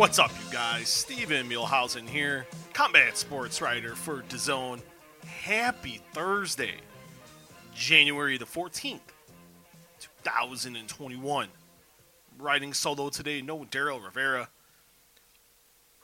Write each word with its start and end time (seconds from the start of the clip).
What's 0.00 0.18
up, 0.18 0.30
you 0.30 0.50
guys? 0.50 0.88
Steven 0.88 1.46
Muehlhausen 1.46 2.08
here, 2.08 2.46
combat 2.72 3.18
sports 3.18 3.60
writer 3.60 3.94
for 3.94 4.22
DAZN. 4.30 4.80
Happy 5.26 6.00
Thursday, 6.14 6.76
January 7.74 8.38
the 8.38 8.46
14th, 8.46 9.00
2021. 10.24 11.48
Writing 12.38 12.72
solo 12.72 13.10
today, 13.10 13.42
no 13.42 13.58
Daryl 13.64 14.02
Rivera. 14.02 14.48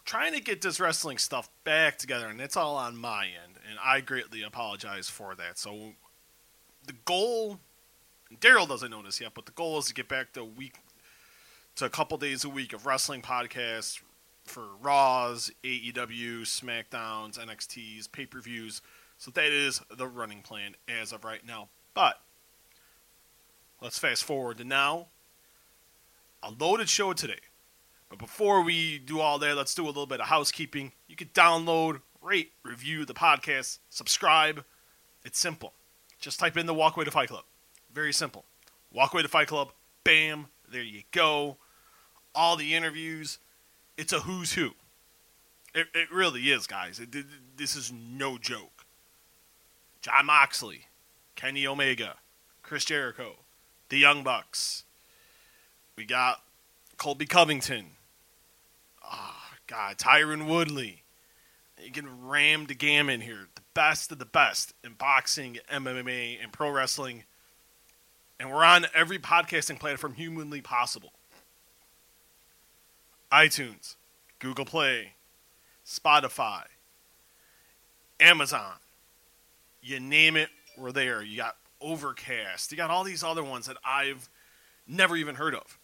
Trying 0.04 0.34
to 0.34 0.42
get 0.42 0.60
this 0.60 0.78
wrestling 0.78 1.16
stuff 1.16 1.48
back 1.64 1.96
together, 1.96 2.26
and 2.26 2.38
it's 2.38 2.54
all 2.54 2.76
on 2.76 2.98
my 2.98 3.24
end, 3.24 3.54
and 3.66 3.78
I 3.82 4.02
greatly 4.02 4.42
apologize 4.42 5.08
for 5.08 5.34
that. 5.36 5.56
So, 5.56 5.94
the 6.86 6.92
goal, 7.06 7.60
Daryl 8.42 8.68
doesn't 8.68 8.90
know 8.90 9.00
this 9.00 9.22
yet, 9.22 9.32
but 9.32 9.46
the 9.46 9.52
goal 9.52 9.78
is 9.78 9.86
to 9.86 9.94
get 9.94 10.06
back 10.06 10.34
to 10.34 10.44
week 10.44 10.74
to 11.76 11.84
a 11.84 11.90
couple 11.90 12.16
days 12.16 12.42
a 12.42 12.48
week 12.48 12.72
of 12.72 12.86
wrestling 12.86 13.20
podcasts 13.20 14.00
for 14.44 14.64
Raws, 14.80 15.50
AEW, 15.62 16.42
SmackDowns, 16.42 17.38
NXTs, 17.38 18.10
pay 18.10 18.24
per 18.24 18.40
views. 18.40 18.80
So 19.18 19.30
that 19.32 19.52
is 19.52 19.82
the 19.94 20.06
running 20.06 20.40
plan 20.40 20.74
as 20.88 21.12
of 21.12 21.24
right 21.24 21.46
now. 21.46 21.68
But 21.92 22.20
let's 23.82 23.98
fast 23.98 24.24
forward 24.24 24.58
to 24.58 24.64
now. 24.64 25.08
A 26.42 26.50
loaded 26.50 26.88
show 26.88 27.12
today. 27.12 27.40
But 28.08 28.18
before 28.18 28.62
we 28.62 28.98
do 28.98 29.20
all 29.20 29.38
that, 29.38 29.56
let's 29.56 29.74
do 29.74 29.84
a 29.84 29.88
little 29.88 30.06
bit 30.06 30.20
of 30.20 30.28
housekeeping. 30.28 30.92
You 31.08 31.16
can 31.16 31.28
download, 31.28 32.00
rate, 32.22 32.52
review 32.62 33.04
the 33.04 33.14
podcast, 33.14 33.78
subscribe. 33.90 34.64
It's 35.24 35.38
simple. 35.38 35.74
Just 36.20 36.40
type 36.40 36.56
in 36.56 36.66
the 36.66 36.74
Walkway 36.74 37.04
to 37.04 37.10
Fight 37.10 37.28
Club. 37.28 37.44
Very 37.92 38.12
simple. 38.12 38.44
Walkway 38.92 39.22
to 39.22 39.28
Fight 39.28 39.48
Club. 39.48 39.72
Bam. 40.04 40.46
There 40.70 40.82
you 40.82 41.02
go 41.10 41.58
all 42.36 42.56
the 42.56 42.74
interviews. 42.74 43.38
It's 43.96 44.12
a 44.12 44.20
who's 44.20 44.52
who. 44.52 44.70
It, 45.74 45.88
it 45.94 46.12
really 46.12 46.42
is, 46.42 46.66
guys. 46.66 47.00
It, 47.00 47.14
it, 47.14 47.26
this 47.56 47.74
is 47.74 47.92
no 47.92 48.38
joke. 48.38 48.84
Jon 50.02 50.26
Moxley, 50.26 50.86
Kenny 51.34 51.66
Omega, 51.66 52.14
Chris 52.62 52.84
Jericho, 52.84 53.36
the 53.88 53.98
Young 53.98 54.22
Bucks. 54.22 54.84
We 55.96 56.04
got 56.04 56.42
Colby 56.98 57.26
Covington. 57.26 57.86
Oh, 59.04 59.34
God, 59.66 59.96
Tyron 59.96 60.46
Woodley. 60.46 61.02
You 61.82 61.90
can 61.90 62.26
ram 62.26 62.66
the 62.66 62.74
gamut 62.74 63.22
here. 63.22 63.48
The 63.54 63.62
best 63.74 64.12
of 64.12 64.18
the 64.18 64.26
best 64.26 64.74
in 64.84 64.92
boxing, 64.92 65.58
MMA, 65.72 66.38
and 66.42 66.52
pro 66.52 66.70
wrestling. 66.70 67.24
And 68.38 68.50
we're 68.50 68.64
on 68.64 68.86
every 68.94 69.18
podcasting 69.18 69.78
platform 69.78 70.14
humanly 70.14 70.60
possible 70.60 71.12
iTunes, 73.36 73.96
Google 74.38 74.64
Play, 74.64 75.12
Spotify, 75.84 76.62
Amazon. 78.18 78.76
You 79.82 80.00
name 80.00 80.36
it, 80.36 80.48
we're 80.78 80.90
there. 80.90 81.22
You 81.22 81.36
got 81.36 81.56
Overcast. 81.82 82.70
You 82.70 82.78
got 82.78 82.88
all 82.88 83.04
these 83.04 83.22
other 83.22 83.44
ones 83.44 83.66
that 83.66 83.76
I've 83.84 84.30
never 84.88 85.16
even 85.16 85.34
heard 85.34 85.54
of. 85.54 85.78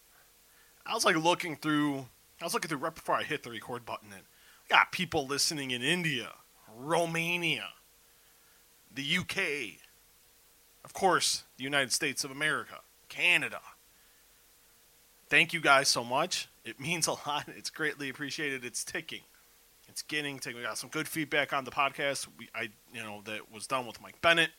I 0.87 0.95
was 0.95 1.05
like 1.05 1.15
looking 1.17 1.57
through. 1.57 2.07
I 2.41 2.45
was 2.45 2.55
looking 2.55 2.71
through 2.71 2.79
right 2.79 2.95
before 2.95 3.17
I 3.17 3.23
hit 3.23 3.43
the 3.43 3.51
record 3.51 3.85
button, 3.85 4.15
and 4.15 4.23
got 4.71 4.91
people 4.91 5.27
listening 5.27 5.73
in 5.73 5.83
India, 5.83 6.31
Romania, 6.75 7.69
the 8.93 9.19
UK, 9.19 9.79
of 10.87 10.95
course, 10.95 11.43
the 11.59 11.65
United 11.65 11.93
States 11.93 12.25
of 12.25 12.31
America, 12.31 12.77
Canada. 13.11 13.61
Thank 15.33 15.55
you 15.55 15.63
guys 15.63 15.89
so 15.89 16.05
much. 16.05 16.47
It 16.63 16.79
means 16.79 17.07
a 17.07 17.13
lot. 17.27 17.47
It's 17.57 17.71
greatly 17.71 18.11
appreciated. 18.11 18.67
It's 18.67 18.85
ticking. 18.85 19.23
It's 19.89 20.03
getting 20.03 20.39
to. 20.41 20.53
We 20.53 20.61
got 20.61 20.77
some 20.77 20.91
good 20.91 21.09
feedback 21.09 21.55
on 21.55 21.65
the 21.65 21.71
podcast. 21.71 22.29
We, 22.39 22.51
I, 22.55 22.69
you 22.93 23.03
know, 23.03 23.23
that 23.25 23.51
was 23.51 23.67
done 23.67 23.87
with 23.87 23.99
Mike 24.03 24.21
Bennett. 24.21 24.51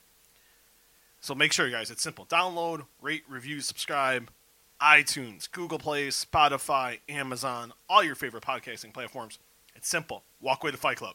So 1.22 1.36
make 1.36 1.54
sure, 1.54 1.68
you 1.68 1.72
guys, 1.72 1.92
it's 1.92 2.02
simple. 2.02 2.26
Download, 2.26 2.88
rate, 3.04 3.22
review, 3.30 3.60
subscribe. 3.60 4.32
iTunes, 4.82 5.48
Google 5.52 5.78
Play, 5.78 6.08
Spotify, 6.08 7.02
Amazon, 7.08 7.72
all 7.88 8.04
your 8.04 8.16
favorite 8.16 8.44
podcasting 8.44 8.96
platforms. 8.96 9.38
It's 9.76 9.88
simple. 9.88 10.24
Walkway 10.42 10.72
to 10.72 10.78
Fight 10.78 10.98
Club. 10.98 11.14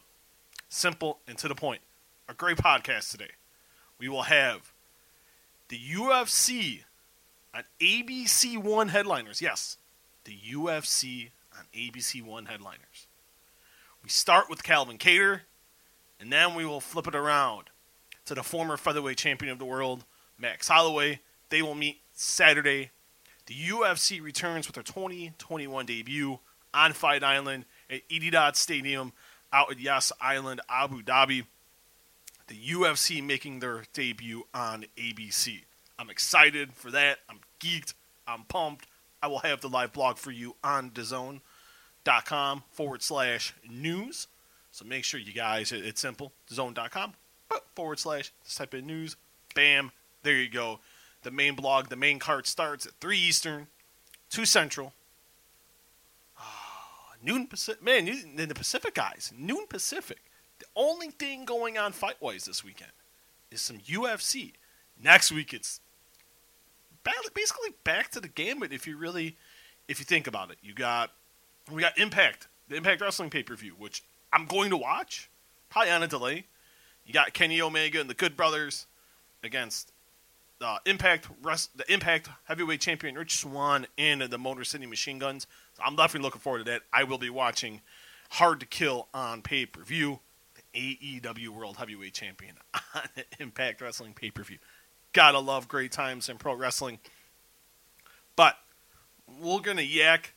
Simple 0.69 1.19
and 1.27 1.37
to 1.37 1.49
the 1.49 1.55
point. 1.55 1.81
A 2.29 2.33
great 2.33 2.55
podcast 2.55 3.11
today. 3.11 3.31
We 3.99 4.07
will 4.07 4.23
have 4.23 4.71
the 5.67 5.77
UFC 5.77 6.83
on 7.53 7.63
ABC 7.79 8.57
One 8.57 8.89
headliners. 8.89 9.41
Yes, 9.41 9.77
the 10.23 10.37
UFC 10.51 11.29
on 11.57 11.65
ABC 11.75 12.23
One 12.23 12.45
headliners. 12.45 13.07
We 14.03 14.09
start 14.09 14.49
with 14.49 14.63
Calvin 14.63 14.97
Kattar, 14.97 15.41
and 16.19 16.31
then 16.31 16.55
we 16.55 16.65
will 16.65 16.79
flip 16.79 17.07
it 17.07 17.15
around 17.15 17.69
to 18.25 18.35
the 18.35 18.43
former 18.43 18.77
featherweight 18.77 19.17
champion 19.17 19.51
of 19.51 19.59
the 19.59 19.65
world, 19.65 20.05
Max 20.37 20.67
Holloway. 20.67 21.19
They 21.49 21.61
will 21.61 21.75
meet 21.75 21.99
Saturday. 22.13 22.91
The 23.47 23.55
UFC 23.55 24.21
returns 24.21 24.67
with 24.67 24.75
their 24.75 24.83
2021 24.83 25.85
debut 25.85 26.39
on 26.73 26.93
Fight 26.93 27.23
Island 27.23 27.65
at 27.89 28.07
Etihad 28.07 28.55
Stadium 28.55 29.11
out 29.51 29.71
at 29.71 29.79
Yas 29.79 30.11
Island, 30.21 30.61
Abu 30.69 31.01
Dhabi. 31.01 31.45
The 32.47 32.55
UFC 32.55 33.23
making 33.23 33.59
their 33.59 33.83
debut 33.93 34.45
on 34.53 34.85
ABC. 34.97 35.63
I'm 35.99 36.09
excited 36.09 36.73
for 36.73 36.91
that. 36.91 37.19
I'm 37.29 37.39
geeked. 37.59 37.93
I'm 38.25 38.43
pumped. 38.45 38.87
I 39.21 39.27
will 39.27 39.39
have 39.39 39.59
the 39.59 39.67
live 39.67 39.91
blog 39.91 40.17
for 40.17 40.31
you 40.31 40.55
on 40.63 40.91
DAZN.com 40.91 42.63
forward 42.71 43.03
slash 43.03 43.53
news. 43.69 44.27
So 44.71 44.85
make 44.85 45.03
sure 45.03 45.19
you 45.19 45.33
guys, 45.33 45.73
it's 45.73 45.99
simple, 45.99 46.31
DAZN.com 46.49 47.13
forward 47.75 47.99
slash, 47.99 48.31
just 48.45 48.57
type 48.57 48.73
in 48.73 48.87
news. 48.87 49.17
Bam, 49.53 49.91
there 50.23 50.37
you 50.37 50.47
go. 50.47 50.79
The 51.23 51.31
main 51.31 51.55
blog, 51.55 51.89
the 51.89 51.97
main 51.97 52.17
card 52.17 52.47
starts 52.47 52.85
at 52.85 52.93
3 53.01 53.17
Eastern, 53.17 53.67
2 54.29 54.45
Central. 54.45 54.93
Oh, 56.39 57.13
noon 57.21 57.47
Pacific. 57.47 57.83
Man, 57.83 58.07
in 58.07 58.35
the 58.47 58.55
Pacific 58.55 58.93
guys, 58.93 59.33
noon 59.37 59.65
Pacific. 59.67 60.19
The 60.59 60.65
only 60.77 61.09
thing 61.09 61.43
going 61.43 61.77
on 61.77 61.91
fight 61.91 62.21
wise 62.21 62.45
this 62.45 62.63
weekend 62.63 62.91
is 63.51 63.59
some 63.59 63.79
UFC. 63.79 64.53
Next 65.01 65.31
week 65.31 65.53
it's 65.53 65.81
basically 67.03 67.69
back 67.83 68.11
to 68.11 68.19
the 68.19 68.27
gambit 68.27 68.73
if 68.73 68.87
you 68.87 68.97
really 68.97 69.35
if 69.87 69.99
you 69.99 70.05
think 70.05 70.27
about 70.27 70.51
it. 70.51 70.57
You 70.61 70.73
got 70.73 71.11
we 71.71 71.81
got 71.81 71.97
Impact, 71.97 72.47
the 72.67 72.75
Impact 72.75 73.01
Wrestling 73.01 73.29
pay 73.29 73.43
per 73.43 73.55
view, 73.55 73.73
which 73.77 74.03
I'm 74.31 74.45
going 74.45 74.69
to 74.69 74.77
watch, 74.77 75.29
probably 75.69 75.91
on 75.91 76.03
a 76.03 76.07
delay. 76.07 76.45
You 77.05 77.13
got 77.13 77.33
Kenny 77.33 77.61
Omega 77.61 77.99
and 77.99 78.09
the 78.09 78.13
Good 78.13 78.37
Brothers 78.37 78.85
against 79.43 79.91
uh, 80.61 80.77
Impact 80.85 81.27
Rest, 81.41 81.75
the 81.77 81.91
Impact 81.91 82.29
Heavyweight 82.45 82.81
Champion 82.81 83.15
Rich 83.15 83.37
Swann 83.37 83.87
and 83.97 84.21
the 84.21 84.37
Motor 84.37 84.63
City 84.63 84.85
Machine 84.85 85.19
Guns. 85.19 85.47
So 85.73 85.83
I'm 85.83 85.95
definitely 85.95 86.25
looking 86.25 86.41
forward 86.41 86.59
to 86.59 86.71
that. 86.71 86.81
I 86.93 87.03
will 87.03 87.17
be 87.17 87.29
watching 87.29 87.81
Hard 88.31 88.59
to 88.59 88.65
Kill 88.65 89.07
on 89.13 89.41
pay 89.41 89.65
per 89.65 89.81
view. 89.83 90.19
The 90.73 91.19
AEW 91.21 91.49
World 91.49 91.77
Heavyweight 91.77 92.13
Champion 92.13 92.55
on 92.95 93.01
Impact 93.39 93.81
Wrestling 93.81 94.13
pay 94.13 94.29
per 94.29 94.43
view. 94.43 94.57
Gotta 95.13 95.39
love 95.39 95.67
great 95.67 95.91
times 95.91 96.29
in 96.29 96.37
pro 96.37 96.53
wrestling. 96.55 96.99
But 98.35 98.57
we're 99.41 99.59
gonna 99.59 99.81
yak 99.81 100.33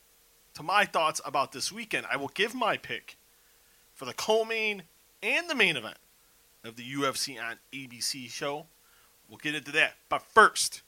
to 0.54 0.62
my 0.62 0.84
thoughts 0.84 1.20
about 1.24 1.52
this 1.52 1.70
weekend. 1.70 2.06
I 2.10 2.16
will 2.16 2.30
give 2.34 2.54
my 2.54 2.76
pick 2.76 3.16
for 3.94 4.04
the 4.04 4.14
co-main 4.14 4.82
and 5.22 5.48
the 5.48 5.54
main 5.54 5.76
event 5.76 5.98
of 6.64 6.76
the 6.76 6.82
UFC 6.82 7.42
on 7.42 7.56
ABC 7.72 8.28
show. 8.30 8.66
We'll 9.28 9.38
get 9.38 9.54
into 9.54 9.72
that. 9.72 9.94
But 10.08 10.22
first, 10.22 10.82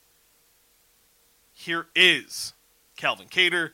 here 1.52 1.86
is 1.94 2.52
Calvin 2.96 3.28
Kattar, 3.28 3.70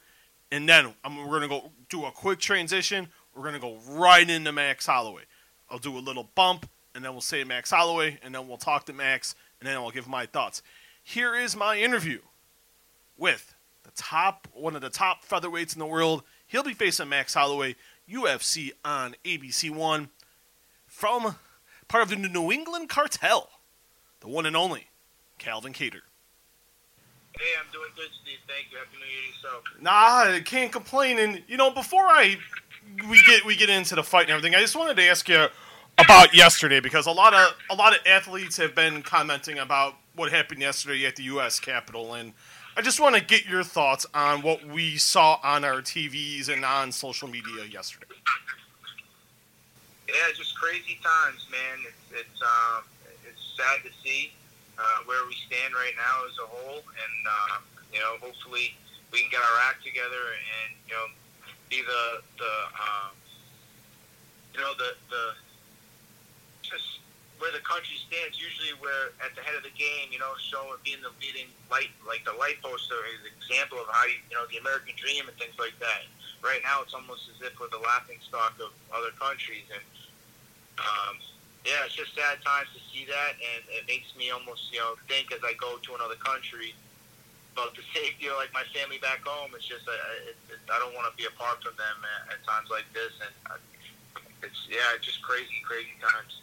and 0.52 0.68
then 0.68 0.94
I'm, 1.04 1.16
we're 1.26 1.40
gonna 1.40 1.48
go 1.48 1.70
do 1.88 2.04
a 2.04 2.10
quick 2.10 2.38
transition. 2.38 3.08
We're 3.34 3.44
gonna 3.44 3.58
go 3.58 3.78
right 3.88 4.28
into 4.28 4.52
Max 4.52 4.86
Holloway. 4.86 5.22
I'll 5.70 5.78
do 5.78 5.96
a 5.96 6.00
little 6.00 6.28
bump, 6.34 6.68
and 6.94 7.04
then 7.04 7.12
we'll 7.12 7.20
say 7.20 7.44
Max 7.44 7.70
Holloway, 7.70 8.18
and 8.22 8.34
then 8.34 8.48
we'll 8.48 8.58
talk 8.58 8.86
to 8.86 8.92
Max, 8.92 9.34
and 9.60 9.68
then 9.68 9.76
I'll 9.76 9.90
give 9.90 10.08
my 10.08 10.26
thoughts. 10.26 10.62
Here 11.02 11.34
is 11.34 11.56
my 11.56 11.78
interview 11.78 12.20
with 13.16 13.54
the 13.82 13.90
top 13.94 14.48
one 14.52 14.74
of 14.74 14.80
the 14.80 14.90
top 14.90 15.24
featherweights 15.24 15.74
in 15.74 15.78
the 15.78 15.86
world. 15.86 16.22
He'll 16.46 16.62
be 16.62 16.74
facing 16.74 17.08
Max 17.08 17.34
Holloway, 17.34 17.76
UFC 18.10 18.70
on 18.84 19.14
ABC 19.24 19.70
One, 19.70 20.08
from 20.86 21.36
part 21.88 22.02
of 22.02 22.08
the 22.10 22.16
New 22.16 22.50
England 22.50 22.88
Cartel, 22.88 23.48
the 24.20 24.28
one 24.28 24.46
and 24.46 24.56
only 24.56 24.88
Calvin 25.38 25.72
Kattar. 25.72 26.02
Hey, 27.38 27.46
I'm 27.58 27.72
doing 27.72 27.90
good, 27.96 28.08
Steve. 28.22 28.38
Thank 28.46 28.72
you. 28.72 28.78
Happy 28.78 28.96
New 28.98 29.06
Year 29.06 29.32
yourself. 29.32 29.64
Nah, 29.80 30.34
I 30.36 30.40
can't 30.44 30.72
complain. 30.72 31.18
And 31.18 31.42
you 31.46 31.56
know, 31.56 31.70
before 31.70 32.02
I 32.02 32.36
we 33.08 33.22
get 33.26 33.44
we 33.44 33.56
get 33.56 33.70
into 33.70 33.94
the 33.94 34.02
fight 34.02 34.22
and 34.22 34.30
everything, 34.30 34.54
I 34.54 34.60
just 34.60 34.76
wanted 34.76 34.96
to 34.96 35.04
ask 35.04 35.28
you 35.28 35.46
about 36.10 36.34
yesterday 36.34 36.80
because 36.80 37.06
a 37.06 37.12
lot 37.12 37.32
of 37.32 37.54
a 37.70 37.74
lot 37.74 37.94
of 37.94 38.04
athletes 38.04 38.56
have 38.56 38.74
been 38.74 39.00
commenting 39.00 39.58
about 39.58 39.94
what 40.16 40.32
happened 40.32 40.60
yesterday 40.60 41.06
at 41.06 41.14
the 41.14 41.22
U.S. 41.24 41.60
Capitol, 41.60 42.14
and 42.14 42.32
I 42.76 42.82
just 42.82 42.98
want 42.98 43.14
to 43.14 43.22
get 43.22 43.46
your 43.46 43.62
thoughts 43.62 44.06
on 44.12 44.42
what 44.42 44.66
we 44.66 44.96
saw 44.96 45.38
on 45.44 45.64
our 45.64 45.80
TVs 45.80 46.48
and 46.48 46.64
on 46.64 46.90
social 46.90 47.28
media 47.28 47.64
yesterday. 47.64 48.06
Yeah, 50.08 50.14
just 50.36 50.58
crazy 50.58 50.98
times, 51.00 51.46
man. 51.48 51.78
It's 51.86 52.20
it's 52.26 52.42
um, 52.42 52.82
it's 53.28 53.54
sad 53.56 53.84
to 53.84 53.90
see 54.02 54.32
uh, 54.78 54.82
where 55.06 55.24
we 55.28 55.36
stand 55.46 55.74
right 55.74 55.94
now 55.96 56.26
as 56.26 56.36
a 56.42 56.46
whole, 56.48 56.78
and 56.78 57.26
uh, 57.28 57.58
you 57.92 58.00
know, 58.00 58.16
hopefully 58.20 58.74
we 59.12 59.20
can 59.20 59.30
get 59.30 59.40
our 59.40 59.60
act 59.68 59.84
together 59.84 60.34
and 60.34 60.74
you 60.88 60.94
know 60.94 61.06
be 61.68 61.82
the 61.82 62.20
the 62.36 62.52
um, 62.82 63.14
you 64.54 64.60
know 64.60 64.72
the 64.76 64.96
the 65.08 65.34
just 66.70 67.00
where 67.40 67.50
the 67.50 67.64
country 67.64 67.96
stands. 68.06 68.36
Usually, 68.36 68.76
we're 68.78 69.16
at 69.24 69.32
the 69.34 69.42
head 69.42 69.56
of 69.56 69.64
the 69.64 69.74
game. 69.74 70.12
You 70.12 70.20
know, 70.20 70.30
showing 70.38 70.76
being 70.84 71.00
the 71.02 71.10
leading 71.18 71.48
light, 71.72 71.90
like 72.04 72.22
the 72.28 72.36
light 72.36 72.60
poster 72.62 73.00
is 73.16 73.24
an 73.26 73.34
example 73.34 73.80
of 73.80 73.88
how 73.90 74.06
you 74.06 74.20
you 74.28 74.36
know 74.36 74.46
the 74.52 74.60
American 74.60 74.94
dream 74.94 75.26
and 75.26 75.34
things 75.40 75.56
like 75.58 75.74
that. 75.82 76.06
Right 76.44 76.60
now, 76.62 76.80
it's 76.84 76.94
almost 76.94 77.28
as 77.32 77.40
if 77.42 77.56
we're 77.58 77.72
the 77.72 77.82
laughing 77.82 78.20
stock 78.24 78.56
of 78.60 78.72
other 78.94 79.12
countries, 79.18 79.66
and 79.72 79.84
um, 80.80 81.20
yeah, 81.64 81.84
it's 81.84 81.96
just 81.96 82.16
sad 82.16 82.40
times 82.44 82.70
to 82.72 82.80
see 82.92 83.04
that, 83.08 83.36
and 83.40 83.60
it 83.72 83.84
makes 83.88 84.12
me 84.16 84.30
almost 84.30 84.72
you 84.72 84.80
know 84.80 84.96
think 85.08 85.32
as 85.32 85.40
I 85.42 85.56
go 85.56 85.80
to 85.80 85.90
another 85.96 86.20
country 86.20 86.76
about 87.56 87.74
the 87.74 87.84
safety 87.96 88.28
of 88.28 88.36
like 88.36 88.52
my 88.52 88.64
family 88.76 89.00
back 89.00 89.24
home. 89.24 89.52
It's 89.56 89.68
just 89.68 89.88
uh, 89.88 89.96
it, 90.28 90.36
it, 90.52 90.60
I 90.68 90.76
don't 90.76 90.92
want 90.92 91.08
to 91.08 91.14
be 91.16 91.24
apart 91.24 91.64
from 91.64 91.76
them 91.80 91.98
at, 92.04 92.36
at 92.36 92.40
times 92.44 92.68
like 92.68 92.88
this, 92.92 93.12
and 93.20 93.34
uh, 93.48 93.60
it's 94.44 94.60
yeah, 94.68 94.96
just 95.00 95.20
crazy, 95.24 95.60
crazy 95.64 95.96
times. 96.00 96.40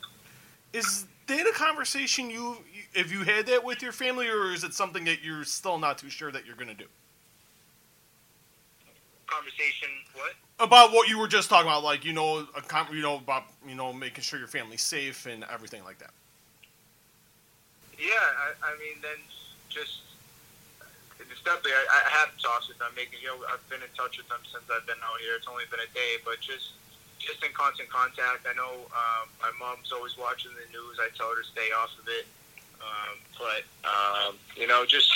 Is 0.73 1.05
that 1.27 1.47
a 1.47 1.53
conversation 1.53 2.29
you 2.29 2.57
have 2.95 3.11
you 3.11 3.23
had 3.23 3.45
that 3.47 3.63
with 3.63 3.81
your 3.81 3.91
family, 3.91 4.27
or 4.27 4.51
is 4.51 4.63
it 4.63 4.73
something 4.73 5.05
that 5.05 5.23
you're 5.23 5.43
still 5.43 5.77
not 5.77 5.97
too 5.97 6.09
sure 6.09 6.31
that 6.31 6.45
you're 6.45 6.55
going 6.55 6.69
to 6.69 6.73
do? 6.73 6.87
Conversation, 9.27 9.89
what? 10.13 10.33
About 10.59 10.91
what 10.91 11.09
you 11.09 11.19
were 11.19 11.27
just 11.27 11.49
talking 11.49 11.67
about, 11.67 11.83
like 11.83 12.05
you 12.05 12.13
know, 12.13 12.47
a 12.55 12.61
com- 12.61 12.87
you 12.93 13.01
know 13.01 13.17
about 13.17 13.43
you 13.67 13.75
know 13.75 13.91
making 13.93 14.23
sure 14.23 14.39
your 14.39 14.47
family's 14.47 14.81
safe 14.81 15.25
and 15.25 15.45
everything 15.51 15.83
like 15.83 15.99
that. 15.99 16.11
Yeah, 17.99 18.13
I, 18.13 18.53
I 18.61 18.71
mean, 18.79 19.01
then 19.01 19.17
just 19.69 20.01
it's 21.19 21.41
definitely. 21.43 21.73
I, 21.73 21.85
I 21.91 22.09
have 22.21 22.31
talked 22.37 22.69
with 22.69 22.77
them, 22.77 22.89
making 22.95 23.19
you 23.21 23.27
know, 23.27 23.41
I've 23.51 23.61
been 23.69 23.81
in 23.81 23.91
touch 23.97 24.17
with 24.17 24.29
them 24.29 24.39
since 24.47 24.63
I've 24.71 24.85
been 24.87 25.01
out 25.03 25.19
here. 25.19 25.35
It's 25.35 25.47
only 25.49 25.65
been 25.69 25.81
a 25.83 25.91
day, 25.93 26.21
but 26.23 26.39
just 26.39 26.77
just 27.19 27.43
in 27.43 27.51
constant 27.53 27.89
contact. 27.89 28.45
I 28.45 28.53
know 28.53 28.87
um, 28.93 29.25
my 29.41 29.51
mom's 29.57 29.91
always 29.91 30.17
watching 30.17 30.51
the 30.53 30.67
news. 30.71 30.97
I 31.01 31.09
tell 31.17 31.29
her 31.33 31.39
to 31.41 31.47
stay 31.47 31.69
off 31.75 31.91
of 31.97 32.07
it, 32.07 32.25
um, 32.79 33.15
but 33.37 33.63
um, 33.83 34.31
you 34.55 34.65
know, 34.65 34.85
just 34.85 35.09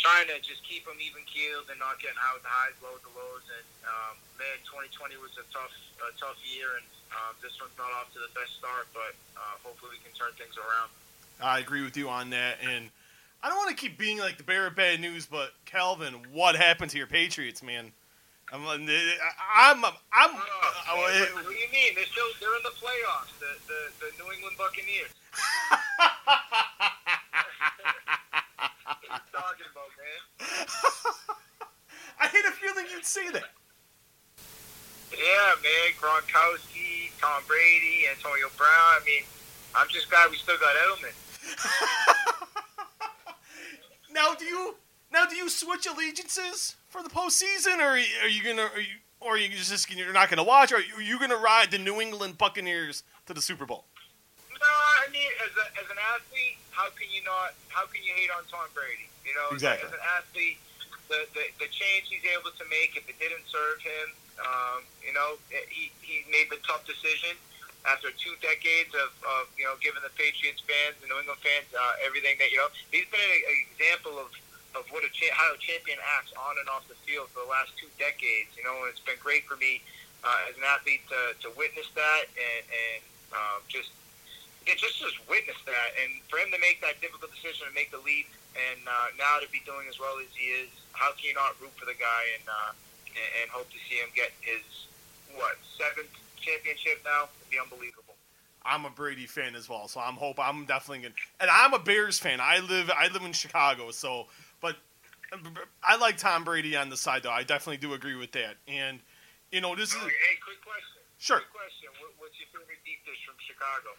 trying 0.00 0.28
to 0.32 0.36
just 0.40 0.64
keep 0.64 0.88
them 0.88 0.96
even 1.00 1.20
keeled 1.28 1.68
and 1.68 1.76
not 1.76 2.00
getting 2.00 2.20
out 2.24 2.40
the 2.40 2.48
highs, 2.48 2.76
lows, 2.80 3.00
the 3.04 3.12
lows. 3.12 3.44
And 3.52 3.66
um, 3.84 4.14
man, 4.40 4.56
2020 4.64 5.20
was 5.20 5.36
a 5.36 5.44
tough, 5.52 5.72
a 6.00 6.12
tough 6.16 6.40
year, 6.44 6.80
and 6.80 6.86
um, 7.12 7.32
this 7.44 7.52
one's 7.60 7.76
not 7.76 7.92
off 8.00 8.08
to 8.16 8.20
the 8.20 8.32
best 8.32 8.56
start. 8.56 8.88
But 8.96 9.12
uh, 9.36 9.60
hopefully, 9.60 9.96
we 9.96 10.00
can 10.00 10.12
turn 10.16 10.32
things 10.40 10.56
around. 10.56 10.88
I 11.40 11.60
agree 11.60 11.84
with 11.84 11.96
you 11.96 12.08
on 12.08 12.30
that, 12.36 12.60
and 12.60 12.92
I 13.42 13.48
don't 13.48 13.56
want 13.56 13.70
to 13.70 13.80
keep 13.80 13.96
being 13.96 14.18
like 14.18 14.36
the 14.36 14.44
bearer 14.44 14.68
of 14.68 14.76
bad 14.76 15.00
news, 15.00 15.24
but 15.24 15.52
Calvin, 15.64 16.14
what 16.32 16.56
happened 16.56 16.90
to 16.92 16.98
your 16.98 17.06
Patriots, 17.06 17.62
man? 17.62 17.92
I'm, 18.52 18.66
I'm, 18.66 18.82
I'm. 18.82 19.86
I'm 19.86 20.34
oh, 20.34 21.06
man, 21.06 21.22
what, 21.34 21.46
what 21.46 21.54
do 21.54 21.54
you 21.54 21.70
mean? 21.70 21.94
They're 21.94 22.04
still 22.10 22.26
they're 22.40 22.56
in 22.56 22.62
the 22.66 22.74
playoffs. 22.82 23.30
The 23.38 23.46
the, 23.70 23.78
the 24.02 24.10
New 24.18 24.26
England 24.32 24.56
Buccaneers. 24.58 25.14
Talking 29.30 29.70
about, 29.70 29.90
man? 29.94 30.22
I 32.20 32.26
had 32.26 32.44
a 32.50 32.52
feeling 32.58 32.86
you'd 32.90 33.04
say 33.04 33.30
that. 33.30 33.54
Yeah, 35.14 35.54
man. 35.62 35.94
Gronkowski, 36.02 37.14
Tom 37.20 37.42
Brady, 37.46 38.10
Antonio 38.10 38.50
Brown. 38.56 38.68
I 38.68 39.00
mean, 39.06 39.22
I'm 39.76 39.86
just 39.90 40.10
glad 40.10 40.28
we 40.28 40.36
still 40.36 40.58
got 40.58 40.74
Edelman. 40.74 41.14
now, 44.12 44.34
do 44.34 44.44
you 44.44 44.74
now 45.12 45.26
do 45.26 45.36
you 45.36 45.48
switch 45.48 45.86
allegiances 45.86 46.76
for 46.88 47.02
the 47.02 47.08
postseason, 47.08 47.78
or 47.78 47.98
are 47.98 48.28
you 48.28 48.42
gonna, 48.42 48.70
are 48.74 48.80
you, 48.80 48.96
or 49.20 49.34
are 49.34 49.38
you 49.38 49.48
just 49.50 49.90
you're 49.90 50.12
not 50.12 50.30
gonna 50.30 50.44
watch, 50.44 50.72
or 50.72 50.76
are 50.76 51.02
you 51.02 51.18
gonna 51.18 51.36
ride 51.36 51.70
the 51.70 51.78
New 51.78 52.00
England 52.00 52.38
Buccaneers 52.38 53.02
to 53.26 53.34
the 53.34 53.42
Super 53.42 53.66
Bowl? 53.66 53.84
No, 54.50 54.66
I 54.66 55.10
mean, 55.10 55.30
as, 55.40 55.52
a, 55.56 55.66
as 55.80 55.88
an 55.90 55.96
athlete, 56.14 56.58
how 56.70 56.90
can 56.90 57.08
you 57.10 57.22
not? 57.24 57.54
How 57.68 57.86
can 57.86 58.02
you 58.02 58.12
hate 58.14 58.30
on 58.30 58.44
Tom 58.50 58.68
Brady? 58.74 59.08
You 59.24 59.34
know, 59.34 59.54
exactly. 59.54 59.88
as 59.88 59.94
an 59.94 60.04
athlete, 60.18 60.58
the, 61.08 61.26
the 61.34 61.44
the 61.64 61.68
change 61.72 62.08
he's 62.08 62.24
able 62.30 62.52
to 62.54 62.64
make, 62.70 62.96
if 62.96 63.08
it 63.08 63.18
didn't 63.18 63.44
serve 63.48 63.80
him, 63.80 64.06
um, 64.40 64.80
you 65.02 65.12
know, 65.12 65.40
he 65.68 65.90
he 66.02 66.22
made 66.30 66.50
the 66.50 66.60
tough 66.62 66.86
decision 66.86 67.34
after 67.88 68.12
two 68.12 68.36
decades 68.44 68.92
of, 68.92 69.10
of 69.24 69.48
you 69.56 69.64
know 69.64 69.74
giving 69.80 70.04
the 70.04 70.12
Patriots 70.16 70.60
fans, 70.64 70.96
the 71.00 71.08
New 71.08 71.18
England 71.18 71.40
fans, 71.40 71.68
uh, 71.72 72.06
everything 72.06 72.36
that 72.38 72.52
you 72.52 72.60
know. 72.60 72.68
He's 72.92 73.08
been 73.08 73.20
an 73.20 73.56
example 73.72 74.20
of 74.20 74.28
of 74.74 74.86
what 74.94 75.02
a 75.02 75.10
cha- 75.10 75.34
how 75.34 75.50
a 75.54 75.58
champion 75.58 75.98
acts 76.18 76.32
on 76.34 76.54
and 76.58 76.68
off 76.70 76.86
the 76.86 76.98
field 77.06 77.28
for 77.34 77.42
the 77.42 77.50
last 77.50 77.74
two 77.78 77.90
decades. 77.98 78.50
You 78.54 78.64
know, 78.64 78.74
and 78.84 78.90
it's 78.90 79.02
been 79.02 79.18
great 79.18 79.46
for 79.46 79.56
me 79.56 79.82
uh, 80.22 80.48
as 80.48 80.56
an 80.56 80.64
athlete 80.66 81.02
to, 81.08 81.20
to 81.44 81.48
witness 81.56 81.88
that 81.94 82.24
and 82.36 82.64
and 82.68 83.02
um, 83.32 83.60
just 83.70 83.90
yeah, 84.66 84.76
just 84.76 85.00
just 85.00 85.16
witness 85.28 85.56
that, 85.64 85.88
and 85.96 86.20
for 86.28 86.36
him 86.36 86.52
to 86.52 86.60
make 86.60 86.80
that 86.84 87.00
difficult 87.00 87.32
decision 87.32 87.66
to 87.66 87.74
make 87.74 87.90
the 87.90 88.02
leap, 88.04 88.28
and 88.52 88.80
uh, 88.84 89.08
now 89.16 89.40
to 89.40 89.48
be 89.48 89.64
doing 89.64 89.88
as 89.88 89.96
well 89.98 90.20
as 90.20 90.28
he 90.36 90.52
is, 90.52 90.68
how 90.92 91.10
can 91.16 91.32
you 91.32 91.34
not 91.34 91.56
root 91.60 91.72
for 91.80 91.88
the 91.88 91.96
guy 91.96 92.22
and 92.36 92.44
uh, 92.44 92.72
and, 93.08 93.28
and 93.42 93.46
hope 93.48 93.68
to 93.72 93.80
see 93.88 93.96
him 93.96 94.12
get 94.12 94.30
his 94.44 94.62
what 95.32 95.56
seventh 95.80 96.12
championship 96.36 97.00
now? 97.04 97.32
It'd 97.40 97.50
be 97.50 97.58
unbelievable. 97.58 98.14
I'm 98.62 98.84
a 98.84 98.90
Brady 98.90 99.24
fan 99.24 99.54
as 99.54 99.68
well, 99.68 99.88
so 99.88 100.00
I'm 100.00 100.14
hope 100.14 100.36
I'm 100.38 100.66
definitely 100.66 101.08
gonna, 101.08 101.14
and 101.40 101.48
I'm 101.50 101.72
a 101.72 101.78
Bears 101.78 102.18
fan. 102.18 102.40
I 102.40 102.60
live 102.60 102.90
I 102.92 103.08
live 103.08 103.24
in 103.24 103.32
Chicago, 103.32 103.90
so 103.90 104.26
but 104.60 104.76
I 105.82 105.96
like 105.96 106.16
Tom 106.16 106.44
Brady 106.44 106.76
on 106.76 106.90
the 106.90 106.96
side 106.96 107.22
though. 107.22 107.30
I 107.30 107.42
definitely 107.42 107.78
do 107.78 107.94
agree 107.94 108.16
with 108.16 108.32
that, 108.32 108.56
and 108.66 109.00
you 109.52 109.60
know 109.60 109.74
this 109.76 109.94
oh, 109.94 109.98
is. 109.98 110.04
Hey, 110.04 110.36
quick 110.44 110.62
question. 110.62 111.00
Sure. 111.18 111.38
Quick 111.38 111.52
question. 111.52 111.88
What's 112.18 112.34
your 112.38 112.48
favorite 112.48 112.80
deep 112.84 113.04
dish 113.04 113.18
from 113.26 113.36
Chicago? 113.46 113.90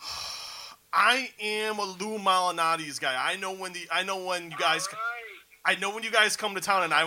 I 0.92 1.30
am 1.40 1.78
a 1.78 1.84
Lou 1.84 2.18
Malnati's 2.18 2.98
guy. 2.98 3.14
I 3.18 3.36
know 3.36 3.52
when 3.52 3.72
the 3.72 3.86
I 3.92 4.02
know 4.02 4.24
when 4.24 4.50
you 4.50 4.56
guys 4.56 4.88
right. 4.92 5.76
I 5.76 5.78
know 5.80 5.92
when 5.92 6.02
you 6.02 6.10
guys 6.10 6.36
come 6.36 6.54
to 6.54 6.60
town, 6.60 6.84
and 6.84 6.94
I 6.94 7.04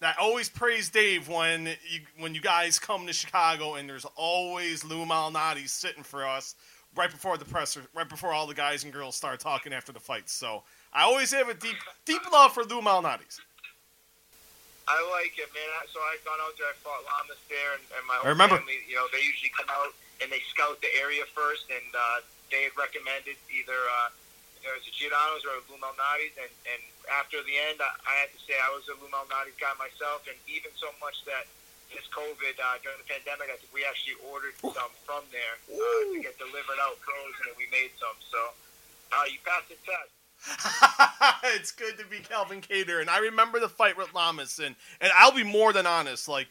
I 0.00 0.14
always 0.20 0.48
praise 0.48 0.88
Dave 0.90 1.28
when 1.28 1.66
you 1.66 2.00
when 2.18 2.34
you 2.34 2.40
guys 2.40 2.78
come 2.78 3.06
to 3.06 3.12
Chicago, 3.12 3.74
and 3.74 3.88
there's 3.88 4.06
always 4.16 4.84
Lou 4.84 5.04
Malnati 5.04 5.68
sitting 5.68 6.02
for 6.02 6.26
us 6.26 6.54
right 6.96 7.10
before 7.10 7.36
the 7.36 7.44
presser, 7.44 7.82
right 7.94 8.08
before 8.08 8.32
all 8.32 8.46
the 8.46 8.54
guys 8.54 8.84
and 8.84 8.92
girls 8.92 9.16
start 9.16 9.40
talking 9.40 9.72
after 9.72 9.92
the 9.92 10.00
fights. 10.00 10.32
So 10.32 10.62
I 10.92 11.04
always 11.04 11.30
have 11.32 11.48
a 11.48 11.54
deep 11.54 11.76
deep 12.04 12.22
love 12.32 12.52
for 12.52 12.64
Lou 12.64 12.80
Malnati's. 12.80 13.40
I 14.88 14.96
like 15.20 15.36
it, 15.36 15.52
man. 15.52 15.84
So 15.92 16.00
I've 16.08 16.24
gone 16.24 16.40
out 16.40 16.56
there. 16.56 16.64
I 16.72 16.76
fought 16.80 17.04
Lamas 17.04 17.36
there, 17.52 17.76
and, 17.76 17.84
and 17.92 18.02
my 18.08 18.16
I 18.24 18.32
remember. 18.32 18.56
family. 18.56 18.80
You 18.88 18.96
know, 18.96 19.04
they 19.12 19.20
usually 19.20 19.52
come 19.52 19.68
out 19.68 19.92
and 20.24 20.32
they 20.32 20.40
scout 20.48 20.80
the 20.80 20.88
area 20.96 21.28
first, 21.36 21.68
and 21.68 21.84
uh, 21.92 22.24
they 22.48 22.64
had 22.64 22.74
recommended 22.74 23.36
either 23.52 23.76
uh, 23.76 24.08
you 24.58 24.66
know, 24.66 24.74
it 24.74 24.82
was 24.82 24.88
a 24.90 24.94
Giordano's 24.96 25.44
or 25.46 25.60
a 25.60 25.62
Lou 25.70 25.78
Malnati's, 25.78 26.34
and, 26.40 26.50
and 26.66 26.82
after 27.14 27.38
the 27.46 27.54
end, 27.70 27.78
I, 27.78 27.90
I 28.02 28.14
had 28.26 28.30
to 28.34 28.40
say 28.42 28.58
I 28.58 28.72
was 28.74 28.88
a 28.90 28.96
Lou 28.98 29.06
Malnati's 29.12 29.54
guy 29.60 29.70
myself, 29.78 30.26
and 30.26 30.34
even 30.50 30.74
so 30.74 30.90
much 30.98 31.22
that 31.30 31.46
this 31.94 32.04
COVID 32.10 32.58
uh, 32.58 32.76
during 32.82 32.98
the 33.00 33.08
pandemic, 33.08 33.48
I 33.48 33.56
think 33.56 33.70
we 33.70 33.86
actually 33.86 34.18
ordered 34.28 34.56
some 34.60 34.92
from 35.06 35.24
there 35.30 35.56
uh, 35.70 35.78
to 35.78 36.18
get 36.20 36.36
delivered 36.36 36.80
out 36.82 36.98
frozen, 37.00 37.44
and 37.48 37.56
we 37.56 37.70
made 37.70 37.94
some. 37.96 38.18
So 38.28 38.40
uh, 39.14 39.24
you 39.30 39.40
passed 39.46 39.70
the 39.70 39.78
test. 39.86 40.17
it's 41.44 41.72
good 41.72 41.98
to 41.98 42.06
be 42.06 42.18
Calvin 42.18 42.60
Kattar, 42.60 43.00
and 43.00 43.10
I 43.10 43.18
remember 43.18 43.60
the 43.60 43.68
fight 43.68 43.96
with 43.96 44.14
Lamas, 44.14 44.58
and 44.58 44.76
and 45.00 45.10
I'll 45.16 45.34
be 45.34 45.42
more 45.42 45.72
than 45.72 45.86
honest. 45.86 46.28
Like 46.28 46.48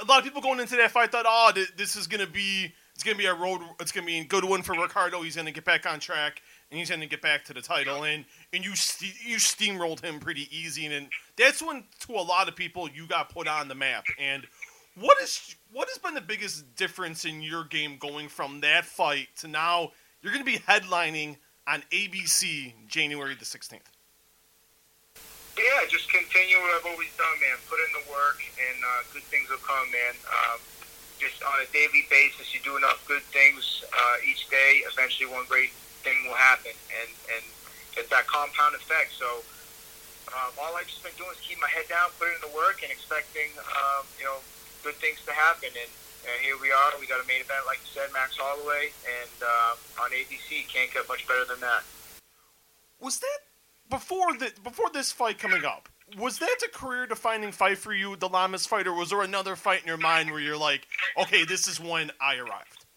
a 0.00 0.04
lot 0.04 0.18
of 0.18 0.24
people 0.24 0.40
going 0.40 0.60
into 0.60 0.76
that 0.76 0.90
fight 0.90 1.12
thought, 1.12 1.26
oh, 1.26 1.52
th- 1.54 1.76
this 1.76 1.96
is 1.96 2.06
gonna 2.06 2.26
be 2.26 2.72
it's 2.94 3.04
gonna 3.04 3.16
be 3.16 3.26
a 3.26 3.34
road, 3.34 3.60
it's 3.80 3.92
gonna 3.92 4.06
be 4.06 4.18
a 4.18 4.24
good 4.24 4.44
one 4.44 4.62
for 4.62 4.72
Ricardo. 4.72 5.22
He's 5.22 5.36
gonna 5.36 5.52
get 5.52 5.64
back 5.64 5.86
on 5.86 6.00
track, 6.00 6.42
and 6.70 6.78
he's 6.78 6.90
gonna 6.90 7.06
get 7.06 7.22
back 7.22 7.44
to 7.44 7.54
the 7.54 7.62
title, 7.62 8.04
and 8.04 8.24
and 8.52 8.64
you 8.64 8.70
you 8.70 9.36
steamrolled 9.36 10.02
him 10.02 10.20
pretty 10.20 10.48
easy, 10.56 10.86
and, 10.86 10.94
and 10.94 11.08
that's 11.36 11.62
when 11.62 11.84
to 12.00 12.12
a 12.12 12.22
lot 12.22 12.48
of 12.48 12.56
people 12.56 12.88
you 12.88 13.06
got 13.06 13.28
put 13.28 13.46
on 13.46 13.68
the 13.68 13.74
map. 13.74 14.04
And 14.18 14.46
what 14.96 15.20
is 15.22 15.54
what 15.72 15.88
has 15.88 15.98
been 15.98 16.14
the 16.14 16.20
biggest 16.20 16.74
difference 16.76 17.24
in 17.24 17.42
your 17.42 17.64
game 17.64 17.98
going 17.98 18.28
from 18.28 18.60
that 18.60 18.84
fight 18.84 19.28
to 19.36 19.48
now? 19.48 19.92
You're 20.22 20.32
gonna 20.32 20.44
be 20.44 20.58
headlining 20.58 21.36
on 21.68 21.84
ABC 21.92 22.72
January 22.88 23.36
the 23.36 23.44
16th. 23.44 23.84
Yeah, 25.60 25.84
just 25.92 26.08
continue 26.08 26.56
what 26.64 26.72
I've 26.80 26.88
always 26.88 27.12
done, 27.20 27.36
man. 27.44 27.60
Put 27.68 27.76
in 27.84 27.90
the 27.92 28.04
work, 28.08 28.40
and 28.56 28.78
uh, 28.80 29.04
good 29.12 29.26
things 29.28 29.52
will 29.52 29.60
come, 29.60 29.84
man. 29.92 30.16
Um, 30.24 30.58
just 31.20 31.42
on 31.44 31.60
a 31.60 31.68
daily 31.74 32.08
basis, 32.08 32.54
you 32.54 32.62
do 32.64 32.78
enough 32.78 33.04
good 33.04 33.26
things 33.34 33.84
uh, 33.92 34.16
each 34.24 34.48
day. 34.48 34.86
Eventually, 34.88 35.28
one 35.28 35.44
great 35.50 35.74
thing 36.06 36.16
will 36.24 36.38
happen, 36.38 36.72
and 37.02 37.10
and 37.36 37.44
it's 37.98 38.08
that 38.08 38.30
compound 38.30 38.78
effect. 38.78 39.12
So, 39.18 39.42
um, 40.30 40.54
all 40.62 40.78
I've 40.78 40.86
just 40.86 41.02
been 41.02 41.18
doing 41.18 41.34
is 41.34 41.42
keep 41.42 41.58
my 41.58 41.68
head 41.68 41.90
down, 41.90 42.14
put 42.22 42.30
in 42.30 42.38
the 42.38 42.54
work, 42.54 42.80
and 42.86 42.94
expecting 42.94 43.50
um, 43.58 44.06
you 44.16 44.24
know 44.24 44.38
good 44.86 44.94
things 45.02 45.18
to 45.26 45.34
happen. 45.34 45.74
And, 45.74 45.90
and 46.24 46.44
here 46.44 46.56
we 46.60 46.70
are. 46.70 46.92
We 47.00 47.06
got 47.06 47.22
a 47.22 47.28
main 47.28 47.40
event, 47.40 47.66
like 47.66 47.78
you 47.84 47.90
said, 47.92 48.12
Max 48.12 48.36
Holloway, 48.36 48.90
and 49.06 49.36
uh, 49.42 50.02
on 50.02 50.10
ABC. 50.10 50.66
Can't 50.68 50.92
get 50.92 51.08
much 51.08 51.26
better 51.26 51.44
than 51.44 51.60
that. 51.60 51.82
Was 53.00 53.18
that 53.20 53.38
before 53.90 54.36
the 54.36 54.52
before 54.62 54.90
this 54.92 55.12
fight 55.12 55.38
coming 55.38 55.64
up? 55.64 55.88
Was 56.16 56.38
that 56.38 56.56
a 56.64 56.70
career-defining 56.72 57.52
fight 57.52 57.76
for 57.76 57.92
you, 57.92 58.16
the 58.16 58.32
Lamas 58.32 58.64
fight, 58.64 58.86
or 58.86 58.94
was 58.94 59.10
there 59.10 59.20
another 59.20 59.56
fight 59.56 59.82
in 59.82 59.86
your 59.86 60.00
mind 60.00 60.30
where 60.32 60.40
you're 60.40 60.56
like, 60.56 60.88
okay, 61.20 61.44
this 61.44 61.68
is 61.68 61.78
when 61.78 62.10
I 62.16 62.40
arrived? 62.40 62.88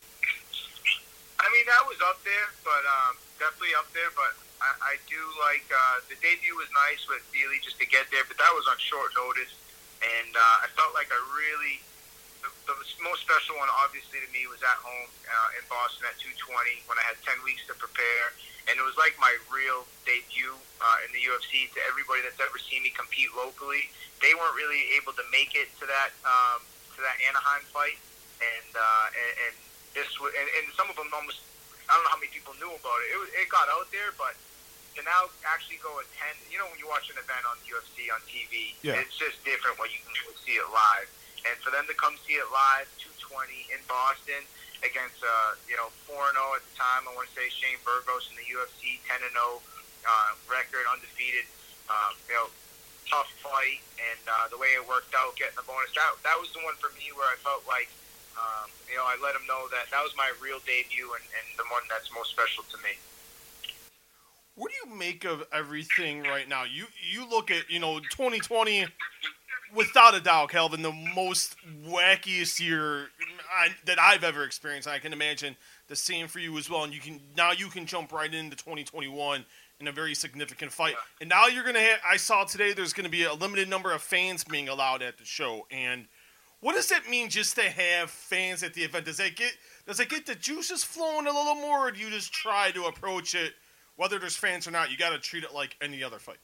I 1.35 1.47
mean, 1.51 1.67
that 1.67 1.83
was 1.91 1.99
up 2.07 2.23
there, 2.23 2.47
but 2.63 2.83
um, 2.87 3.19
definitely 3.35 3.75
up 3.75 3.91
there. 3.91 4.07
But 4.15 4.31
I, 4.63 4.95
I 4.95 5.01
do 5.11 5.19
like 5.43 5.67
uh, 5.67 6.07
the 6.07 6.15
debut 6.23 6.55
was 6.55 6.71
nice 6.87 7.03
with 7.11 7.19
Fili 7.35 7.59
just 7.59 7.75
to 7.83 7.87
get 7.89 8.07
there, 8.15 8.23
but 8.23 8.39
that 8.39 8.53
was 8.55 8.63
on 8.71 8.79
short 8.79 9.11
notice, 9.17 9.51
and 9.99 10.31
uh, 10.31 10.63
I 10.63 10.71
felt 10.71 10.95
like 10.95 11.11
I 11.11 11.19
really 11.35 11.83
the, 12.41 12.49
the 12.69 12.75
most 13.05 13.21
special 13.25 13.57
one, 13.57 13.69
obviously, 13.81 14.21
to 14.21 14.29
me 14.33 14.45
was 14.49 14.61
at 14.61 14.77
home 14.81 15.09
uh, 15.25 15.57
in 15.57 15.63
Boston 15.69 16.09
at 16.09 16.17
220 16.21 16.85
when 16.89 16.97
I 16.97 17.05
had 17.05 17.17
10 17.25 17.41
weeks 17.45 17.65
to 17.69 17.73
prepare. 17.77 18.33
And 18.69 18.77
it 18.77 18.85
was 18.85 18.93
like 18.97 19.17
my 19.17 19.33
real 19.49 19.89
debut 20.05 20.53
uh, 20.53 21.05
in 21.05 21.09
the 21.13 21.21
UFC 21.25 21.69
to 21.73 21.79
everybody 21.89 22.21
that's 22.21 22.37
ever 22.37 22.61
seen 22.61 22.85
me 22.85 22.93
compete 22.93 23.33
locally. 23.33 23.89
They 24.21 24.37
weren't 24.37 24.53
really 24.53 24.93
able 25.01 25.17
to 25.17 25.25
make 25.33 25.57
it 25.57 25.73
to 25.81 25.89
that 25.89 26.13
um, 26.21 26.61
to 26.93 26.99
that 27.01 27.17
Anaheim 27.25 27.65
fight, 27.73 27.97
and 28.37 28.71
uh, 28.77 29.07
and, 29.17 29.31
and 29.49 29.55
this 29.97 30.13
was, 30.21 30.29
and, 30.37 30.45
and 30.61 30.69
some 30.77 30.85
of 30.93 30.95
them 30.95 31.09
almost 31.09 31.41
I 31.89 31.97
don't 31.97 32.05
know 32.05 32.13
how 32.13 32.21
many 32.21 32.29
people 32.29 32.53
knew 32.61 32.69
about 32.69 32.99
it. 33.01 33.17
It, 33.17 33.17
was, 33.17 33.29
it 33.33 33.49
got 33.49 33.65
out 33.73 33.89
there, 33.89 34.13
but 34.13 34.37
to 34.93 35.01
now 35.09 35.33
actually 35.49 35.81
go 35.81 35.97
attend, 35.97 36.37
you 36.53 36.61
know, 36.61 36.69
when 36.69 36.77
you 36.77 36.85
watch 36.85 37.09
an 37.09 37.17
event 37.17 37.41
on 37.49 37.57
UFC 37.65 38.13
on 38.13 38.21
TV, 38.29 38.77
yeah. 38.85 39.01
it's 39.01 39.17
just 39.17 39.41
different 39.41 39.81
when 39.81 39.89
you 39.89 39.99
can 40.05 40.13
see 40.45 40.61
it 40.61 40.69
live 40.69 41.09
and 41.47 41.55
for 41.61 41.73
them 41.73 41.85
to 41.89 41.95
come 41.97 42.15
see 42.25 42.37
it 42.37 42.47
live, 42.53 42.87
220 43.01 43.73
in 43.73 43.81
Boston 43.89 44.41
against 44.81 45.21
uh, 45.21 45.57
you 45.69 45.77
know 45.77 45.89
4 46.09 46.17
0 46.17 46.57
at 46.57 46.63
the 46.65 46.73
time. 46.77 47.05
I 47.05 47.13
want 47.13 47.29
to 47.29 47.35
say 47.37 47.49
Shane 47.49 47.81
Burgos 47.85 48.29
in 48.33 48.35
the 48.37 48.47
UFC 48.49 49.01
10 49.09 49.21
0 49.21 49.61
uh, 50.05 50.31
record, 50.49 50.85
undefeated. 50.89 51.45
Um, 51.89 52.15
you 52.29 52.35
know, 52.37 52.47
tough 53.09 53.27
fight, 53.43 53.83
and 53.99 54.21
uh, 54.23 54.47
the 54.47 54.55
way 54.55 54.71
it 54.79 54.83
worked 54.87 55.11
out, 55.11 55.35
getting 55.35 55.57
the 55.59 55.67
bonus. 55.67 55.91
That 55.97 56.15
that 56.23 56.37
was 56.39 56.49
the 56.53 56.63
one 56.63 56.77
for 56.79 56.93
me 56.97 57.11
where 57.13 57.27
I 57.27 57.37
felt 57.41 57.65
like. 57.67 57.89
Um, 58.31 58.71
you 58.87 58.95
know, 58.95 59.03
I 59.03 59.19
let 59.19 59.35
him 59.35 59.43
know 59.43 59.67
that 59.75 59.91
that 59.91 60.01
was 60.01 60.15
my 60.15 60.31
real 60.39 60.63
debut 60.63 61.11
and, 61.13 61.25
and 61.35 61.45
the 61.59 61.67
one 61.67 61.83
that's 61.91 62.07
most 62.15 62.31
special 62.31 62.63
to 62.71 62.77
me. 62.79 62.95
What 64.55 64.71
do 64.71 64.89
you 64.89 64.95
make 64.95 65.25
of 65.25 65.43
everything 65.51 66.23
right 66.23 66.47
now? 66.47 66.63
You 66.63 66.85
you 67.11 67.27
look 67.27 67.51
at 67.51 67.69
you 67.69 67.79
know 67.79 67.99
2020 67.99 68.87
without 69.75 70.15
a 70.15 70.19
doubt, 70.19 70.49
Calvin, 70.49 70.81
the 70.81 70.91
most 71.15 71.55
wackiest 71.85 72.59
year 72.59 73.09
I, 73.57 73.69
that 73.85 73.99
I've 73.99 74.23
ever 74.23 74.43
experienced. 74.43 74.87
I 74.87 74.99
can 74.99 75.13
imagine 75.13 75.55
the 75.87 75.95
same 75.95 76.27
for 76.27 76.39
you 76.39 76.57
as 76.57 76.69
well. 76.69 76.83
And 76.83 76.93
you 76.93 76.99
can 76.99 77.19
now 77.35 77.51
you 77.51 77.67
can 77.67 77.85
jump 77.85 78.11
right 78.11 78.33
into 78.33 78.55
2021 78.55 79.45
in 79.79 79.87
a 79.87 79.91
very 79.91 80.13
significant 80.13 80.71
fight. 80.71 80.95
And 81.19 81.29
now 81.29 81.47
you're 81.47 81.63
gonna. 81.63 81.79
Have, 81.79 81.99
I 82.07 82.17
saw 82.17 82.43
today 82.43 82.73
there's 82.73 82.93
gonna 82.93 83.09
be 83.09 83.23
a 83.23 83.33
limited 83.33 83.69
number 83.69 83.91
of 83.91 84.01
fans 84.01 84.43
being 84.43 84.69
allowed 84.69 85.01
at 85.01 85.17
the 85.17 85.25
show. 85.25 85.65
And 85.71 86.07
what 86.61 86.75
does 86.75 86.89
that 86.89 87.09
mean 87.09 87.29
just 87.29 87.55
to 87.55 87.63
have 87.63 88.09
fans 88.09 88.63
at 88.63 88.73
the 88.73 88.83
event? 88.83 89.05
Does 89.05 89.17
that 89.17 89.35
get 89.35 89.53
does 89.85 89.99
it 89.99 90.09
get 90.09 90.25
the 90.25 90.35
juices 90.35 90.83
flowing 90.83 91.27
a 91.27 91.31
little 91.31 91.55
more, 91.55 91.87
or 91.87 91.91
do 91.91 91.99
you 91.99 92.09
just 92.09 92.31
try 92.31 92.71
to 92.71 92.85
approach 92.85 93.35
it, 93.35 93.53
whether 93.95 94.19
there's 94.19 94.37
fans 94.37 94.67
or 94.67 94.71
not? 94.71 94.91
You 94.91 94.97
got 94.97 95.09
to 95.09 95.19
treat 95.19 95.43
it 95.43 95.53
like 95.53 95.75
any 95.81 96.03
other 96.03 96.19
fight. 96.19 96.37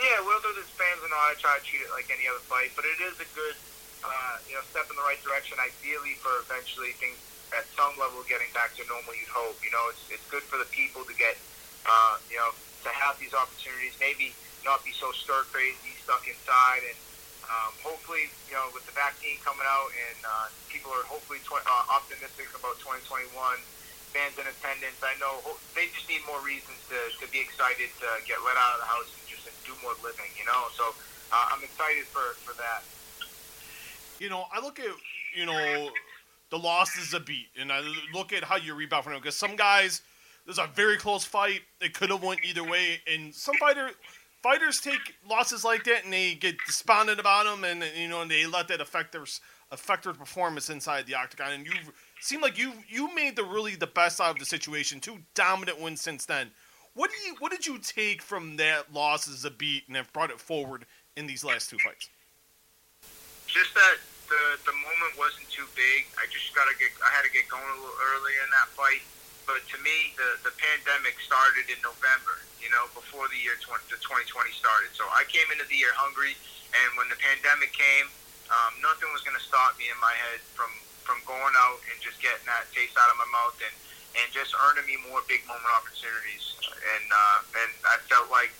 Yeah, 0.00 0.24
whether 0.24 0.50
there's 0.56 0.72
fans 0.80 1.04
or 1.04 1.10
not, 1.12 1.20
I 1.20 1.36
try 1.36 1.54
to 1.60 1.64
treat 1.68 1.84
it 1.84 1.92
like 1.92 2.08
any 2.08 2.24
other 2.24 2.42
fight. 2.48 2.72
But 2.74 2.88
it 2.88 2.96
is 3.04 3.16
a 3.20 3.28
good, 3.36 3.56
uh, 4.02 4.36
you 4.48 4.56
know, 4.56 4.64
step 4.72 4.88
in 4.88 4.96
the 4.96 5.04
right 5.04 5.20
direction. 5.20 5.60
Ideally, 5.60 6.16
for 6.24 6.32
eventually 6.48 6.96
things 6.96 7.20
at 7.52 7.68
some 7.76 8.00
level 8.00 8.24
getting 8.24 8.48
back 8.56 8.72
to 8.80 8.82
normal. 8.88 9.12
You'd 9.12 9.30
hope. 9.32 9.60
You 9.60 9.72
know, 9.74 9.84
it's 9.92 10.04
it's 10.08 10.26
good 10.32 10.48
for 10.48 10.56
the 10.56 10.70
people 10.72 11.04
to 11.04 11.14
get, 11.20 11.36
uh, 11.84 12.24
you 12.32 12.40
know, 12.40 12.56
to 12.88 12.90
have 12.90 13.20
these 13.20 13.36
opportunities. 13.36 13.92
Maybe 14.00 14.40
not 14.64 14.80
be 14.82 14.96
so 14.96 15.12
stir 15.28 15.44
crazy, 15.52 15.92
stuck 16.00 16.24
inside, 16.24 16.88
and 16.88 17.00
um, 17.44 17.76
hopefully, 17.84 18.32
you 18.48 18.56
know, 18.56 18.72
with 18.72 18.88
the 18.88 18.96
vaccine 18.96 19.36
coming 19.44 19.66
out 19.68 19.90
and 19.92 20.18
uh, 20.24 20.46
people 20.70 20.94
are 20.94 21.04
hopefully 21.10 21.42
tw- 21.44 21.60
uh, 21.60 21.84
optimistic 21.92 22.48
about 22.56 22.78
2021 22.80 23.34
fans 24.14 24.38
in 24.38 24.46
attendance. 24.46 25.00
I 25.02 25.18
know 25.18 25.42
they 25.74 25.90
just 25.90 26.06
need 26.08 26.22
more 26.28 26.40
reasons 26.40 26.80
to, 26.92 26.98
to 27.18 27.26
be 27.34 27.42
excited 27.42 27.90
to 27.98 28.08
get 28.30 28.40
let 28.46 28.56
out 28.56 28.78
of 28.78 28.80
the 28.86 28.90
house 28.90 29.10
do 29.64 29.72
more 29.82 29.92
living, 30.02 30.30
you 30.38 30.44
know. 30.44 30.68
So 30.76 30.84
uh, 31.32 31.46
I'm 31.52 31.62
excited 31.62 32.04
for 32.04 32.34
for 32.40 32.56
that. 32.58 32.82
You 34.18 34.30
know, 34.30 34.44
I 34.52 34.60
look 34.60 34.78
at 34.78 34.86
you 35.34 35.46
know 35.46 35.90
the 36.50 36.58
losses 36.58 37.12
Zabit, 37.12 37.46
and 37.58 37.72
I 37.72 37.82
look 38.12 38.32
at 38.32 38.44
how 38.44 38.56
you 38.56 38.74
rebound 38.74 39.04
from 39.04 39.14
it 39.14 39.22
because 39.22 39.36
some 39.36 39.56
guys 39.56 40.02
there's 40.44 40.58
a 40.58 40.68
very 40.74 40.96
close 40.96 41.24
fight. 41.24 41.60
It 41.80 41.94
could 41.94 42.10
have 42.10 42.22
went 42.22 42.40
either 42.44 42.64
way, 42.64 43.00
and 43.12 43.34
some 43.34 43.56
fighter 43.56 43.90
fighters 44.42 44.80
take 44.80 45.14
losses 45.28 45.64
like 45.64 45.84
that 45.84 46.04
and 46.04 46.12
they 46.12 46.34
get 46.34 46.56
despondent 46.66 47.20
about 47.20 47.44
them, 47.44 47.64
and 47.64 47.84
you 47.96 48.08
know, 48.08 48.22
and 48.22 48.30
they 48.30 48.46
let 48.46 48.68
that 48.68 48.80
affect 48.80 49.12
their 49.12 49.24
affect 49.70 50.04
their 50.04 50.12
performance 50.12 50.68
inside 50.68 51.06
the 51.06 51.14
octagon. 51.14 51.52
And 51.52 51.66
you 51.66 51.72
seem 52.20 52.40
like 52.40 52.58
you 52.58 52.72
you 52.88 53.14
made 53.14 53.36
the 53.36 53.44
really 53.44 53.76
the 53.76 53.86
best 53.86 54.20
out 54.20 54.30
of 54.30 54.38
the 54.38 54.44
situation. 54.44 55.00
Two 55.00 55.18
dominant 55.34 55.80
wins 55.80 56.00
since 56.00 56.26
then. 56.26 56.50
What 56.94 57.08
do 57.08 57.16
you 57.24 57.36
what 57.40 57.50
did 57.52 57.64
you 57.66 57.78
take 57.80 58.20
from 58.20 58.56
that 58.60 58.92
loss 58.92 59.24
as 59.24 59.48
Zabit 59.48 59.88
and 59.88 59.96
have 59.96 60.12
brought 60.12 60.30
it 60.30 60.40
forward 60.40 60.84
in 61.16 61.26
these 61.26 61.40
last 61.40 61.72
two 61.72 61.80
fights? 61.80 62.08
Just 63.48 63.72
that 63.72 63.96
the 64.28 64.60
the 64.68 64.76
moment 64.76 65.12
wasn't 65.16 65.48
too 65.48 65.64
big. 65.72 66.04
I 66.20 66.28
just 66.28 66.52
gotta 66.52 66.76
get 66.76 66.92
I 67.00 67.08
had 67.16 67.24
to 67.24 67.32
get 67.32 67.48
going 67.48 67.64
a 67.64 67.78
little 67.80 67.96
earlier 68.12 68.40
in 68.44 68.50
that 68.52 68.68
fight. 68.76 69.00
But 69.48 69.64
to 69.72 69.76
me, 69.80 70.12
the 70.20 70.52
the 70.52 70.54
pandemic 70.60 71.16
started 71.24 71.72
in 71.72 71.80
November. 71.80 72.44
You 72.60 72.68
know, 72.70 72.86
before 72.94 73.26
the 73.26 73.40
year 73.40 73.58
20, 73.58 73.88
the 73.90 73.98
2020 73.98 74.52
started. 74.54 74.92
So 74.94 75.02
I 75.10 75.26
came 75.26 75.48
into 75.50 75.66
the 75.66 75.74
year 75.74 75.90
hungry, 75.98 76.38
and 76.76 76.88
when 76.94 77.10
the 77.10 77.18
pandemic 77.18 77.74
came, 77.74 78.06
um, 78.52 78.78
nothing 78.78 79.10
was 79.10 79.26
going 79.26 79.34
to 79.34 79.42
stop 79.42 79.74
me 79.80 79.90
in 79.90 79.98
my 79.98 80.14
head 80.28 80.44
from 80.54 80.70
from 81.02 81.18
going 81.24 81.56
out 81.58 81.82
and 81.90 81.96
just 82.04 82.20
getting 82.22 82.46
that 82.46 82.68
taste 82.70 82.94
out 83.00 83.10
of 83.10 83.16
my 83.16 83.26
mouth 83.32 83.56
and 83.64 83.74
and 84.22 84.28
just 84.30 84.52
earning 84.68 84.84
me 84.84 85.00
more 85.08 85.24
big 85.26 85.40
moment 85.48 85.72
opportunities. 85.72 86.51
And 86.82 87.06
uh, 87.06 87.62
and 87.62 87.70
I 87.86 87.96
felt 88.10 88.26
like 88.30 88.50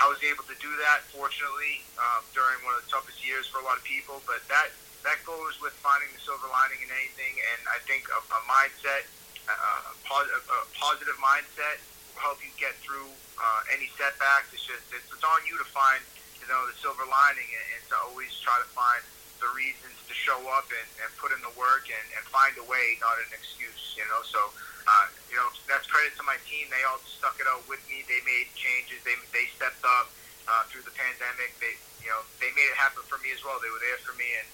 I 0.00 0.08
was 0.08 0.16
able 0.24 0.48
to 0.48 0.56
do 0.64 0.72
that. 0.80 1.04
Fortunately, 1.12 1.84
um, 2.00 2.24
during 2.32 2.56
one 2.64 2.72
of 2.72 2.80
the 2.80 2.88
toughest 2.88 3.20
years 3.20 3.44
for 3.52 3.60
a 3.60 3.64
lot 3.68 3.76
of 3.76 3.84
people, 3.84 4.24
but 4.24 4.40
that 4.48 4.72
that 5.04 5.20
goes 5.28 5.60
with 5.60 5.76
finding 5.84 6.08
the 6.16 6.20
silver 6.24 6.48
lining 6.48 6.80
in 6.80 6.88
anything. 6.88 7.36
And 7.52 7.60
I 7.68 7.80
think 7.84 8.08
a, 8.08 8.20
a 8.20 8.40
mindset, 8.48 9.04
a, 9.48 9.52
a, 9.52 10.20
a 10.40 10.58
positive 10.76 11.16
mindset, 11.20 11.84
will 12.16 12.24
help 12.32 12.40
you 12.40 12.52
get 12.56 12.76
through 12.80 13.12
uh, 13.36 13.60
any 13.76 13.92
setbacks. 14.00 14.52
It's 14.56 14.64
just 14.64 14.84
it's, 14.88 15.04
it's 15.12 15.24
on 15.24 15.40
you 15.44 15.60
to 15.60 15.68
find 15.68 16.00
you 16.40 16.48
know 16.48 16.64
the 16.64 16.76
silver 16.80 17.04
lining 17.04 17.48
and, 17.48 17.66
and 17.76 17.82
to 17.92 17.96
always 18.08 18.32
try 18.40 18.56
to 18.56 18.68
find 18.72 19.04
the 19.40 19.48
reasons 19.56 19.96
to 20.08 20.12
show 20.16 20.36
up 20.52 20.68
and, 20.68 20.88
and 21.00 21.08
put 21.16 21.32
in 21.32 21.40
the 21.40 21.52
work 21.56 21.88
and, 21.88 22.06
and 22.16 22.22
find 22.28 22.52
a 22.60 22.64
way, 22.68 23.00
not 23.00 23.16
an 23.20 23.32
excuse. 23.32 23.96
You 23.96 24.04
know, 24.08 24.20
so 24.24 24.40
uh, 24.86 25.06
you 25.28 25.36
know, 25.36 25.48
that's 25.68 25.84
credit 25.88 26.16
to 26.16 26.24
my 26.24 26.36
team. 26.48 26.68
They 26.72 26.82
all 26.88 27.00
stuck 27.04 27.36
it 27.36 27.46
out 27.48 27.64
with 27.68 27.80
me. 27.90 28.04
They 28.08 28.20
made 28.24 28.48
changes. 28.56 29.00
They 29.04 29.16
they 29.34 29.46
stepped 29.56 29.82
up 29.84 30.08
uh, 30.48 30.64
through 30.72 30.86
the 30.88 30.94
pandemic. 30.94 31.52
They 31.60 31.76
you 32.00 32.10
know 32.12 32.22
they 32.40 32.48
made 32.56 32.68
it 32.68 32.78
happen 32.78 33.04
for 33.06 33.20
me 33.20 33.32
as 33.34 33.40
well. 33.44 33.60
They 33.60 33.72
were 33.72 33.82
there 33.82 34.00
for 34.00 34.16
me, 34.16 34.28
and 34.40 34.48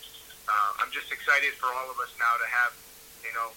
uh, 0.51 0.83
I'm 0.83 0.91
just 0.91 1.13
excited 1.15 1.55
for 1.59 1.71
all 1.71 1.89
of 1.91 1.99
us 2.03 2.11
now 2.19 2.35
to 2.39 2.47
have 2.49 2.73
you 3.23 3.33
know 3.37 3.55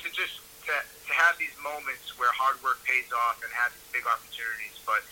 to 0.00 0.06
just 0.12 0.40
to, 0.68 0.74
to 0.76 1.12
have 1.12 1.36
these 1.36 1.54
moments 1.60 2.16
where 2.16 2.32
hard 2.32 2.56
work 2.64 2.80
pays 2.84 3.08
off 3.12 3.40
and 3.44 3.50
have 3.52 3.72
these 3.76 4.00
big 4.00 4.06
opportunities. 4.08 4.76
But 4.88 5.04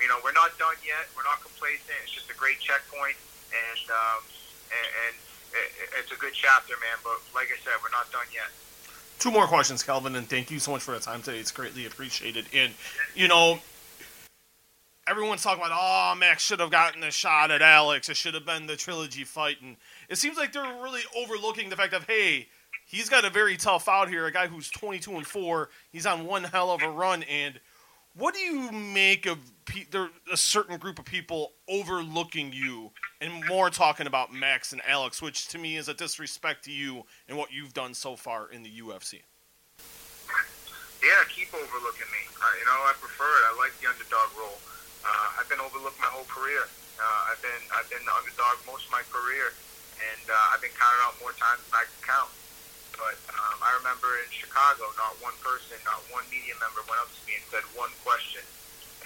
you 0.00 0.08
know 0.10 0.18
we're 0.26 0.36
not 0.36 0.54
done 0.58 0.78
yet. 0.82 1.06
We're 1.14 1.26
not 1.26 1.42
complacent. 1.42 1.94
It's 2.02 2.14
just 2.14 2.30
a 2.32 2.36
great 2.38 2.58
checkpoint, 2.58 3.18
and 3.54 3.84
um, 3.90 4.20
and, 4.74 4.88
and 5.06 5.14
it's 6.02 6.10
a 6.10 6.18
good 6.18 6.34
chapter, 6.34 6.74
man. 6.82 6.98
But 7.06 7.22
like 7.30 7.52
I 7.52 7.58
said, 7.62 7.78
we're 7.84 7.94
not 7.94 8.10
done 8.10 8.26
yet 8.34 8.50
two 9.22 9.30
more 9.30 9.46
questions, 9.46 9.84
Calvin, 9.84 10.16
and 10.16 10.28
thank 10.28 10.50
you 10.50 10.58
so 10.58 10.72
much 10.72 10.82
for 10.82 10.92
the 10.92 10.98
time 10.98 11.22
today. 11.22 11.38
It's 11.38 11.52
greatly 11.52 11.86
appreciated. 11.86 12.44
And 12.52 12.72
you 13.14 13.28
know, 13.28 13.60
everyone's 15.06 15.44
talking 15.44 15.62
about, 15.64 15.78
oh, 15.80 16.18
Max 16.18 16.42
should 16.42 16.58
have 16.58 16.72
gotten 16.72 17.04
a 17.04 17.10
shot 17.12 17.52
at 17.52 17.62
Alex. 17.62 18.08
It 18.08 18.16
should 18.16 18.34
have 18.34 18.44
been 18.44 18.66
the 18.66 18.74
trilogy 18.76 19.22
fight, 19.22 19.62
and 19.62 19.76
it 20.08 20.18
seems 20.18 20.36
like 20.36 20.52
they're 20.52 20.62
really 20.82 21.02
overlooking 21.16 21.70
the 21.70 21.76
fact 21.76 21.94
of, 21.94 22.04
hey, 22.04 22.48
he's 22.84 23.08
got 23.08 23.24
a 23.24 23.30
very 23.30 23.56
tough 23.56 23.88
out 23.88 24.08
here. 24.08 24.26
A 24.26 24.32
guy 24.32 24.48
who's 24.48 24.68
22 24.70 25.12
and 25.12 25.26
four. 25.26 25.70
He's 25.92 26.04
on 26.04 26.26
one 26.26 26.42
hell 26.42 26.72
of 26.72 26.82
a 26.82 26.90
run, 26.90 27.22
and 27.22 27.60
what 28.14 28.34
do 28.34 28.40
you 28.40 28.70
make 28.72 29.26
of 29.26 29.38
pe- 29.64 29.86
there 29.90 30.08
a 30.32 30.36
certain 30.36 30.76
group 30.78 30.98
of 30.98 31.04
people 31.04 31.52
overlooking 31.68 32.52
you 32.52 32.90
and 33.20 33.44
more 33.48 33.70
talking 33.70 34.06
about 34.06 34.32
Max 34.32 34.72
and 34.72 34.82
Alex, 34.86 35.22
which 35.22 35.48
to 35.48 35.58
me 35.58 35.76
is 35.76 35.88
a 35.88 35.94
disrespect 35.94 36.64
to 36.64 36.72
you 36.72 37.04
and 37.28 37.36
what 37.38 37.52
you've 37.52 37.72
done 37.72 37.94
so 37.94 38.16
far 38.16 38.50
in 38.50 38.62
the 38.62 38.70
UFC? 38.80 39.20
Yeah, 41.02 41.18
keep 41.28 41.52
overlooking 41.54 42.06
me. 42.14 42.22
Uh, 42.38 42.46
you 42.60 42.66
know, 42.66 42.78
I 42.86 42.92
prefer 43.00 43.26
it. 43.26 43.42
I 43.50 43.58
like 43.58 43.74
the 43.80 43.88
underdog 43.90 44.30
role. 44.38 44.58
uh, 45.02 45.38
I've 45.40 45.48
been 45.48 45.58
overlooked 45.58 45.98
my 45.98 46.06
whole 46.06 46.28
career. 46.30 46.62
Uh, 47.00 47.30
I've 47.32 47.42
been 47.42 47.62
I've 47.74 47.88
been 47.90 48.04
the 48.06 48.14
underdog 48.14 48.62
most 48.68 48.86
of 48.86 48.92
my 48.94 49.02
career, 49.10 49.50
and 49.98 50.24
uh, 50.30 50.52
I've 50.54 50.62
been 50.62 50.70
counted 50.78 51.02
out 51.02 51.18
more 51.18 51.34
times 51.34 51.58
than 51.66 51.74
I 51.82 51.84
can 51.90 52.00
count. 52.06 52.30
But 52.96 53.16
um, 53.34 53.58
I 53.60 53.70
remember 53.80 54.08
in 54.22 54.28
Chicago, 54.30 54.90
not 54.96 55.16
one 55.24 55.34
person, 55.40 55.76
not 55.84 56.00
one 56.12 56.24
media 56.28 56.54
member 56.60 56.84
went 56.86 57.00
up 57.00 57.10
to 57.10 57.20
me 57.28 57.38
and 57.40 57.44
said 57.48 57.64
one 57.76 57.92
question. 58.04 58.44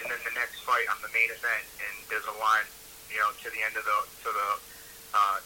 And 0.02 0.10
then 0.12 0.20
the 0.28 0.34
next 0.36 0.60
fight, 0.66 0.84
I'm 0.92 1.00
the 1.00 1.12
main 1.16 1.32
event, 1.32 1.64
and 1.80 1.94
there's 2.12 2.26
a 2.28 2.36
line, 2.36 2.68
you 3.08 3.16
know, 3.16 3.32
to 3.32 3.48
the 3.48 3.60
end 3.64 3.74
of 3.78 3.84
the 3.86 3.98
to 4.26 4.30
the. 4.30 4.48
Uh, 5.16 5.38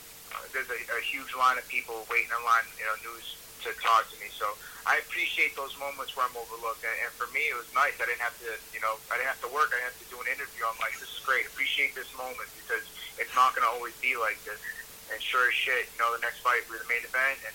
there's 0.51 0.71
a, 0.71 0.79
a 0.95 1.03
huge 1.03 1.31
line 1.39 1.59
of 1.59 1.67
people 1.71 2.07
waiting 2.11 2.31
in 2.31 2.43
line, 2.43 2.67
you 2.79 2.87
know, 2.87 2.97
news 3.07 3.39
to 3.63 3.71
talk 3.83 4.09
to 4.09 4.17
me. 4.19 4.31
So 4.33 4.49
I 4.89 4.99
appreciate 5.05 5.55
those 5.55 5.75
moments 5.77 6.17
where 6.17 6.25
I'm 6.25 6.35
overlooked. 6.35 6.83
And, 6.83 6.97
and 7.05 7.13
for 7.15 7.29
me, 7.31 7.45
it 7.51 7.57
was 7.57 7.69
nice. 7.77 7.95
I 8.01 8.09
didn't 8.09 8.25
have 8.25 8.35
to, 8.41 8.51
you 8.73 8.81
know, 8.81 8.97
I 9.13 9.21
didn't 9.21 9.31
have 9.31 9.43
to 9.45 9.53
work. 9.53 9.71
I 9.75 9.79
didn't 9.79 9.93
have 9.95 10.01
to 10.01 10.11
do 10.11 10.19
an 10.23 10.29
interview. 10.33 10.65
I'm 10.65 10.79
like, 10.81 10.97
this 10.99 11.13
is 11.13 11.21
great. 11.23 11.45
Appreciate 11.47 11.93
this 11.93 12.09
moment 12.17 12.49
because 12.57 12.83
it's 13.21 13.35
not 13.37 13.53
going 13.53 13.67
to 13.69 13.71
always 13.71 13.95
be 14.01 14.17
like 14.17 14.41
this. 14.49 14.59
And 15.13 15.19
sure 15.21 15.51
as 15.51 15.55
shit, 15.55 15.91
you 15.93 15.99
know, 16.01 16.15
the 16.15 16.23
next 16.23 16.41
fight 16.41 16.63
we're 16.71 16.79
the 16.81 16.89
main 16.89 17.03
event, 17.03 17.43
and 17.43 17.55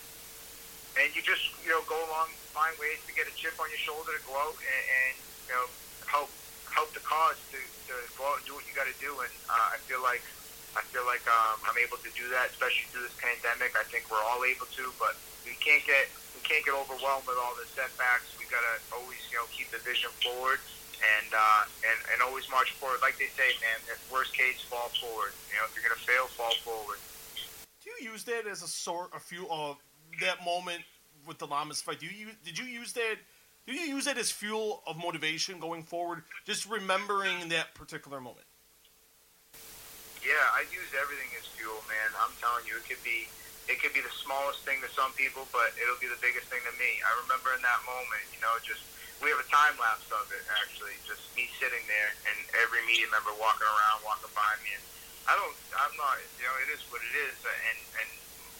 and 0.95 1.11
you 1.11 1.21
just, 1.21 1.43
you 1.63 1.71
know, 1.71 1.83
go 1.87 1.97
along, 2.07 2.31
find 2.55 2.71
ways 2.79 2.99
to 3.03 3.11
get 3.11 3.27
a 3.27 3.33
chip 3.35 3.55
on 3.59 3.67
your 3.67 3.81
shoulder 3.81 4.15
to 4.15 4.23
go 4.23 4.35
out 4.39 4.55
and, 4.55 4.83
and 4.87 5.13
you 5.47 5.53
know, 5.53 5.67
help 6.07 6.31
help 6.71 6.91
the 6.91 7.03
cause 7.03 7.39
to, 7.51 7.59
to 7.87 7.95
go 8.19 8.27
out 8.27 8.43
and 8.43 8.45
do 8.47 8.55
what 8.55 8.67
you 8.67 8.75
got 8.75 8.87
to 8.87 8.97
do. 8.99 9.11
And 9.23 9.31
uh, 9.47 9.75
I 9.75 9.77
feel 9.87 9.99
like 9.99 10.23
I 10.75 10.83
feel 10.91 11.07
like 11.07 11.23
um, 11.27 11.59
I'm 11.63 11.79
able 11.79 11.99
to 12.03 12.11
do 12.15 12.27
that, 12.35 12.51
especially 12.51 12.87
through 12.91 13.07
this 13.07 13.15
pandemic. 13.15 13.75
I 13.79 13.87
think 13.87 14.11
we're 14.11 14.23
all 14.23 14.43
able 14.43 14.67
to, 14.75 14.91
but 14.99 15.15
we 15.47 15.55
can't 15.59 15.83
get 15.87 16.11
we 16.35 16.43
can't 16.43 16.63
get 16.63 16.75
overwhelmed 16.75 17.27
with 17.27 17.39
all 17.39 17.55
the 17.55 17.67
setbacks. 17.67 18.31
We 18.39 18.47
gotta 18.51 18.79
always, 18.91 19.19
you 19.31 19.39
know, 19.39 19.47
keep 19.51 19.71
the 19.71 19.79
vision 19.83 20.11
forward 20.23 20.59
and 21.03 21.29
uh, 21.31 21.63
and 21.83 21.99
and 22.11 22.17
always 22.23 22.47
march 22.51 22.71
forward. 22.75 22.99
Like 23.03 23.19
they 23.19 23.31
say, 23.35 23.55
man, 23.59 23.79
if 23.91 23.99
worst 24.11 24.35
case, 24.35 24.63
fall 24.67 24.91
forward. 24.99 25.35
You 25.51 25.59
know, 25.59 25.67
if 25.67 25.75
you're 25.75 25.85
gonna 25.87 25.99
fail, 25.99 26.27
fall 26.35 26.55
forward. 26.63 26.99
Do 27.83 27.91
you 27.91 28.11
use 28.11 28.23
that 28.25 28.47
as 28.47 28.63
a 28.63 28.67
sort, 28.67 29.11
a 29.15 29.19
few 29.19 29.47
of 29.49 29.77
that 30.21 30.43
moment 30.43 30.83
with 31.27 31.37
the 31.37 31.47
Lamas 31.47 31.81
fight? 31.81 31.99
Do 31.99 32.05
you 32.05 32.29
did 32.43 32.57
you 32.57 32.65
use 32.65 32.93
that? 32.93 33.17
Do 33.65 33.73
you 33.73 33.81
use 33.81 34.05
that 34.05 34.17
as 34.17 34.29
fuel 34.29 34.83
of 34.85 34.97
motivation 34.97 35.59
going 35.59 35.81
forward? 35.81 36.21
Just 36.45 36.69
remembering 36.69 37.49
that 37.49 37.73
particular 37.73 38.21
moment. 38.21 38.45
Yeah, 40.21 40.57
I 40.57 40.65
use 40.69 40.89
everything 40.97 41.29
as 41.37 41.45
fuel, 41.53 41.81
man. 41.89 42.09
I'm 42.21 42.33
telling 42.41 42.65
you, 42.65 42.77
it 42.77 42.85
could 42.85 43.01
be 43.01 43.29
it 43.65 43.81
could 43.81 43.93
be 43.97 44.01
the 44.01 44.13
smallest 44.21 44.61
thing 44.61 44.77
to 44.85 44.89
some 44.93 45.09
people, 45.17 45.49
but 45.49 45.73
it'll 45.81 45.97
be 45.97 46.09
the 46.09 46.21
biggest 46.21 46.45
thing 46.53 46.61
to 46.61 46.73
me. 46.77 47.01
I 47.01 47.11
remember 47.25 47.53
in 47.57 47.61
that 47.65 47.81
moment, 47.85 48.25
you 48.29 48.37
know, 48.41 48.53
just 48.61 48.85
we 49.21 49.33
have 49.33 49.41
a 49.41 49.49
time 49.49 49.73
lapse 49.81 50.05
of 50.13 50.29
it 50.29 50.45
actually, 50.61 50.93
just 51.09 51.25
me 51.33 51.49
sitting 51.57 51.81
there 51.89 52.13
and 52.29 52.37
every 52.61 52.85
media 52.85 53.09
member 53.09 53.33
walking 53.41 53.65
around, 53.65 54.05
walking 54.05 54.29
by 54.37 54.53
me, 54.61 54.77
and 54.77 54.85
I 55.25 55.33
don't, 55.33 55.57
I'm 55.73 55.95
not, 55.97 56.21
you 56.37 56.45
know, 56.45 56.53
it 56.61 56.69
is 56.69 56.85
what 56.93 57.01
it 57.01 57.15
is, 57.25 57.37
and 57.41 57.79
and 58.01 58.09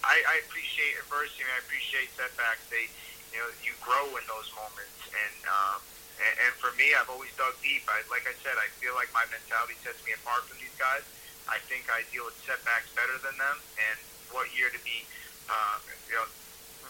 I, 0.06 0.22
I 0.22 0.36
appreciate 0.46 0.94
adversity, 1.02 1.42
I 1.50 1.58
appreciate 1.66 2.06
setbacks. 2.14 2.62
They, 2.70 2.86
you 3.34 3.42
know, 3.42 3.50
you 3.66 3.74
grow 3.82 4.06
in 4.14 4.22
those 4.30 4.46
moments, 4.54 4.96
and 5.10 5.36
um, 5.50 5.78
and, 6.22 6.34
and 6.46 6.52
for 6.56 6.70
me, 6.78 6.94
I've 6.94 7.10
always 7.10 7.34
dug 7.34 7.58
deep. 7.60 7.82
I, 7.90 8.06
like 8.08 8.24
I 8.24 8.32
said, 8.40 8.54
I 8.54 8.70
feel 8.78 8.94
like 8.94 9.10
my 9.10 9.26
mentality 9.28 9.74
sets 9.82 9.98
me 10.06 10.14
apart 10.14 10.46
from 10.46 10.62
these 10.62 10.72
guys. 10.78 11.02
I 11.50 11.58
think 11.66 11.90
I 11.90 12.06
deal 12.14 12.22
with 12.22 12.38
setbacks 12.46 12.88
better 12.94 13.18
than 13.18 13.34
them, 13.34 13.58
and 13.82 13.98
what 14.30 14.46
year 14.54 14.70
to 14.70 14.80
be, 14.86 15.02
uh, 15.50 15.76
you 16.06 16.14
know, 16.16 16.26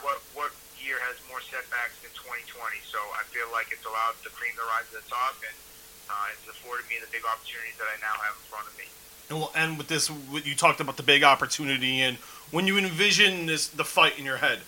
what 0.04 0.20
what 0.36 0.52
year 0.76 1.00
has 1.08 1.16
more 1.32 1.40
setbacks 1.40 1.96
than 2.04 2.12
2020? 2.20 2.52
So 2.84 3.00
I 3.16 3.24
feel 3.32 3.48
like 3.48 3.72
it's 3.72 3.84
allowed 3.88 4.20
the 4.20 4.32
cream 4.36 4.52
to 4.60 4.64
rise 4.76 4.88
to 4.92 5.00
the 5.00 5.08
top, 5.08 5.40
and 5.40 5.56
uh, 6.12 6.36
it's 6.36 6.44
afforded 6.52 6.84
me 6.92 7.00
the 7.00 7.08
big 7.08 7.24
opportunities 7.24 7.80
that 7.80 7.88
I 7.88 7.96
now 8.04 8.16
have 8.20 8.36
in 8.36 8.44
front 8.52 8.68
of 8.68 8.76
me. 8.76 8.88
And 9.28 9.42
we'll 9.42 9.56
end 9.58 9.76
with 9.76 9.88
this. 9.88 10.06
You 10.30 10.54
talked 10.54 10.78
about 10.78 10.96
the 10.96 11.02
big 11.02 11.24
opportunity, 11.24 12.00
and 12.00 12.16
when 12.50 12.66
you 12.66 12.78
envision 12.78 13.46
this, 13.46 13.68
the 13.68 13.84
fight 13.84 14.18
in 14.18 14.24
your 14.24 14.36
head, 14.36 14.60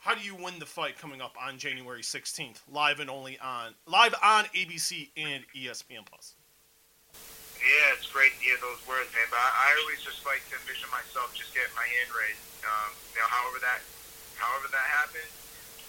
how 0.00 0.14
do 0.14 0.24
you 0.24 0.34
win 0.34 0.56
the 0.58 0.66
fight 0.66 0.96
coming 0.96 1.20
up 1.20 1.36
on 1.36 1.60
January 1.60 2.00
16th, 2.00 2.64
live 2.72 3.00
and 3.00 3.10
only 3.12 3.36
on 3.38 3.76
live 3.84 4.14
on 4.24 4.48
ABC 4.56 5.12
and 5.16 5.44
ESPN 5.52 6.08
Plus? 6.08 6.34
Yeah, 7.60 7.92
it's 7.92 8.08
great 8.08 8.32
to 8.32 8.40
hear 8.40 8.56
those 8.64 8.80
words, 8.88 9.12
man. 9.12 9.28
But 9.28 9.36
I, 9.36 9.52
I 9.52 9.68
always 9.84 10.00
just 10.00 10.24
like 10.24 10.40
to 10.48 10.56
envision 10.56 10.88
myself 10.88 11.36
just 11.36 11.52
getting 11.52 11.76
my 11.76 11.84
hand 11.84 12.08
raised. 12.16 12.40
Um, 12.64 12.96
you 13.12 13.20
know, 13.20 13.28
however 13.28 13.60
that, 13.60 13.84
however 14.40 14.72
that 14.72 14.86
happens, 14.88 15.28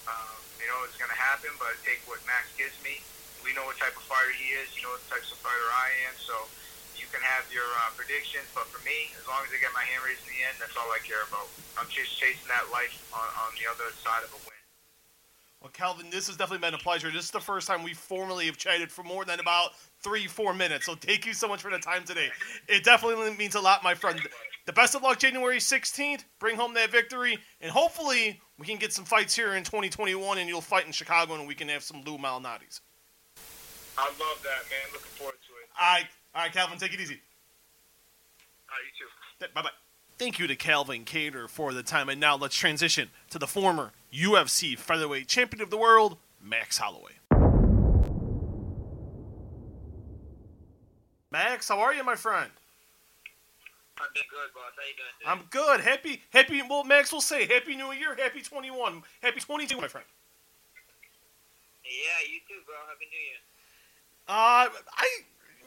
um, 0.04 0.36
you 0.60 0.68
know, 0.68 0.84
it's 0.84 1.00
going 1.00 1.08
to 1.08 1.16
happen. 1.16 1.48
But 1.56 1.80
take 1.80 2.04
what 2.04 2.20
Max 2.28 2.52
gives 2.60 2.76
me. 2.84 3.00
We 3.40 3.56
know 3.56 3.64
what 3.64 3.80
type 3.80 3.96
of 3.96 4.04
fighter 4.04 4.36
he 4.36 4.52
is. 4.60 4.76
You 4.76 4.84
know 4.84 4.92
what 4.92 5.00
types 5.08 5.32
of 5.32 5.40
fighter 5.40 5.68
I 5.72 5.88
am. 6.12 6.14
So 6.20 6.36
can 7.12 7.20
have 7.20 7.44
your 7.52 7.68
uh, 7.84 7.92
predictions. 7.92 8.48
But 8.56 8.66
for 8.72 8.80
me, 8.88 9.12
as 9.20 9.28
long 9.28 9.44
as 9.44 9.52
I 9.52 9.60
get 9.60 9.70
my 9.76 9.84
hand 9.84 10.00
raised 10.00 10.24
in 10.24 10.32
the 10.32 10.42
end, 10.48 10.56
that's 10.56 10.74
all 10.74 10.88
I 10.88 10.98
care 11.04 11.22
about. 11.28 11.46
I'm 11.76 11.86
just 11.92 12.16
chasing 12.16 12.48
that 12.48 12.72
life 12.72 12.96
on, 13.12 13.28
on 13.44 13.52
the 13.60 13.68
other 13.68 13.92
side 14.00 14.24
of 14.24 14.32
a 14.32 14.40
win. 14.48 14.52
Well, 15.60 15.70
Calvin, 15.70 16.10
this 16.10 16.26
has 16.26 16.36
definitely 16.36 16.66
been 16.66 16.74
a 16.74 16.82
pleasure. 16.82 17.12
This 17.12 17.26
is 17.26 17.30
the 17.30 17.38
first 17.38 17.68
time 17.68 17.84
we 17.84 17.94
formally 17.94 18.46
have 18.46 18.56
chatted 18.56 18.90
for 18.90 19.04
more 19.04 19.24
than 19.24 19.38
about 19.38 19.76
three, 20.02 20.26
four 20.26 20.52
minutes. 20.54 20.86
So 20.86 20.96
thank 20.96 21.24
you 21.24 21.34
so 21.34 21.46
much 21.46 21.62
for 21.62 21.70
the 21.70 21.78
time 21.78 22.02
today. 22.02 22.30
It 22.66 22.82
definitely 22.82 23.30
means 23.36 23.54
a 23.54 23.60
lot, 23.60 23.84
my 23.84 23.94
friend. 23.94 24.18
The 24.66 24.72
best 24.72 24.96
of 24.96 25.02
luck 25.02 25.20
January 25.20 25.58
16th. 25.58 26.24
Bring 26.40 26.56
home 26.56 26.74
that 26.74 26.90
victory. 26.90 27.38
And 27.60 27.70
hopefully 27.70 28.40
we 28.58 28.66
can 28.66 28.76
get 28.76 28.92
some 28.92 29.04
fights 29.04 29.36
here 29.36 29.54
in 29.54 29.62
2021 29.62 30.38
and 30.38 30.48
you'll 30.48 30.60
fight 30.60 30.86
in 30.86 30.92
Chicago 30.92 31.34
and 31.34 31.46
we 31.46 31.54
can 31.54 31.68
have 31.68 31.84
some 31.84 32.02
Lou 32.02 32.18
Malnati's. 32.18 32.80
I 33.98 34.06
love 34.06 34.40
that, 34.42 34.66
man. 34.70 34.92
Looking 34.92 35.12
forward 35.14 35.36
to 35.46 35.52
it. 35.62 35.68
Right. 35.78 36.06
All 36.34 36.42
right, 36.42 36.52
Calvin, 36.52 36.78
take 36.78 36.94
it 36.94 37.00
easy. 37.00 37.20
All 38.68 38.76
right, 38.76 38.84
you 38.86 39.06
too. 39.06 39.52
Bye 39.54 39.62
bye. 39.62 39.70
Thank 40.18 40.38
you 40.38 40.46
to 40.46 40.56
Calvin 40.56 41.04
Kattar 41.04 41.48
for 41.48 41.72
the 41.72 41.82
time. 41.82 42.08
And 42.08 42.20
now 42.20 42.36
let's 42.36 42.54
transition 42.54 43.10
to 43.30 43.38
the 43.38 43.46
former 43.46 43.92
UFC 44.12 44.78
featherweight 44.78 45.26
champion 45.26 45.62
of 45.62 45.70
the 45.70 45.76
world, 45.76 46.16
Max 46.40 46.78
Holloway. 46.78 47.12
Max, 51.30 51.68
how 51.68 51.80
are 51.80 51.94
you, 51.94 52.04
my 52.04 52.14
friend? 52.14 52.50
I'm 53.98 54.08
doing 54.14 54.26
good, 54.30 54.52
boss. 54.54 54.72
How 54.76 54.82
you 54.84 54.94
doing 54.96 55.14
today? 55.18 55.30
I'm 55.30 55.42
good. 55.50 55.80
Happy, 55.80 56.22
happy. 56.30 56.62
Well, 56.68 56.84
Max 56.84 57.12
will 57.12 57.20
say 57.20 57.46
Happy 57.46 57.74
New 57.74 57.92
Year, 57.92 58.14
Happy 58.16 58.42
21, 58.42 59.02
Happy 59.22 59.40
22, 59.40 59.76
my 59.80 59.88
friend. 59.88 60.06
Yeah, 61.84 62.32
you 62.32 62.40
too, 62.48 62.60
bro. 62.66 62.74
Happy 62.86 63.06
New 63.10 63.18
Year. 63.18 63.40
Uh, 64.28 64.68
I, 64.96 65.08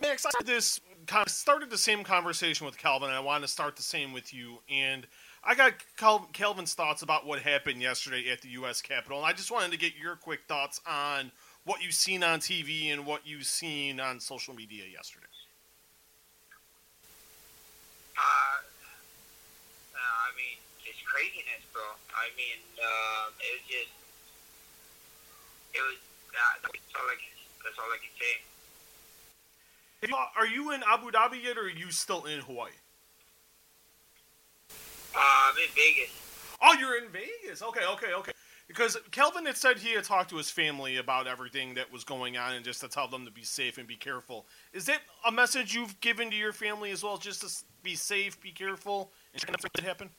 Max, 0.02 0.26
I 0.26 0.30
started 0.30 0.48
this 0.48 0.82
kind 1.08 1.26
of 1.26 1.32
started 1.32 1.70
the 1.70 1.78
same 1.78 2.04
conversation 2.04 2.66
with 2.66 2.78
Calvin, 2.78 3.10
and 3.10 3.18
I 3.18 3.20
wanted 3.20 3.42
to 3.42 3.48
start 3.48 3.76
the 3.76 3.84
same 3.84 4.14
with 4.14 4.34
you. 4.34 4.60
And 4.70 5.06
I 5.44 5.56
got 5.56 5.74
Cal- 5.98 6.30
Calvin's 6.34 6.74
thoughts 6.74 7.02
about 7.02 7.26
what 7.26 7.40
happened 7.40 7.82
yesterday 7.82 8.30
at 8.32 8.42
the 8.42 8.50
U.S. 8.50 8.82
Capitol, 8.82 9.20
and 9.20 9.28
I 9.28 9.34
just 9.34 9.52
wanted 9.52 9.72
to 9.72 9.78
get 9.78 9.96
your 9.96 10.16
quick 10.16 10.42
thoughts 10.48 10.82
on 10.88 11.32
what 11.64 11.84
you've 11.84 11.94
seen 11.94 12.24
on 12.24 12.40
TV 12.40 12.92
and 12.92 13.06
what 13.06 13.26
you've 13.26 13.46
seen 13.46 14.00
on 14.00 14.20
social 14.20 14.54
media 14.54 14.84
yesterday. 14.92 15.26
Uh, 18.18 18.58
I 19.96 20.30
mean, 20.38 20.58
it's 20.86 21.02
craziness, 21.02 21.64
bro. 21.74 21.84
I 22.14 22.30
mean, 22.38 22.60
um, 22.82 23.34
it 23.40 23.52
was 23.60 23.66
just, 23.70 23.94
it 25.74 25.82
was. 25.82 26.00
Uh, 26.36 26.68
that's 26.68 26.96
all 26.96 27.08
I 27.08 27.16
can. 27.16 27.32
That's 27.64 27.80
all 27.80 27.88
I 27.88 27.98
can 27.98 28.12
say. 28.20 28.55
Are 30.14 30.48
you 30.48 30.72
in 30.72 30.82
Abu 30.88 31.12
Dhabi 31.12 31.44
yet, 31.44 31.58
or 31.58 31.62
are 31.62 31.70
you 31.70 31.92
still 31.92 32.26
in 32.26 32.40
Hawaii? 32.42 32.72
Uh, 35.16 35.20
I'm 35.20 35.56
in 35.58 35.70
Vegas. 35.74 36.12
Oh, 36.62 36.74
you're 36.80 36.98
in 36.98 37.10
Vegas. 37.10 37.62
Okay, 37.62 37.86
okay, 37.94 38.14
okay. 38.14 38.32
Because 38.68 38.98
Kelvin 39.12 39.46
had 39.46 39.56
said 39.56 39.78
he 39.78 39.94
had 39.94 40.04
talked 40.04 40.32
to 40.32 40.38
his 40.38 40.50
family 40.50 40.98
about 40.98 41.28
everything 41.28 41.76
that 41.76 41.92
was 41.92 42.04
going 42.04 42.36
on 42.36 42.54
and 42.54 42.66
just 42.66 42.82
to 42.82 42.88
tell 42.88 43.08
them 43.08 43.24
to 43.26 43.32
be 43.32 43.44
safe 43.44 43.78
and 43.78 43.88
be 43.88 43.96
careful. 43.96 44.46
Is 44.74 44.86
that 44.88 45.02
a 45.26 45.32
message 45.32 45.76
you've 45.76 46.00
given 46.02 46.32
to 46.32 46.36
your 46.36 46.52
family 46.52 46.92
as 46.92 47.04
well, 47.04 47.18
just 47.18 47.42
to 47.42 47.64
be 47.84 47.96
safe, 47.96 48.42
be 48.42 48.52
careful, 48.52 49.12
and 49.34 49.42
check 49.42 49.56
if 49.56 49.66
it 49.78 49.86
happen? 49.86 50.10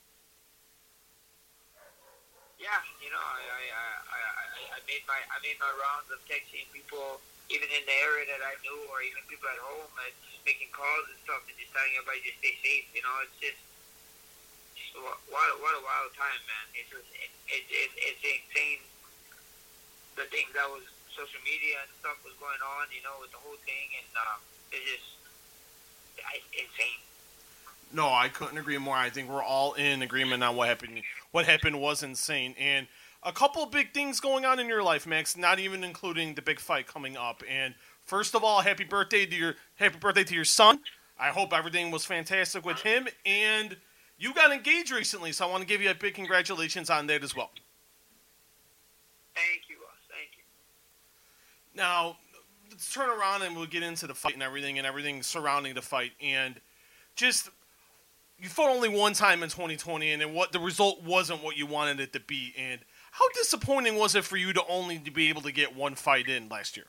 Yeah, 2.59 2.69
you 3.03 3.11
know, 3.11 3.21
I 3.21 3.43
I, 3.53 3.63
I, 3.77 4.17
I 4.17 4.77
I 4.77 4.79
made 4.87 5.03
my 5.07 5.19
I 5.29 5.37
made 5.43 5.59
my 5.61 5.69
rounds 5.77 6.09
of 6.15 6.23
texting 6.25 6.71
people, 6.73 7.21
even 7.49 7.69
in 7.71 7.83
the 7.87 7.97
area 8.03 8.27
that 8.35 8.43
I 8.43 8.59
knew, 8.63 8.79
or 8.91 9.03
even 9.07 9.23
people 9.31 9.47
at 9.47 9.61
home, 9.63 9.91
and 10.03 10.13
just 10.27 10.43
making 10.43 10.71
calls 10.75 11.07
and 11.07 11.19
stuff, 11.23 11.47
and 11.47 11.55
just 11.55 11.71
telling 11.71 11.95
everybody 11.95 12.27
to 12.27 12.33
stay 12.43 12.55
safe. 12.63 12.87
You 12.91 13.03
know, 13.07 13.15
it's 13.23 13.39
just, 13.39 13.61
just 14.75 14.93
what 14.99 15.19
what 15.31 15.47
a, 15.47 15.55
what 15.63 15.75
a 15.79 15.83
wild 15.83 16.11
time, 16.19 16.43
man. 16.47 16.67
It's 16.75 16.91
just 16.91 17.07
it, 17.15 17.31
it, 17.47 17.65
it, 17.71 17.91
it's 17.95 18.23
insane. 18.23 18.83
The 20.19 20.27
things 20.33 20.51
that 20.57 20.67
was 20.73 20.83
social 21.13 21.41
media 21.45 21.81
and 21.85 21.91
stuff 22.01 22.19
was 22.25 22.35
going 22.41 22.61
on, 22.61 22.89
you 22.91 23.05
know, 23.05 23.17
with 23.21 23.31
the 23.31 23.41
whole 23.41 23.59
thing, 23.63 23.87
and 24.01 24.11
um, 24.17 24.41
it's 24.73 24.85
just 24.85 25.09
insane. 26.53 27.01
No, 27.93 28.09
I 28.13 28.29
couldn't 28.29 28.59
agree 28.59 28.79
more. 28.79 28.97
I 28.97 29.11
think 29.11 29.31
we're 29.31 29.43
all 29.43 29.75
in 29.75 30.03
agreement 30.03 30.43
on 30.43 30.57
what 30.57 30.69
happened. 30.69 31.03
What 31.31 31.47
happened 31.47 31.81
was 31.81 32.03
insane, 32.03 32.55
and 32.59 32.87
a 33.27 33.33
couple 33.33 33.67
big 33.67 33.93
things 33.93 34.21
going 34.21 34.45
on 34.47 34.59
in 34.61 34.69
your 34.69 34.83
life, 34.83 35.07
Max. 35.07 35.37
Not 35.37 35.59
even 35.59 35.85
including 35.85 36.35
the 36.35 36.43
big 36.43 36.61
fight 36.61 36.87
coming 36.87 37.17
up. 37.17 37.43
And 37.51 37.75
first 38.05 38.35
of 38.35 38.45
all, 38.45 38.63
happy 38.63 38.85
birthday 38.85 39.27
to 39.27 39.35
your 39.37 39.55
happy 39.75 39.99
birthday 39.99 40.25
to 40.25 40.35
your 40.35 40.45
son. 40.45 40.81
I 41.19 41.29
hope 41.29 41.53
everything 41.53 41.91
was 41.91 42.05
fantastic 42.05 42.65
with 42.65 42.81
him, 42.81 43.09
and 43.25 43.77
you 44.19 44.35
got 44.35 44.53
engaged 44.53 44.93
recently, 44.93 45.33
so 45.33 45.47
I 45.47 45.51
want 45.51 45.63
to 45.63 45.67
give 45.67 45.81
you 45.81 45.91
a 45.91 45.95
big 45.95 46.15
congratulations 46.15 46.91
on 46.91 47.07
that 47.07 47.25
as 47.25 47.35
well. 47.35 47.51
Thank 49.35 49.63
you, 49.69 49.77
boss. 49.77 49.97
Thank 50.11 50.29
you. 50.37 50.45
Now, 51.75 52.19
let's 52.71 52.93
turn 52.93 53.09
around 53.09 53.43
and 53.43 53.57
we'll 53.57 53.67
get 53.67 53.83
into 53.83 54.07
the 54.07 54.15
fight 54.15 54.35
and 54.35 54.43
everything 54.43 54.77
and 54.79 54.87
everything 54.87 55.23
surrounding 55.23 55.75
the 55.75 55.83
fight. 55.83 56.13
And 56.23 56.61
just, 57.15 57.49
you 58.39 58.51
fought 58.51 58.71
only 58.71 58.91
one 58.91 59.15
time 59.15 59.43
in 59.43 59.49
2020, 59.49 60.13
and 60.13 60.35
what 60.35 60.53
the 60.53 60.61
result 60.61 61.03
wasn't 61.03 61.43
what 61.43 61.57
you 61.57 61.67
wanted 61.67 61.99
it 61.99 62.13
to 62.13 62.21
be. 62.21 62.53
And 62.59 62.81
how 63.17 63.25
disappointing 63.33 63.97
was 63.97 64.13
it 64.15 64.25
for 64.29 64.37
you 64.37 64.53
to 64.53 64.61
only 64.69 64.99
to 65.01 65.11
be 65.11 65.29
able 65.33 65.41
to 65.41 65.53
get 65.53 65.73
one 65.75 65.95
fight 65.97 66.29
in 66.29 66.49
last 66.53 66.77
year? 66.77 66.85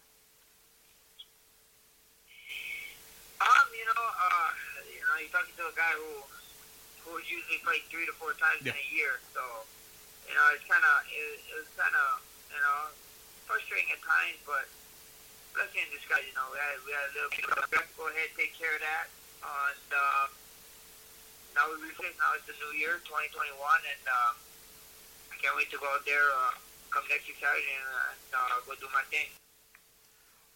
Um, 3.39 3.67
you 3.71 3.85
know, 3.87 3.95
uh, 3.95 4.51
you 4.91 4.99
know, 5.07 5.15
you're 5.23 5.31
talking 5.31 5.55
to 5.55 5.71
a 5.71 5.75
guy 5.77 5.93
who 5.95 6.19
who 7.07 7.15
usually 7.23 7.63
fight 7.63 7.79
three 7.87 8.03
to 8.03 8.11
four 8.19 8.35
times 8.35 8.59
Yeah. 8.59 8.75
in 8.75 8.77
a 8.83 8.87
year, 8.91 9.23
so 9.31 9.39
you 10.27 10.35
know, 10.35 10.43
it's 10.51 10.67
kind 10.67 10.83
of 10.83 10.95
it, 11.07 11.39
it 11.47 11.55
was 11.63 11.69
kind 11.79 11.95
of 11.95 12.19
you 12.51 12.59
know 12.59 12.91
frustrating 13.47 13.87
at 13.95 14.03
times, 14.03 14.35
but 14.43 14.67
blessing 15.55 15.87
in 15.87 15.89
disguise. 15.95 16.27
You 16.27 16.35
know, 16.35 16.51
we 16.51 16.59
had 16.59 16.75
we 16.83 16.91
had 16.91 17.07
a 17.07 17.11
little 17.15 17.31
bit 17.31 17.47
of 17.47 17.55
we 17.71 17.77
have 17.79 17.87
to 17.87 17.95
go 17.95 18.05
ahead 18.11 18.27
and 18.27 18.35
take 18.35 18.51
care 18.59 18.75
of 18.75 18.83
that, 18.83 19.07
and 19.47 19.87
uh, 19.95 20.25
now 21.55 21.71
we 21.71 21.87
refit. 21.87 22.19
Now 22.19 22.35
it's 22.35 22.43
the 22.51 22.57
new 22.59 22.75
year, 22.75 22.99
2021, 23.07 23.55
and 23.55 24.03
uh, 24.11 24.35
can't 25.41 25.55
wait 25.55 25.69
to 25.71 25.77
go 25.77 25.85
out 25.93 26.05
there 26.05 26.27
uh, 26.33 26.53
come 26.89 27.03
next 27.09 27.25
Saturday 27.25 27.63
and 27.77 28.33
uh, 28.33 28.61
go 28.65 28.73
do 28.79 28.87
my 28.93 29.01
thing. 29.09 29.27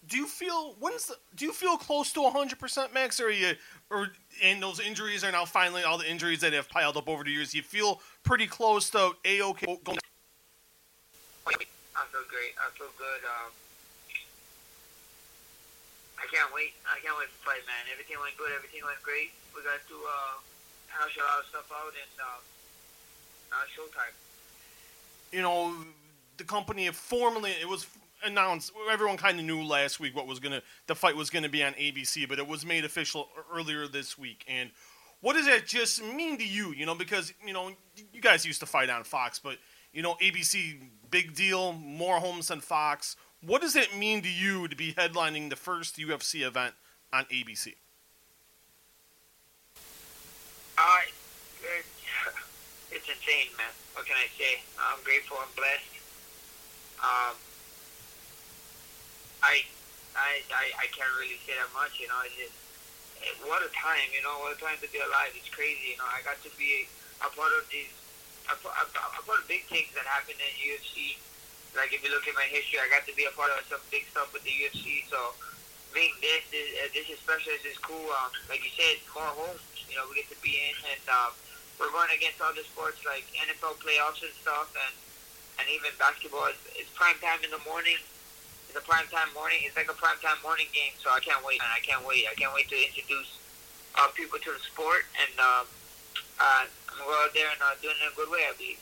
Do 0.07 0.17
you 0.17 0.27
feel 0.27 0.75
when's 0.79 1.05
the, 1.05 1.15
do 1.35 1.45
you 1.45 1.53
feel 1.53 1.77
close 1.77 2.11
to 2.13 2.21
100% 2.21 2.93
max 2.93 3.19
or 3.19 3.27
are 3.27 3.31
you 3.31 3.53
or 3.89 4.09
and 4.41 4.61
those 4.61 4.79
injuries 4.79 5.23
are 5.23 5.31
now 5.31 5.45
finally 5.45 5.83
all 5.83 5.97
the 5.97 6.09
injuries 6.09 6.41
that 6.41 6.53
have 6.53 6.67
piled 6.69 6.97
up 6.97 7.07
over 7.07 7.23
the 7.23 7.29
years 7.29 7.53
you 7.53 7.61
feel 7.61 8.01
pretty 8.23 8.47
close 8.47 8.89
to 8.89 9.11
a 9.25 9.41
okay 9.43 9.77
going 9.83 9.99
I 12.01 12.09
feel 12.09 12.25
great. 12.33 12.57
I 12.57 12.65
feel 12.73 12.89
good. 12.97 13.21
Um, 13.29 13.53
I 16.17 16.25
can't 16.33 16.49
wait. 16.49 16.73
I 16.89 16.97
can't 17.03 17.13
wait 17.13 17.29
to 17.29 17.39
fight, 17.45 17.61
man. 17.69 17.85
Everything 17.93 18.17
went 18.17 18.33
good. 18.41 18.49
Everything 18.57 18.81
went 18.81 18.97
great. 19.05 19.29
We 19.53 19.61
got 19.61 19.85
to 19.85 19.97
uh, 20.01 20.35
hash 20.89 21.13
a 21.19 21.21
lot 21.21 21.45
of 21.45 21.47
stuff 21.53 21.69
out, 21.69 21.93
and 21.93 22.13
uh, 22.17 22.41
showtime. 23.69 24.15
You 25.31 25.41
know, 25.41 25.73
the 26.37 26.43
company 26.43 26.87
formally 26.89 27.51
it 27.51 27.67
was 27.67 27.85
announced. 28.23 28.71
Everyone 28.91 29.17
kind 29.17 29.39
of 29.39 29.45
knew 29.45 29.63
last 29.63 29.99
week 29.99 30.15
what 30.15 30.27
was 30.27 30.39
gonna 30.39 30.61
the 30.87 30.95
fight 30.95 31.15
was 31.15 31.29
gonna 31.29 31.49
be 31.49 31.63
on 31.63 31.73
ABC, 31.73 32.27
but 32.27 32.39
it 32.39 32.47
was 32.47 32.65
made 32.65 32.85
official 32.85 33.29
earlier 33.53 33.87
this 33.87 34.17
week. 34.17 34.45
And 34.47 34.71
what 35.21 35.33
does 35.33 35.45
that 35.45 35.65
just 35.65 36.03
mean 36.03 36.37
to 36.37 36.47
you? 36.47 36.73
You 36.73 36.85
know, 36.85 36.95
because 36.95 37.33
you 37.45 37.53
know 37.53 37.71
you 38.13 38.21
guys 38.21 38.45
used 38.45 38.59
to 38.61 38.65
fight 38.65 38.89
on 38.89 39.03
Fox, 39.03 39.39
but 39.39 39.57
you 39.93 40.01
know 40.01 40.15
ABC 40.21 40.79
big 41.09 41.35
deal, 41.35 41.73
more 41.73 42.19
homes 42.19 42.47
than 42.47 42.61
Fox. 42.61 43.15
What 43.43 43.61
does 43.61 43.75
it 43.75 43.97
mean 43.97 44.21
to 44.21 44.29
you 44.29 44.67
to 44.67 44.75
be 44.75 44.93
headlining 44.93 45.49
the 45.49 45.55
first 45.55 45.97
UFC 45.97 46.45
event 46.45 46.75
on 47.11 47.25
ABC? 47.25 47.73
Uh, 50.77 50.81
it's, 52.91 53.09
it's 53.09 53.10
insane, 53.21 53.53
man. 53.53 53.69
What 53.93 54.09
can 54.09 54.17
I 54.17 54.25
say? 54.33 54.57
I'm 54.81 54.97
grateful. 55.05 55.37
I'm 55.37 55.53
blessed. 55.53 55.93
Um, 57.05 57.37
I, 59.45 59.61
I, 60.17 60.41
I, 60.49 60.65
I 60.73 60.85
can't 60.89 61.13
really 61.21 61.37
say 61.45 61.53
that 61.53 61.69
much. 61.77 62.01
You 62.01 62.09
know, 62.09 62.17
it's 62.25 62.33
just 62.33 62.57
it, 63.21 63.37
what 63.45 63.61
a 63.61 63.69
time. 63.77 64.09
You 64.09 64.25
know, 64.25 64.41
what 64.41 64.57
a 64.57 64.59
time 64.59 64.81
to 64.81 64.89
be 64.89 64.97
alive. 64.97 65.37
It's 65.37 65.53
crazy. 65.53 65.93
You 65.93 66.01
know, 66.01 66.09
I 66.09 66.25
got 66.25 66.41
to 66.41 66.49
be 66.57 66.89
a 67.21 67.29
part 67.29 67.53
of 67.61 67.69
these, 67.69 67.93
a, 68.49 68.57
a, 68.57 68.85
a 68.89 69.21
part 69.21 69.37
of 69.37 69.45
big 69.45 69.69
things 69.69 69.93
that 69.93 70.09
happened 70.09 70.41
in 70.41 70.51
UFC. 70.57 71.21
Like 71.77 71.93
if 71.93 72.01
you 72.01 72.09
look 72.09 72.25
at 72.25 72.33
my 72.33 72.49
history, 72.49 72.81
I 72.81 72.89
got 72.89 73.05
to 73.05 73.13
be 73.13 73.29
a 73.29 73.33
part 73.37 73.53
of 73.53 73.61
some 73.69 73.85
big 73.93 74.09
stuff 74.09 74.33
with 74.33 74.41
the 74.41 74.53
UFC. 74.65 75.05
So 75.13 75.37
being 75.93 76.17
this 76.25 76.41
is 76.49 76.73
uh, 76.81 76.89
this 76.89 77.05
is 77.05 77.21
special. 77.21 77.53
This 77.61 77.77
is 77.77 77.81
cool. 77.85 78.09
Um, 78.17 78.33
like 78.49 78.65
you 78.65 78.73
said, 78.73 78.97
more 79.13 79.29
homes. 79.29 79.61
You 79.85 80.01
know, 80.01 80.09
we 80.09 80.17
get 80.25 80.31
to 80.33 80.39
be 80.41 80.57
in, 80.57 80.73
and 80.89 81.05
um, 81.05 81.37
we're 81.81 81.89
going 81.89 82.13
against 82.13 82.37
other 82.37 82.61
sports 82.61 83.01
like 83.09 83.25
NFL 83.33 83.81
playoffs 83.81 84.21
and 84.21 84.29
stuff, 84.37 84.69
and 84.77 84.93
and 85.57 85.65
even 85.73 85.89
basketball. 85.97 86.45
It's, 86.53 86.61
it's 86.77 86.91
prime 86.93 87.17
time 87.17 87.41
in 87.41 87.49
the 87.49 87.61
morning. 87.65 87.97
It's 88.69 88.77
a 88.77 88.85
prime 88.85 89.09
time 89.09 89.33
morning. 89.33 89.65
It's 89.65 89.75
like 89.75 89.89
a 89.89 89.97
prime 89.97 90.21
time 90.21 90.37
morning 90.45 90.69
game. 90.69 90.93
So 91.01 91.09
I 91.09 91.19
can't 91.19 91.41
wait. 91.41 91.57
I 91.59 91.81
can't 91.81 92.05
wait. 92.05 92.29
I 92.29 92.37
can't 92.37 92.53
wait 92.53 92.69
to 92.69 92.77
introduce 92.77 93.41
uh, 93.97 94.13
people 94.13 94.37
to 94.37 94.49
the 94.53 94.61
sport, 94.61 95.09
and 95.17 95.33
um, 95.41 95.65
uh, 96.37 96.69
I'm 96.69 97.01
gonna 97.01 97.09
go 97.09 97.17
out 97.25 97.33
there 97.33 97.49
and 97.49 97.59
uh, 97.65 97.73
do 97.81 97.89
it 97.89 97.97
in 97.97 98.13
a 98.13 98.15
good 98.15 98.29
way. 98.29 98.45
I 98.45 98.53
believe. 98.53 98.79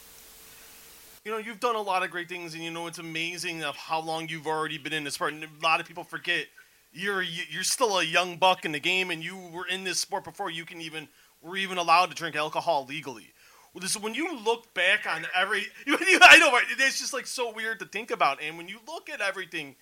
you 1.24 1.32
know, 1.32 1.40
you've 1.40 1.64
done 1.64 1.80
a 1.80 1.82
lot 1.82 2.04
of 2.04 2.12
great 2.12 2.28
things, 2.28 2.54
and 2.54 2.62
you 2.64 2.70
know 2.70 2.88
it's 2.88 3.00
amazing 3.00 3.64
of 3.64 3.80
how 3.80 4.04
long 4.04 4.28
you've 4.28 4.48
already 4.48 4.78
been 4.78 4.94
in 4.94 5.08
this 5.08 5.16
sport. 5.16 5.34
And 5.34 5.44
a 5.44 5.48
lot 5.64 5.80
of 5.80 5.88
people 5.88 6.04
forget 6.04 6.48
you're 6.92 7.24
you're 7.24 7.64
still 7.64 8.00
a 8.00 8.04
young 8.04 8.38
buck 8.38 8.66
in 8.66 8.72
the 8.72 8.80
game, 8.80 9.10
and 9.10 9.24
you 9.24 9.38
were 9.38 9.68
in 9.68 9.84
this 9.84 10.00
sport 10.00 10.24
before 10.24 10.52
you 10.52 10.66
can 10.66 10.82
even 10.82 11.08
were 11.42 11.58
even 11.58 11.78
allowed 11.78 12.08
to 12.08 12.16
drink 12.16 12.36
alcohol 12.36 12.86
legally. 12.88 13.34
This, 13.80 13.96
when 13.96 14.14
you 14.14 14.38
look 14.44 14.74
back 14.74 15.08
on 15.08 15.26
every, 15.34 15.68
I 15.88 16.38
know, 16.40 16.52
right? 16.52 16.66
It's 16.70 17.00
just 17.00 17.14
like 17.14 17.28
so 17.28 17.54
weird 17.54 17.80
to 17.80 17.86
think 17.86 18.12
about. 18.12 18.42
And 18.42 18.58
when 18.58 18.68
you 18.68 18.80
look 18.88 19.10
at 19.10 19.22
everything, 19.22 19.76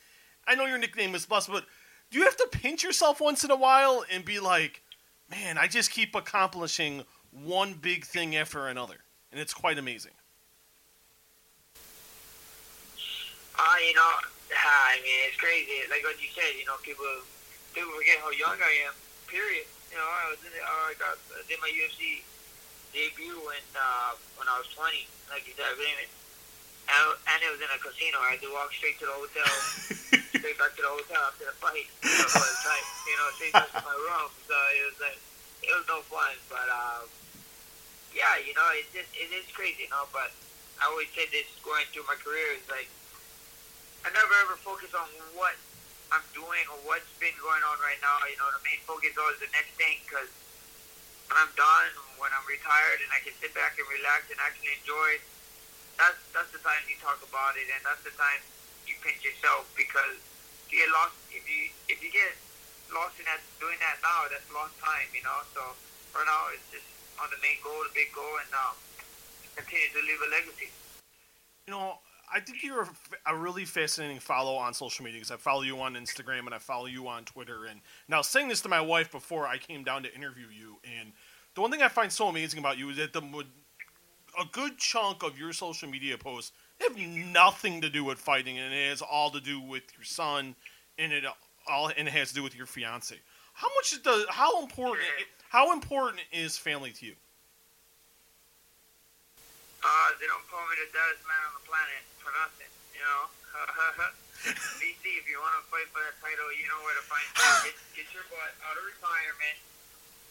I 0.48 0.56
know 0.56 0.66
your 0.66 0.78
nickname 0.78 1.16
is 1.16 1.26
Bus, 1.26 1.48
but 1.48 1.66
do 2.12 2.20
you 2.20 2.26
have 2.26 2.38
to 2.38 2.48
pinch 2.52 2.84
yourself 2.84 3.20
once 3.20 3.44
in 3.44 3.50
a 3.50 3.56
while 3.56 4.06
and 4.12 4.24
be 4.24 4.40
like, 4.40 4.84
man, 5.32 5.58
I 5.58 5.68
just 5.68 5.92
keep 5.92 6.16
accomplishing 6.16 7.04
one 7.32 7.74
big 7.74 8.06
thing 8.06 8.36
after 8.36 8.68
another, 8.68 8.98
and 9.32 9.42
it's 9.42 9.54
quite 9.54 9.78
amazing. 9.78 10.14
Uh, 13.60 13.76
you 13.86 13.94
know, 13.96 14.12
I 14.56 15.00
mean, 15.04 15.20
it's 15.28 15.38
crazy. 15.38 15.72
Like 15.90 16.04
what 16.04 16.22
you 16.22 16.30
said, 16.34 16.58
you 16.60 16.66
know, 16.66 16.76
people 16.84 17.06
people 17.74 17.92
forget 17.92 18.18
how 18.20 18.32
young 18.32 18.58
I 18.62 18.88
am. 18.88 18.94
Period. 19.28 19.66
You 19.92 19.98
know, 19.98 20.08
I 20.08 20.26
was 20.30 20.40
in 20.44 20.52
the, 20.52 20.62
uh, 20.62 20.92
I 20.92 20.94
got 21.00 21.16
I 21.34 21.42
did 21.48 21.60
my 21.64 21.72
UFC 21.72 22.22
debut 22.92 23.40
when 23.44 23.64
uh, 23.76 24.20
when 24.36 24.48
I 24.48 24.56
was 24.60 24.68
20. 24.76 25.08
Like 25.32 25.48
you 25.48 25.56
said, 25.56 25.68
I 25.68 25.76
didn't 25.76 25.92
even, 25.92 26.10
and, 26.88 27.04
and 27.28 27.40
it 27.44 27.50
was 27.52 27.60
in 27.60 27.72
a 27.72 27.80
casino. 27.80 28.20
I 28.24 28.40
had 28.40 28.42
to 28.44 28.52
walk 28.56 28.72
straight 28.72 28.96
to 29.04 29.08
the 29.08 29.16
hotel, 29.16 29.52
straight 30.40 30.58
back 30.60 30.72
to 30.80 30.84
the 30.84 30.92
hotel 30.92 31.20
after 31.28 31.52
the 31.52 31.56
fight. 31.60 31.88
You 32.04 32.16
know, 32.16 32.32
by 32.32 32.48
the 32.48 32.60
time, 32.64 32.86
you 33.08 33.16
know, 33.20 33.28
straight 33.36 33.56
back 33.56 33.72
to 33.76 33.84
my 33.84 33.98
room. 33.98 34.30
So 34.48 34.56
it 34.76 34.84
was 34.88 34.98
like 35.04 35.20
it 35.64 35.72
was 35.76 35.86
no 35.88 36.00
fun. 36.08 36.36
But 36.48 36.68
um, 36.68 37.08
yeah, 38.16 38.40
you 38.44 38.56
know, 38.56 38.68
it's 38.76 38.92
just 38.92 39.12
it 39.16 39.32
is 39.36 39.48
crazy, 39.52 39.88
you 39.88 39.92
know. 39.92 40.08
But 40.12 40.32
I 40.80 40.88
always 40.92 41.12
say 41.16 41.28
this 41.32 41.48
going 41.64 41.88
through 41.92 42.08
my 42.08 42.20
career 42.20 42.56
is 42.56 42.68
like. 42.68 42.88
I 44.06 44.14
never 44.16 44.32
ever 44.48 44.56
focus 44.64 44.96
on 44.96 45.10
what 45.36 45.52
I'm 46.12 46.24
doing 46.32 46.66
or 46.72 46.80
what's 46.88 47.10
been 47.20 47.36
going 47.44 47.64
on 47.68 47.78
right 47.84 48.00
now. 48.00 48.16
You 48.28 48.40
know, 48.40 48.48
the 48.56 48.64
main 48.64 48.80
focus 48.88 49.12
is 49.12 49.20
always 49.20 49.40
the 49.44 49.52
next 49.52 49.76
thing 49.76 50.00
because 50.08 50.32
when 51.28 51.36
I'm 51.36 51.52
done, 51.60 51.92
when 52.16 52.32
I'm 52.32 52.48
retired, 52.48 53.04
and 53.04 53.12
I 53.12 53.20
can 53.20 53.36
sit 53.44 53.52
back 53.52 53.76
and 53.76 53.84
relax 53.92 54.32
and 54.32 54.40
actually 54.40 54.72
enjoy, 54.80 55.20
that's 56.00 56.20
that's 56.32 56.52
the 56.56 56.64
time 56.64 56.80
you 56.88 56.96
talk 57.04 57.20
about 57.20 57.60
it, 57.60 57.68
and 57.68 57.82
that's 57.84 58.04
the 58.08 58.16
time 58.16 58.40
you 58.88 58.96
pinch 59.04 59.20
yourself 59.28 59.68
because 59.76 60.16
you 60.72 60.80
get 60.80 60.92
lost 60.96 61.16
if 61.36 61.44
you 61.44 61.68
if 61.92 62.00
you 62.00 62.08
get 62.12 62.32
lost 62.96 63.20
in 63.20 63.28
that 63.28 63.44
doing 63.60 63.76
that 63.84 64.00
now, 64.00 64.32
that's 64.32 64.48
lost 64.56 64.80
time. 64.80 65.12
You 65.12 65.24
know, 65.28 65.44
so 65.52 65.76
for 66.16 66.24
now 66.24 66.48
it's 66.56 66.64
just 66.72 66.88
on 67.20 67.28
the 67.34 67.40
main 67.44 67.60
goal, 67.60 67.84
the 67.84 67.92
big 67.92 68.14
goal, 68.16 68.40
and 68.40 68.52
um, 68.56 68.76
continue 69.60 69.92
to 69.92 70.02
leave 70.08 70.22
a 70.24 70.30
legacy. 70.32 70.72
You 71.68 71.76
know, 71.76 72.00
I 72.34 72.42
think 72.42 72.62
you're 72.62 72.88
a 73.26 73.36
really 73.36 73.64
fascinating 73.64 74.20
follow 74.20 74.56
on 74.56 74.74
social 74.74 75.06
media 75.06 75.20
because 75.20 75.32
I 75.32 75.38
follow 75.38 75.62
you 75.62 75.80
on 75.80 75.94
Instagram 75.94 76.40
and 76.40 76.54
I 76.54 76.58
follow 76.58 76.86
you 76.86 77.08
on 77.08 77.24
Twitter. 77.24 77.66
And 77.66 77.80
now, 78.10 78.22
saying 78.22 78.50
this 78.50 78.62
to 78.62 78.70
my 78.70 78.82
wife 78.82 79.12
before 79.12 79.48
I 79.48 79.58
came 79.58 79.84
down 79.84 80.04
to 80.04 80.14
interview 80.14 80.48
you, 80.52 80.78
and 81.00 81.14
the 81.56 81.62
one 81.62 81.72
thing 81.72 81.82
I 81.82 81.88
find 81.88 82.12
so 82.12 82.28
amazing 82.28 82.60
about 82.60 82.78
you 82.78 82.90
is 82.90 82.98
that 82.98 83.14
the 83.14 83.22
a 84.40 84.46
good 84.52 84.78
chunk 84.78 85.24
of 85.24 85.40
your 85.40 85.54
social 85.54 85.90
media 85.90 86.18
posts 86.18 86.52
have 86.82 86.98
nothing 86.98 87.82
to 87.82 87.90
do 87.90 88.04
with 88.04 88.20
fighting, 88.20 88.60
and 88.60 88.74
it 88.74 88.90
has 88.90 89.02
all 89.02 89.32
to 89.32 89.40
do 89.40 89.60
with 89.60 89.84
your 89.96 90.04
son, 90.04 90.56
and 91.00 91.14
it 91.14 91.24
all 91.68 91.92
and 91.98 92.08
it 92.08 92.14
has 92.14 92.30
to 92.30 92.36
do 92.36 92.44
with 92.44 92.56
your 92.56 92.66
fiance. 92.66 93.16
How 93.54 93.70
much 93.76 94.04
does 94.04 94.26
how 94.30 94.62
important 94.62 95.06
how 95.50 95.74
important 95.74 96.22
is 96.32 96.58
family 96.58 96.92
to 96.92 97.06
you? 97.06 97.16
Uh, 99.84 100.10
they 100.18 100.26
don't 100.26 100.44
call 100.50 100.64
me 100.68 100.76
the 100.82 100.90
baddest 100.90 101.22
man 101.26 101.42
on 101.50 101.54
the 101.58 101.66
planet 101.70 102.04
for 102.18 102.34
nothing, 102.34 102.72
you 102.94 103.02
know. 103.02 103.30
DC, 104.48 105.02
if 105.02 105.26
you 105.26 105.42
want 105.42 105.54
to 105.58 105.66
fight 105.74 105.90
for 105.90 106.02
that 106.02 106.14
title, 106.22 106.50
you 106.54 106.70
know 106.70 106.80
where 106.86 106.94
to 106.94 107.06
find 107.10 107.26
me. 107.26 107.74
Get, 107.74 107.78
get 107.98 108.08
your 108.14 108.26
butt 108.30 108.54
out 108.70 108.78
of 108.78 108.86
retirement, 108.86 109.58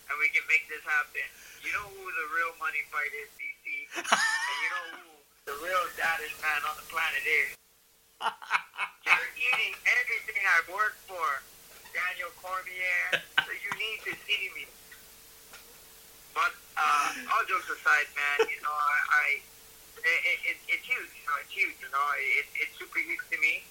and 0.09 0.15
we 0.23 0.31
can 0.31 0.47
make 0.47 0.65
this 0.71 0.83
happen. 0.87 1.27
You 1.67 1.75
know 1.75 1.87
who 1.91 2.05
the 2.07 2.27
real 2.31 2.55
money 2.63 2.87
fight 2.89 3.11
is, 3.19 3.29
DC, 3.35 3.67
and 3.99 4.59
you 4.63 4.69
know 4.71 4.85
who 4.95 5.07
the 5.51 5.57
real 5.59 5.85
baddest 5.99 6.39
man 6.39 6.61
on 6.71 6.79
the 6.79 6.87
planet 6.87 7.25
is. 7.27 7.59
You're 9.07 9.33
eating 9.39 9.75
everything 9.85 10.43
I've 10.55 10.71
worked 10.71 11.03
for 11.11 11.27
Daniel 11.91 12.31
Cormier. 12.39 13.23
so 13.43 13.51
you 13.51 13.73
need 13.75 13.99
to 14.07 14.13
see 14.27 14.51
me. 14.55 14.71
But 16.37 16.53
uh, 16.77 17.33
all 17.33 17.45
jokes 17.49 17.73
aside, 17.73 18.13
man, 18.13 18.45
you 18.45 18.61
know, 18.61 18.77
I, 18.77 19.01
I 19.09 19.25
it, 20.05 20.39
it, 20.53 20.57
it's 20.69 20.85
huge. 20.85 21.09
You 21.17 21.25
know, 21.25 21.37
it's 21.41 21.49
huge. 21.49 21.77
You 21.81 21.89
know, 21.89 22.07
it, 22.21 22.45
it's 22.61 22.77
super 22.77 23.01
huge 23.01 23.25
to 23.33 23.41
me. 23.41 23.65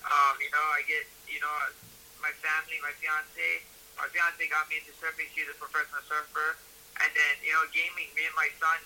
Um, 0.00 0.34
you 0.40 0.48
know, 0.48 0.64
I 0.72 0.80
get, 0.88 1.04
you 1.28 1.44
know, 1.44 1.52
my 2.24 2.32
family, 2.40 2.80
my 2.80 2.96
fiance. 2.96 3.60
My 4.00 4.08
fiance 4.08 4.40
got 4.48 4.64
me 4.72 4.80
into 4.80 4.96
surfing. 4.96 5.28
She's 5.36 5.44
a 5.48 5.56
professional 5.60 6.00
surfer, 6.08 6.56
and 7.04 7.10
then 7.12 7.32
you 7.44 7.52
know, 7.52 7.64
gaming. 7.76 8.08
Me 8.16 8.24
and 8.24 8.36
my 8.36 8.48
son 8.56 8.80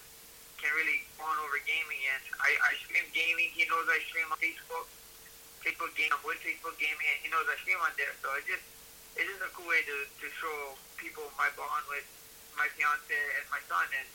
can 0.58 0.74
really 0.74 1.06
bond 1.14 1.38
over 1.46 1.58
gaming, 1.62 2.02
and 2.10 2.22
I, 2.42 2.50
I 2.66 2.74
stream 2.82 3.06
gaming. 3.14 3.54
He 3.54 3.62
knows 3.70 3.86
I 3.86 4.02
stream 4.10 4.26
on 4.30 4.38
Facebook. 4.42 4.90
Facebook 5.62 5.94
game. 5.94 6.10
I'm 6.10 6.22
with 6.26 6.42
Facebook 6.42 6.74
gaming, 6.82 7.06
and 7.14 7.18
he 7.22 7.30
knows 7.30 7.46
I 7.46 7.54
stream 7.62 7.78
on 7.78 7.94
there. 7.94 8.10
So 8.22 8.30
it 8.38 8.46
just, 8.46 8.66
it 9.18 9.26
is 9.30 9.38
a 9.38 9.50
cool 9.54 9.70
way 9.70 9.86
to 9.86 9.96
to 10.06 10.26
show 10.34 10.74
people 10.98 11.26
my 11.38 11.50
bond 11.58 11.86
with 11.90 12.06
my 12.56 12.66
fiance 12.76 13.20
and 13.38 13.44
my 13.50 13.60
son, 13.68 13.86
and 13.94 14.08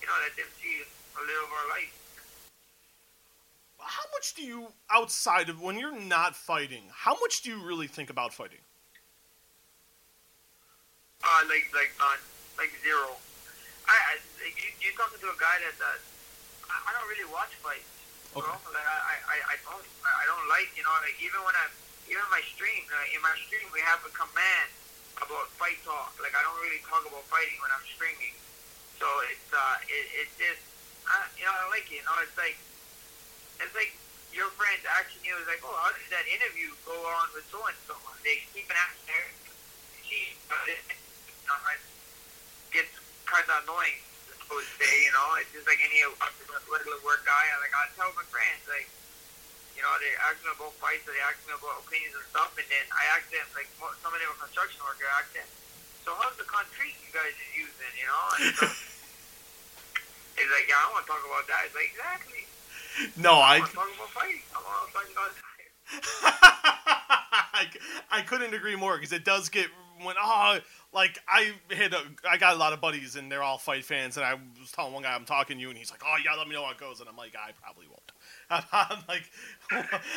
you 0.00 0.06
know, 0.06 0.16
let 0.22 0.34
them 0.36 0.48
see 0.62 0.82
a 0.82 1.20
little 1.20 1.44
of 1.44 1.52
our 1.52 1.68
life. 1.76 1.92
How 3.80 4.04
much 4.12 4.34
do 4.36 4.42
you, 4.44 4.68
outside 4.92 5.48
of 5.48 5.60
when 5.60 5.78
you're 5.78 5.96
not 5.96 6.36
fighting, 6.36 6.84
how 6.92 7.16
much 7.20 7.40
do 7.42 7.50
you 7.50 7.60
really 7.64 7.88
think 7.88 8.10
about 8.10 8.32
fighting? 8.32 8.60
Uh, 11.24 11.42
like, 11.48 11.68
like 11.72 11.92
none, 12.00 12.20
like 12.56 12.72
zero. 12.84 13.16
I, 13.88 13.92
I 13.92 14.12
like, 14.40 14.56
you, 14.56 14.68
you're 14.80 14.96
talking 14.96 15.20
to 15.20 15.28
a 15.28 15.38
guy 15.40 15.60
that, 15.64 15.76
that 15.80 16.00
I, 16.68 16.76
I 16.88 16.90
don't 16.96 17.08
really 17.08 17.28
watch 17.28 17.52
fights. 17.60 17.88
Okay. 18.32 18.44
Know? 18.44 18.72
Like, 18.72 18.88
I, 18.88 19.16
I, 19.28 19.36
I 19.52 19.56
don't, 19.64 19.84
I 20.04 20.24
don't 20.28 20.46
like, 20.48 20.72
you 20.76 20.84
know, 20.84 20.92
like 21.04 21.16
even 21.20 21.40
when 21.44 21.56
I, 21.56 21.68
even 22.08 22.24
my 22.32 22.40
stream, 22.52 22.84
uh, 22.88 23.16
in 23.16 23.20
my 23.20 23.36
stream, 23.48 23.68
we 23.72 23.80
have 23.84 24.00
a 24.04 24.12
command 24.16 24.68
about 25.20 25.46
fight 25.56 25.78
talk. 25.84 26.16
Like, 26.18 26.32
I 26.34 26.40
don't 26.42 26.58
really 26.60 26.80
talk 26.84 27.04
about 27.04 27.24
fighting 27.28 27.56
when 27.60 27.70
I'm 27.72 27.84
streaming. 27.86 28.34
So 28.98 29.06
it's, 29.32 29.48
uh, 29.52 29.76
it, 29.88 30.04
it's 30.24 30.34
just, 30.36 30.62
uh, 31.08 31.26
you 31.36 31.44
know, 31.44 31.54
I 31.54 31.68
like 31.72 31.88
it. 31.88 32.00
You 32.00 32.04
know, 32.04 32.16
it's 32.20 32.36
like, 32.36 32.58
it's 33.60 33.74
like 33.76 33.92
your 34.32 34.48
friends 34.56 34.84
asking 34.86 35.24
you, 35.24 35.36
is 35.40 35.48
like, 35.48 35.62
oh, 35.64 35.76
how 35.80 35.92
did 35.92 36.08
that 36.12 36.26
interview 36.28 36.72
go 36.84 36.94
on 36.94 37.32
with 37.32 37.46
so 37.48 37.60
and 37.64 37.76
so? 37.88 37.96
They 38.24 38.44
keep 38.52 38.68
an 38.68 38.76
her. 38.76 39.26
She, 40.04 40.36
gets 42.70 42.94
kind 43.26 43.42
of 43.46 43.66
annoying. 43.66 43.98
I 44.50 44.54
would 44.54 44.70
say, 44.78 44.90
you 45.06 45.12
know, 45.14 45.38
it's 45.38 45.50
just 45.54 45.66
like 45.66 45.78
any 45.82 46.02
regular 46.70 46.98
work 47.06 47.22
guy. 47.26 47.44
I 47.50 47.56
like 47.62 47.74
I 47.74 47.86
tell 47.94 48.10
my 48.18 48.26
friends, 48.30 48.62
like, 48.66 48.90
you 49.80 49.88
know, 49.88 49.96
they 49.96 50.12
ask 50.28 50.36
me 50.44 50.52
about 50.52 50.76
fights, 50.76 51.08
or 51.08 51.16
they 51.16 51.24
ask 51.24 51.40
me 51.48 51.56
about 51.56 51.80
opinions 51.80 52.12
and 52.12 52.28
stuff, 52.28 52.52
and 52.52 52.68
then 52.68 52.84
I 52.92 53.16
ask 53.16 53.24
them, 53.32 53.48
like, 53.56 53.64
some 53.80 54.12
of 54.12 54.20
them 54.20 54.28
are 54.28 54.44
construction 54.44 54.76
workers. 54.84 55.08
I 55.08 55.24
ask 55.24 55.32
them, 55.32 55.48
so 56.04 56.12
how's 56.20 56.36
the 56.36 56.44
concrete 56.44 57.00
you 57.00 57.08
guys 57.16 57.32
are 57.32 57.52
using? 57.56 57.92
You 57.96 58.04
know, 58.04 58.44
and 58.44 58.52
so, 58.60 58.68
it's 60.36 60.52
like, 60.52 60.68
yeah, 60.68 60.84
I 60.84 60.92
want 60.92 61.08
to 61.08 61.08
talk 61.08 61.24
about 61.24 61.48
that. 61.48 61.64
It's 61.64 61.72
like, 61.72 61.96
exactly. 61.96 62.44
No, 63.16 63.40
I. 63.40 63.56
I 63.56 63.64
want 63.64 63.72
to 63.72 63.80
talk 63.80 63.88
about 63.88 64.12
fighting. 64.12 64.44
I 64.52 64.60
want 64.60 64.84
to 64.84 64.92
talk 64.92 65.08
about. 65.08 65.32
I, 67.56 67.64
I 68.12 68.20
couldn't 68.28 68.52
agree 68.52 68.76
more 68.76 69.00
because 69.00 69.16
it 69.16 69.24
does 69.24 69.48
get 69.48 69.72
when 70.04 70.16
oh 70.20 70.60
like 70.92 71.18
I 71.28 71.52
had 71.74 71.92
a, 71.92 72.02
I 72.28 72.36
got 72.36 72.54
a 72.54 72.58
lot 72.58 72.72
of 72.72 72.80
buddies 72.80 73.16
and 73.16 73.30
they're 73.30 73.42
all 73.42 73.58
fight 73.58 73.84
fans 73.84 74.16
and 74.16 74.24
I 74.24 74.34
was 74.34 74.72
telling 74.72 74.92
one 74.92 75.02
guy 75.02 75.14
I'm 75.14 75.24
talking 75.24 75.56
to 75.56 75.60
you 75.60 75.68
and 75.68 75.76
he's 75.76 75.90
like 75.90 76.02
oh 76.04 76.16
yeah 76.24 76.38
let 76.38 76.48
me 76.48 76.54
know 76.54 76.64
how 76.64 76.70
it 76.70 76.78
goes 76.78 77.00
and 77.00 77.08
I'm 77.08 77.16
like 77.16 77.34
I 77.36 77.52
probably 77.60 77.86
won't 77.86 78.12
I'm 78.50 78.98
like 79.08 79.30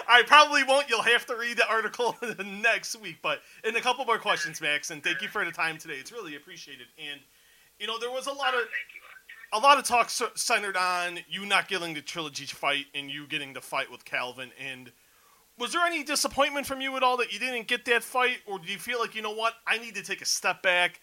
I 0.07 0.23
probably 0.23 0.63
won't. 0.63 0.89
You'll 0.89 1.01
have 1.03 1.25
to 1.27 1.35
read 1.35 1.57
the 1.57 1.69
article 1.69 2.17
next 2.45 2.95
week. 2.99 3.17
But 3.21 3.41
in 3.63 3.75
a 3.75 3.81
couple 3.81 4.05
more 4.05 4.17
questions 4.17 4.61
Max 4.61 4.91
and 4.91 5.03
thank 5.03 5.21
you 5.21 5.27
for 5.27 5.43
the 5.45 5.51
time 5.51 5.77
today. 5.77 5.95
It's 5.95 6.11
really 6.11 6.35
appreciated. 6.35 6.87
And 6.97 7.21
you 7.79 7.87
know 7.87 7.99
there 7.99 8.11
was 8.11 8.27
a 8.27 8.33
lot 8.33 8.53
of 8.53 8.61
a 9.53 9.59
lot 9.59 9.77
of 9.77 9.85
talk 9.85 10.09
centered 10.09 10.75
on 10.75 11.19
you 11.29 11.45
not 11.45 11.67
getting 11.67 11.93
the 11.93 12.01
trilogy 12.01 12.45
fight 12.45 12.87
and 12.95 13.09
you 13.09 13.27
getting 13.27 13.53
the 13.53 13.61
fight 13.61 13.91
with 13.91 14.03
Calvin. 14.03 14.51
And 14.59 14.91
was 15.59 15.71
there 15.71 15.85
any 15.85 16.03
disappointment 16.03 16.65
from 16.65 16.81
you 16.81 16.95
at 16.97 17.03
all 17.03 17.17
that 17.17 17.31
you 17.31 17.39
didn't 17.39 17.67
get 17.67 17.85
that 17.85 18.01
fight, 18.01 18.37
or 18.47 18.57
do 18.57 18.71
you 18.71 18.79
feel 18.79 18.99
like 18.99 19.13
you 19.13 19.21
know 19.21 19.33
what, 19.33 19.53
I 19.67 19.77
need 19.77 19.93
to 19.95 20.01
take 20.01 20.21
a 20.21 20.25
step 20.25 20.63
back, 20.63 20.99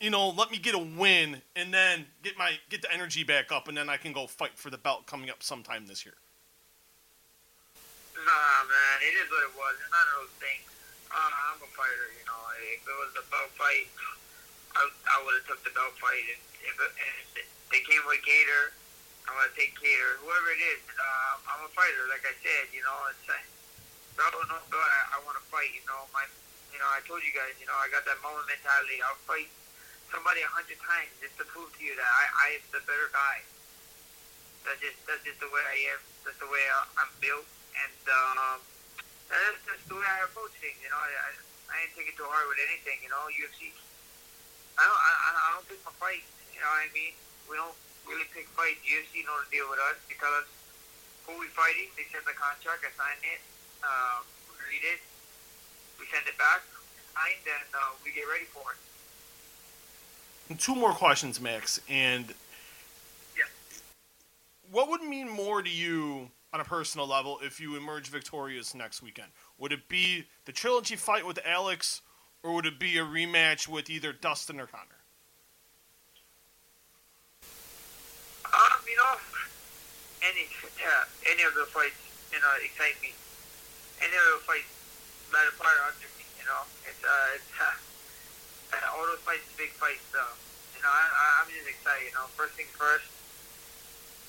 you 0.00 0.10
know, 0.10 0.30
let 0.30 0.50
me 0.52 0.58
get 0.58 0.74
a 0.74 0.78
win 0.78 1.42
and 1.56 1.74
then 1.74 2.06
get 2.22 2.38
my 2.38 2.52
get 2.70 2.82
the 2.82 2.92
energy 2.92 3.24
back 3.24 3.50
up, 3.50 3.66
and 3.66 3.76
then 3.76 3.88
I 3.88 3.96
can 3.96 4.12
go 4.12 4.28
fight 4.28 4.56
for 4.56 4.70
the 4.70 4.78
belt 4.78 5.06
coming 5.06 5.30
up 5.30 5.42
sometime 5.42 5.86
this 5.86 6.04
year. 6.04 6.14
Nah, 8.22 8.62
man, 8.70 8.96
it 9.02 9.14
is 9.18 9.26
what 9.26 9.42
it 9.42 9.54
was. 9.58 9.74
It's 9.82 9.90
none 9.90 10.06
of 10.14 10.16
those 10.22 10.36
things. 10.38 10.62
Uh, 11.10 11.18
I'm 11.18 11.58
a 11.58 11.70
fighter, 11.74 12.06
you 12.14 12.22
know. 12.22 12.38
If 12.70 12.86
it 12.86 12.96
was 13.02 13.12
a 13.18 13.24
belt 13.26 13.50
fight, 13.58 13.90
I, 14.78 14.82
I 14.86 15.16
would 15.26 15.34
have 15.42 15.46
took 15.50 15.60
the 15.66 15.74
belt 15.74 15.98
fight. 15.98 16.22
And 16.30 16.40
if, 16.62 16.76
it, 16.78 16.92
if 17.42 17.46
they 17.74 17.82
came 17.82 18.00
with 18.06 18.22
Gator, 18.22 18.70
I'm 19.26 19.34
gonna 19.34 19.50
take 19.58 19.74
Gator. 19.74 20.22
Whoever 20.22 20.48
it 20.54 20.62
is, 20.70 20.82
uh, 20.94 21.34
I'm 21.50 21.66
a 21.66 21.70
fighter. 21.74 22.06
Like 22.06 22.22
I 22.22 22.34
said, 22.46 22.70
you 22.70 22.86
know, 22.86 22.94
it's 23.10 23.26
like, 23.26 23.46
bro, 24.14 24.30
no, 24.30 24.56
bro, 24.70 24.78
I, 24.78 25.18
I 25.18 25.26
want 25.26 25.36
to 25.42 25.44
fight. 25.50 25.74
You 25.74 25.82
know, 25.90 26.06
my, 26.14 26.22
you 26.70 26.78
know, 26.78 26.88
I 26.94 27.02
told 27.04 27.26
you 27.26 27.34
guys, 27.34 27.58
you 27.58 27.66
know, 27.66 27.76
I 27.76 27.90
got 27.90 28.06
that 28.06 28.22
moment 28.22 28.46
mentality. 28.46 29.02
I'll 29.02 29.18
fight 29.26 29.50
somebody 30.14 30.46
a 30.46 30.50
hundred 30.52 30.78
times 30.78 31.10
just 31.18 31.34
to 31.42 31.44
prove 31.50 31.74
to 31.74 31.80
you 31.82 31.98
that 31.98 32.06
I, 32.06 32.24
I 32.38 32.46
am 32.60 32.64
the 32.70 32.82
better 32.86 33.10
guy. 33.10 33.42
That's 34.62 34.78
just 34.78 34.98
that's 35.10 35.26
just 35.26 35.42
the 35.42 35.50
way 35.50 35.64
I 35.66 35.76
am. 35.90 36.00
That's 36.22 36.38
the 36.38 36.46
way 36.46 36.62
I, 36.70 36.86
I'm 37.02 37.10
built, 37.18 37.48
and 37.76 38.02
um, 38.08 38.58
that's 39.28 39.60
just 39.64 39.84
the 39.88 39.96
way 39.96 40.04
I 40.06 40.26
approach 40.28 40.52
things. 40.60 40.76
You 40.84 40.90
know, 40.92 41.00
I, 41.00 41.08
I, 41.08 41.28
I 41.72 41.74
ain't 41.86 41.92
take 41.96 42.08
it 42.12 42.16
too 42.20 42.28
hard 42.28 42.46
with 42.50 42.60
anything. 42.60 43.00
You 43.00 43.10
know, 43.10 43.22
UFC. 43.32 43.72
I 44.76 44.82
don't 44.88 44.96
I, 45.00 45.10
I- 45.32 45.50
don't 45.56 45.66
pick 45.68 45.80
my 45.84 45.94
fights. 46.00 46.28
You 46.52 46.60
know 46.60 46.70
what 46.72 46.84
I 46.84 46.90
mean? 46.96 47.12
We 47.48 47.54
don't 47.60 47.76
really 48.08 48.28
pick 48.32 48.48
fights. 48.56 48.80
UFC 48.84 49.24
know 49.24 49.36
to 49.40 49.46
deal 49.52 49.68
with 49.68 49.80
us. 49.92 49.96
They 50.08 50.16
tell 50.20 50.32
us 50.36 50.48
who 51.28 51.36
we 51.40 51.46
fighting. 51.52 51.88
They 51.96 52.04
send 52.12 52.24
the 52.24 52.34
contract. 52.36 52.82
I 52.86 52.90
sign 52.96 53.18
it. 53.24 53.40
Um, 53.84 54.24
we 54.52 54.78
read 54.78 54.84
it. 54.96 55.00
We 56.00 56.06
send 56.12 56.24
it 56.28 56.36
back. 56.38 56.62
Signed, 57.12 57.44
and 57.44 57.68
uh, 57.76 57.92
we 58.04 58.12
get 58.12 58.24
ready 58.24 58.44
for 58.48 58.64
it. 58.72 58.80
And 60.48 60.58
two 60.58 60.74
more 60.74 60.92
questions, 60.92 61.40
Max, 61.40 61.80
and 61.88 62.32
Yeah. 63.36 63.44
what 64.70 64.88
would 64.88 65.02
mean 65.02 65.28
more 65.28 65.62
to 65.62 65.68
you 65.70 66.30
on 66.52 66.60
a 66.60 66.64
personal 66.64 67.06
level 67.06 67.38
if 67.42 67.60
you 67.60 67.76
emerge 67.76 68.08
victorious 68.08 68.74
next 68.74 69.02
weekend? 69.02 69.28
Would 69.58 69.72
it 69.72 69.88
be 69.88 70.24
the 70.44 70.52
trilogy 70.52 70.96
fight 70.96 71.26
with 71.26 71.38
Alex, 71.44 72.02
or 72.42 72.52
would 72.54 72.66
it 72.66 72.78
be 72.78 72.98
a 72.98 73.04
rematch 73.04 73.68
with 73.68 73.88
either 73.88 74.12
Dustin 74.12 74.60
or 74.60 74.66
Conor? 74.66 75.00
Um, 78.44 78.80
you 78.86 78.96
know, 78.96 79.16
any 80.22 80.46
yeah, 80.78 81.32
any 81.32 81.42
of 81.42 81.54
the 81.54 81.64
fights, 81.72 81.96
you 82.32 82.38
know, 82.38 82.52
excite 82.62 83.00
me. 83.00 83.14
Any 84.02 84.12
of 84.12 84.40
the 84.40 84.44
fights 84.44 84.82
a 85.32 85.52
fire 85.56 85.80
under 85.88 86.08
me. 86.20 86.24
You 86.36 86.44
know, 86.44 86.60
it's 86.84 87.00
uh, 87.00 87.36
it's 87.36 87.48
uh, 88.76 88.92
all 88.92 89.08
those 89.08 89.24
fights, 89.24 89.48
big 89.56 89.72
fights. 89.80 90.04
So, 90.12 90.20
you 90.76 90.84
know, 90.84 90.92
I, 90.92 91.40
I'm 91.40 91.48
just 91.48 91.64
excited. 91.64 92.12
You 92.12 92.14
know, 92.20 92.28
first 92.36 92.52
things 92.52 92.68
first. 92.76 93.08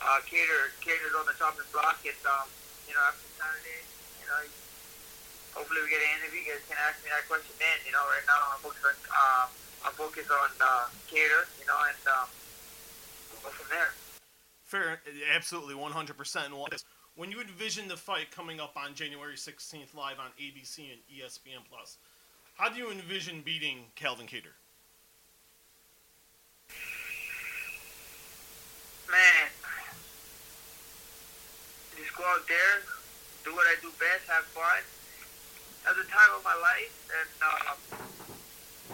Uh, 0.03 0.19
Kattar, 0.27 0.67
Kattar's 0.83 1.15
on 1.15 1.23
the 1.23 1.35
chopping 1.39 1.63
block. 1.71 1.95
It's 2.03 2.19
um, 2.27 2.51
you 2.87 2.93
know, 2.93 3.03
after 3.07 3.23
Saturday, 3.39 3.87
you 4.19 4.27
know, 4.27 4.35
hopefully 5.55 5.79
we 5.79 5.87
get 5.87 6.03
an 6.03 6.19
interview. 6.19 6.43
You 6.43 6.51
guys 6.51 6.63
can 6.67 6.75
ask 6.83 6.99
me 7.07 7.09
that 7.15 7.23
question 7.31 7.55
then. 7.55 7.79
You 7.87 7.95
know, 7.95 8.03
right 8.11 8.27
now 8.27 8.51
I'm 8.51 8.59
focused 8.59 8.83
on 8.83 8.95
uh, 9.07 9.45
I'm 9.87 9.95
focused 9.95 10.27
on 10.27 10.51
uh, 10.59 10.91
Kattar. 11.07 11.47
You 11.55 11.65
know, 11.71 11.79
and 11.87 12.03
um, 12.11 12.27
we'll 13.31 13.47
go 13.47 13.49
from 13.55 13.71
there. 13.71 13.95
Fair, 14.67 14.99
absolutely, 15.31 15.75
100%. 15.75 16.11
And 16.45 16.55
When 17.15 17.29
you 17.29 17.39
envision 17.39 17.87
the 17.87 17.95
fight 17.95 18.31
coming 18.31 18.59
up 18.59 18.75
on 18.75 18.95
January 18.95 19.35
16th 19.35 19.93
live 19.93 20.17
on 20.17 20.33
ABC 20.41 20.89
and 20.89 20.99
ESPN 21.07 21.61
Plus, 21.69 21.97
how 22.57 22.69
do 22.69 22.75
you 22.75 22.89
envision 22.89 23.41
beating 23.45 23.85
Calvin 23.95 24.25
Kattar? 24.25 24.57
man, 29.13 29.45
just 31.97 32.13
go 32.17 32.25
out 32.25 32.45
there, 32.49 32.73
do 33.45 33.53
what 33.53 33.67
I 33.69 33.75
do 33.81 33.89
best, 34.01 34.25
have 34.29 34.45
fun. 34.51 34.81
At 35.83 35.99
the 35.99 36.07
time 36.07 36.31
of 36.31 36.41
my 36.47 36.55
life, 36.63 36.95
and 37.11 37.31
uh, 37.43 37.75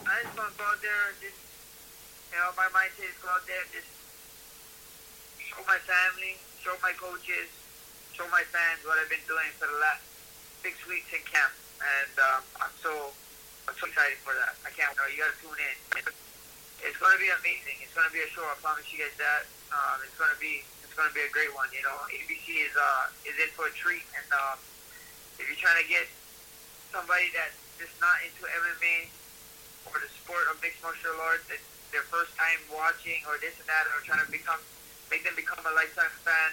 I 0.10 0.26
just 0.26 0.34
want 0.34 0.50
to 0.50 0.58
go 0.58 0.66
out 0.66 0.82
there 0.82 1.04
and 1.14 1.18
just, 1.22 1.38
you 2.34 2.38
know, 2.42 2.50
my 2.58 2.66
mindset 2.74 3.14
is 3.14 3.20
go 3.22 3.30
out 3.30 3.46
there 3.46 3.62
and 3.62 3.70
just 3.70 3.90
show 5.38 5.62
my 5.70 5.78
family, 5.86 6.42
show 6.66 6.74
my 6.82 6.98
coaches, 6.98 7.46
show 8.18 8.26
my 8.34 8.42
fans 8.50 8.82
what 8.90 8.98
I've 8.98 9.06
been 9.06 9.22
doing 9.30 9.54
for 9.62 9.70
the 9.70 9.78
last 9.78 10.02
six 10.66 10.82
weeks 10.90 11.14
in 11.14 11.22
camp, 11.30 11.54
and 11.78 12.14
um, 12.26 12.42
I'm 12.58 12.74
so, 12.82 13.14
I'm 13.70 13.78
so 13.78 13.86
excited 13.86 14.18
for 14.26 14.34
that. 14.34 14.58
I 14.66 14.74
can't 14.74 14.90
wait. 14.98 15.14
You 15.14 15.22
got 15.22 15.30
to 15.30 15.38
tune 15.46 15.62
in. 15.62 15.78
It's 16.82 16.98
going 16.98 17.14
to 17.14 17.22
be 17.22 17.30
amazing. 17.30 17.86
It's 17.86 17.94
going 17.94 18.10
to 18.10 18.16
be 18.18 18.26
a 18.26 18.30
show. 18.34 18.42
I 18.50 18.58
promise 18.66 18.90
you 18.90 18.98
guys 19.06 19.14
that. 19.22 19.46
Um, 19.70 20.02
it's 20.02 20.18
going 20.18 20.34
to 20.34 20.42
be 20.42 20.66
it's 20.90 20.98
going 20.98 21.06
to 21.06 21.14
be 21.14 21.22
a 21.22 21.30
great 21.30 21.54
one. 21.54 21.70
You 21.70 21.86
know, 21.86 21.94
ABC 22.10 22.66
is 22.66 22.74
uh 22.74 23.14
is 23.30 23.38
in 23.38 23.54
for 23.54 23.70
a 23.70 23.74
treat, 23.78 24.02
and 24.18 24.26
um, 24.34 24.58
if 25.38 25.46
you're 25.46 25.62
trying 25.62 25.78
to 25.78 25.86
get 25.86 26.10
somebody 26.90 27.30
that's 27.30 27.54
just 27.78 27.94
not 28.02 28.18
into 28.26 28.50
MMA 28.50 29.14
or 29.86 30.02
the 30.02 30.10
sport 30.10 30.50
of 30.50 30.58
mixed 30.66 30.82
martial 30.82 31.14
arts, 31.22 31.46
it's 31.54 31.62
their 31.94 32.02
first 32.10 32.34
time 32.34 32.58
watching 32.74 33.22
or 33.30 33.38
this 33.38 33.54
and 33.62 33.70
that, 33.70 33.86
or 33.94 34.02
trying 34.02 34.26
to 34.26 34.30
become, 34.34 34.58
make 35.14 35.22
them 35.22 35.38
become 35.38 35.62
a 35.62 35.74
lifetime 35.78 36.10
fan, 36.26 36.50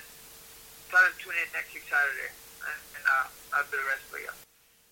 tell 0.93 1.01
them 1.01 1.17
tune 1.17 1.33
in 1.41 1.49
next 1.57 1.73
week 1.73 1.89
Saturday, 1.89 2.29
and, 2.69 2.81
and 3.01 3.05
uh, 3.09 3.57
I'll 3.57 3.65
do 3.73 3.81
the 3.81 3.89
rest 3.89 4.05
for 4.13 4.21
you. 4.21 4.29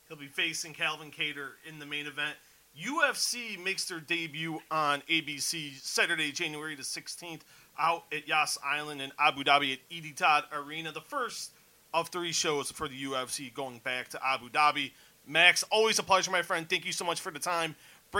He'll 0.09 0.20
be 0.20 0.33
facing 0.33 0.72
Calvin 0.72 1.12
Kattar 1.12 1.61
in 1.68 1.78
the 1.78 1.87
main 1.87 2.09
event. 2.09 2.40
UFC 2.72 3.62
makes 3.62 3.85
their 3.85 4.00
debut 4.00 4.59
on 4.70 5.00
ABC 5.09 5.78
Saturday, 5.80 6.33
January 6.33 6.74
the 6.74 6.83
16th, 6.83 7.44
out 7.79 8.05
at 8.13 8.29
Yas 8.29 8.59
Island 8.65 9.01
in 9.01 9.13
Abu 9.19 9.45
Dhabi 9.45 9.73
at 9.73 9.79
Etihad 9.91 10.45
Arena. 10.53 10.93
The 10.93 11.01
first 11.01 11.53
of 11.93 12.09
three 12.09 12.33
shows 12.33 12.71
for 12.71 12.89
the 12.89 13.05
UFC 13.05 13.53
going 13.55 13.79
back 13.79 14.09
to 14.11 14.27
Abu 14.27 14.49
Dhabi. 14.51 14.93
Max, 15.27 15.63
always 15.71 15.99
a 15.99 16.03
pleasure, 16.03 16.31
my 16.31 16.43
friend. 16.43 16.69
Thank 16.69 16.85
you 16.85 16.93
so 16.93 17.05
much 17.05 17.21
for 17.21 17.31
the 17.31 17.39
time. 17.39 17.77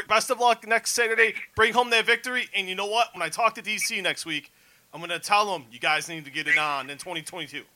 Best 0.09 0.31
of 0.31 0.41
luck 0.41 0.67
next 0.67 0.93
Saturday. 0.93 1.35
Bring 1.55 1.73
home 1.73 1.91
that 1.91 2.07
victory. 2.07 2.49
And 2.57 2.69
you 2.69 2.75
know 2.75 2.87
what? 2.87 3.13
When 3.13 3.23
I 3.23 3.29
talk 3.29 3.55
to 3.57 3.63
DC 3.63 4.03
next 4.03 4.27
week, 4.27 4.53
I'm 4.93 5.01
going 5.01 5.11
to 5.11 5.19
tell 5.19 5.53
them 5.53 5.67
you 5.71 5.79
guys 5.79 6.09
need 6.09 6.25
to 6.25 6.31
get 6.31 6.49
it 6.49 6.59
on 6.59 6.91
in 6.91 6.99
2022. 6.99 7.49
Please 7.49 7.67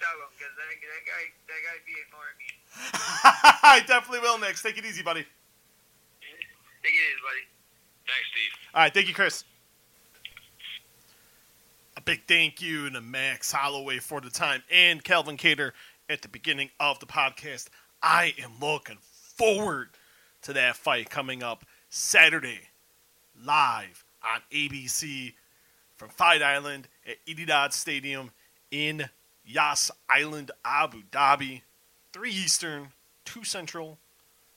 tell 0.00 0.10
them, 0.18 0.28
because 0.36 0.52
that, 0.58 0.66
that, 0.66 1.04
guy, 1.06 1.22
that 1.46 1.60
guy 1.64 1.78
be 1.86 1.94
ignoring 2.04 2.36
me. 2.38 2.50
I 3.62 3.82
definitely 3.86 4.20
will, 4.20 4.38
Max. 4.38 4.62
Take 4.62 4.76
it 4.78 4.84
easy, 4.84 5.02
buddy. 5.02 5.22
Take 6.82 6.92
it 6.92 6.96
easy, 6.96 7.22
buddy. 7.22 7.44
Thanks, 8.06 8.28
Steve. 8.32 8.52
All 8.74 8.82
right, 8.82 8.92
thank 8.92 9.08
you, 9.08 9.14
Chris. 9.14 9.44
Big 12.10 12.26
thank 12.26 12.60
you 12.60 12.90
to 12.90 13.00
Max 13.00 13.52
Holloway 13.52 14.00
for 14.00 14.20
the 14.20 14.30
time 14.30 14.64
and 14.68 15.04
Calvin 15.04 15.36
Kattar 15.36 15.70
at 16.08 16.22
the 16.22 16.28
beginning 16.28 16.68
of 16.80 16.98
the 16.98 17.06
podcast. 17.06 17.68
I 18.02 18.34
am 18.42 18.54
looking 18.60 18.98
forward 19.38 19.90
to 20.42 20.52
that 20.54 20.74
fight 20.74 21.08
coming 21.08 21.44
up 21.44 21.64
Saturday, 21.88 22.62
live 23.40 24.04
on 24.24 24.40
ABC 24.50 25.34
from 25.94 26.08
Fight 26.08 26.42
Island 26.42 26.88
at 27.06 27.24
Etihad 27.26 27.72
Stadium 27.72 28.32
in 28.72 29.08
Yas 29.44 29.92
Island, 30.08 30.50
Abu 30.64 31.04
Dhabi. 31.12 31.62
3 32.12 32.28
Eastern, 32.28 32.88
2 33.24 33.44
Central, 33.44 34.00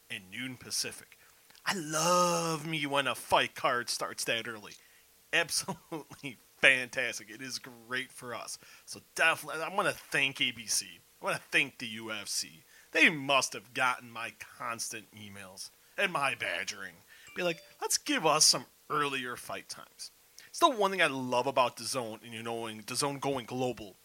and 0.09 0.23
noon 0.31 0.57
Pacific. 0.57 1.19
I 1.67 1.75
love 1.75 2.65
me 2.65 2.87
when 2.87 3.05
a 3.05 3.13
fight 3.13 3.53
card 3.53 3.91
starts 3.91 4.23
that 4.23 4.47
early. 4.47 4.73
Absolutely 5.33 6.39
fantastic. 6.63 7.29
It 7.29 7.41
is 7.41 7.59
great 7.59 8.11
for 8.11 8.33
us. 8.33 8.57
So 8.85 9.01
definitely, 9.15 9.61
I 9.61 9.75
want 9.75 9.89
to 9.89 9.93
thank 9.93 10.37
ABC. 10.37 10.83
I 11.21 11.25
want 11.25 11.35
to 11.35 11.41
thank 11.51 11.77
the 11.77 11.97
UFC. 11.97 12.63
They 12.93 13.09
must 13.09 13.53
have 13.53 13.73
gotten 13.73 14.09
my 14.09 14.31
constant 14.57 15.05
emails 15.11 15.71
and 15.97 16.13
my 16.13 16.35
badgering. 16.35 16.93
Be 17.35 17.43
like, 17.43 17.59
let's 17.81 17.97
give 17.97 18.25
us 18.25 18.45
some 18.45 18.65
earlier 18.89 19.35
fight 19.35 19.67
times. 19.67 20.11
It's 20.47 20.59
the 20.59 20.69
one 20.69 20.91
thing 20.91 21.01
I 21.01 21.07
love 21.07 21.47
about 21.47 21.77
the 21.77 21.83
zone, 21.83 22.19
and 22.23 22.33
you 22.33 22.43
know, 22.43 22.69
the 22.69 22.95
zone 22.95 23.17
going 23.19 23.45
global, 23.45 23.95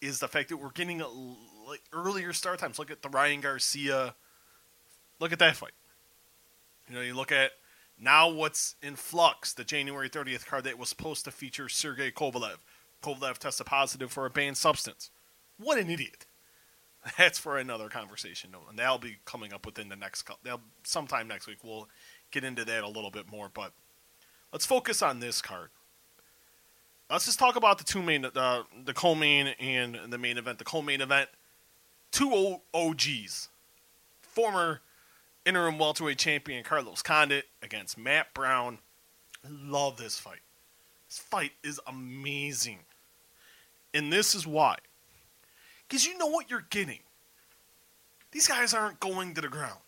is 0.00 0.20
the 0.20 0.28
fact 0.28 0.50
that 0.50 0.58
we're 0.58 0.70
getting 0.70 1.00
a, 1.00 1.08
like 1.66 1.82
earlier 1.92 2.32
start 2.32 2.60
times. 2.60 2.78
Look 2.78 2.90
at 2.90 3.02
the 3.02 3.08
Ryan 3.08 3.40
Garcia. 3.40 4.14
Look 5.18 5.32
at 5.32 5.38
that 5.40 5.56
fight. 5.56 5.72
You 6.88 6.94
know, 6.94 7.00
you 7.00 7.14
look 7.14 7.32
at 7.32 7.52
now 7.98 8.28
what's 8.28 8.76
in 8.82 8.96
flux. 8.96 9.52
The 9.52 9.64
January 9.64 10.08
30th 10.08 10.46
card 10.46 10.64
that 10.64 10.78
was 10.78 10.88
supposed 10.88 11.24
to 11.24 11.30
feature 11.30 11.68
Sergey 11.68 12.10
Kovalev. 12.10 12.58
Kovalev 13.02 13.38
tested 13.38 13.66
positive 13.66 14.12
for 14.12 14.26
a 14.26 14.30
banned 14.30 14.56
substance. 14.56 15.10
What 15.58 15.78
an 15.78 15.90
idiot. 15.90 16.26
That's 17.18 17.38
for 17.38 17.56
another 17.58 17.88
conversation, 17.88 18.50
and 18.68 18.78
that'll 18.78 18.98
be 18.98 19.18
coming 19.24 19.52
up 19.52 19.64
within 19.64 19.88
the 19.88 19.96
next 19.96 20.22
couple. 20.22 20.40
They'll 20.42 20.60
sometime 20.82 21.28
next 21.28 21.46
week, 21.46 21.58
we'll 21.62 21.88
get 22.30 22.44
into 22.44 22.64
that 22.64 22.82
a 22.82 22.88
little 22.88 23.10
bit 23.10 23.30
more. 23.30 23.48
But 23.52 23.72
let's 24.52 24.66
focus 24.66 25.02
on 25.02 25.20
this 25.20 25.40
card. 25.40 25.68
Let's 27.08 27.26
just 27.26 27.38
talk 27.38 27.54
about 27.54 27.78
the 27.78 27.84
two 27.84 28.02
main, 28.02 28.24
uh, 28.24 28.62
the 28.84 28.92
co-main 28.92 29.48
and 29.60 29.98
the 30.08 30.18
main 30.18 30.38
event. 30.38 30.58
The 30.58 30.64
co-main 30.64 31.00
event, 31.00 31.28
two 32.10 32.58
OGs, 32.74 33.48
former 34.22 34.80
interim 35.46 35.78
welterweight 35.78 36.18
champion 36.18 36.62
Carlos 36.64 37.00
Condit 37.00 37.46
against 37.62 37.96
Matt 37.96 38.34
Brown. 38.34 38.78
I 39.44 39.48
love 39.50 39.96
this 39.96 40.18
fight. 40.18 40.40
This 41.08 41.18
fight 41.18 41.52
is 41.62 41.80
amazing, 41.86 42.80
and 43.94 44.12
this 44.12 44.34
is 44.34 44.46
why 44.46 44.76
because 45.88 46.06
you 46.06 46.16
know 46.18 46.26
what 46.26 46.50
you're 46.50 46.66
getting. 46.70 47.00
These 48.32 48.48
guys 48.48 48.74
aren't 48.74 49.00
going 49.00 49.34
to 49.34 49.40
the 49.40 49.48
ground. 49.48 49.78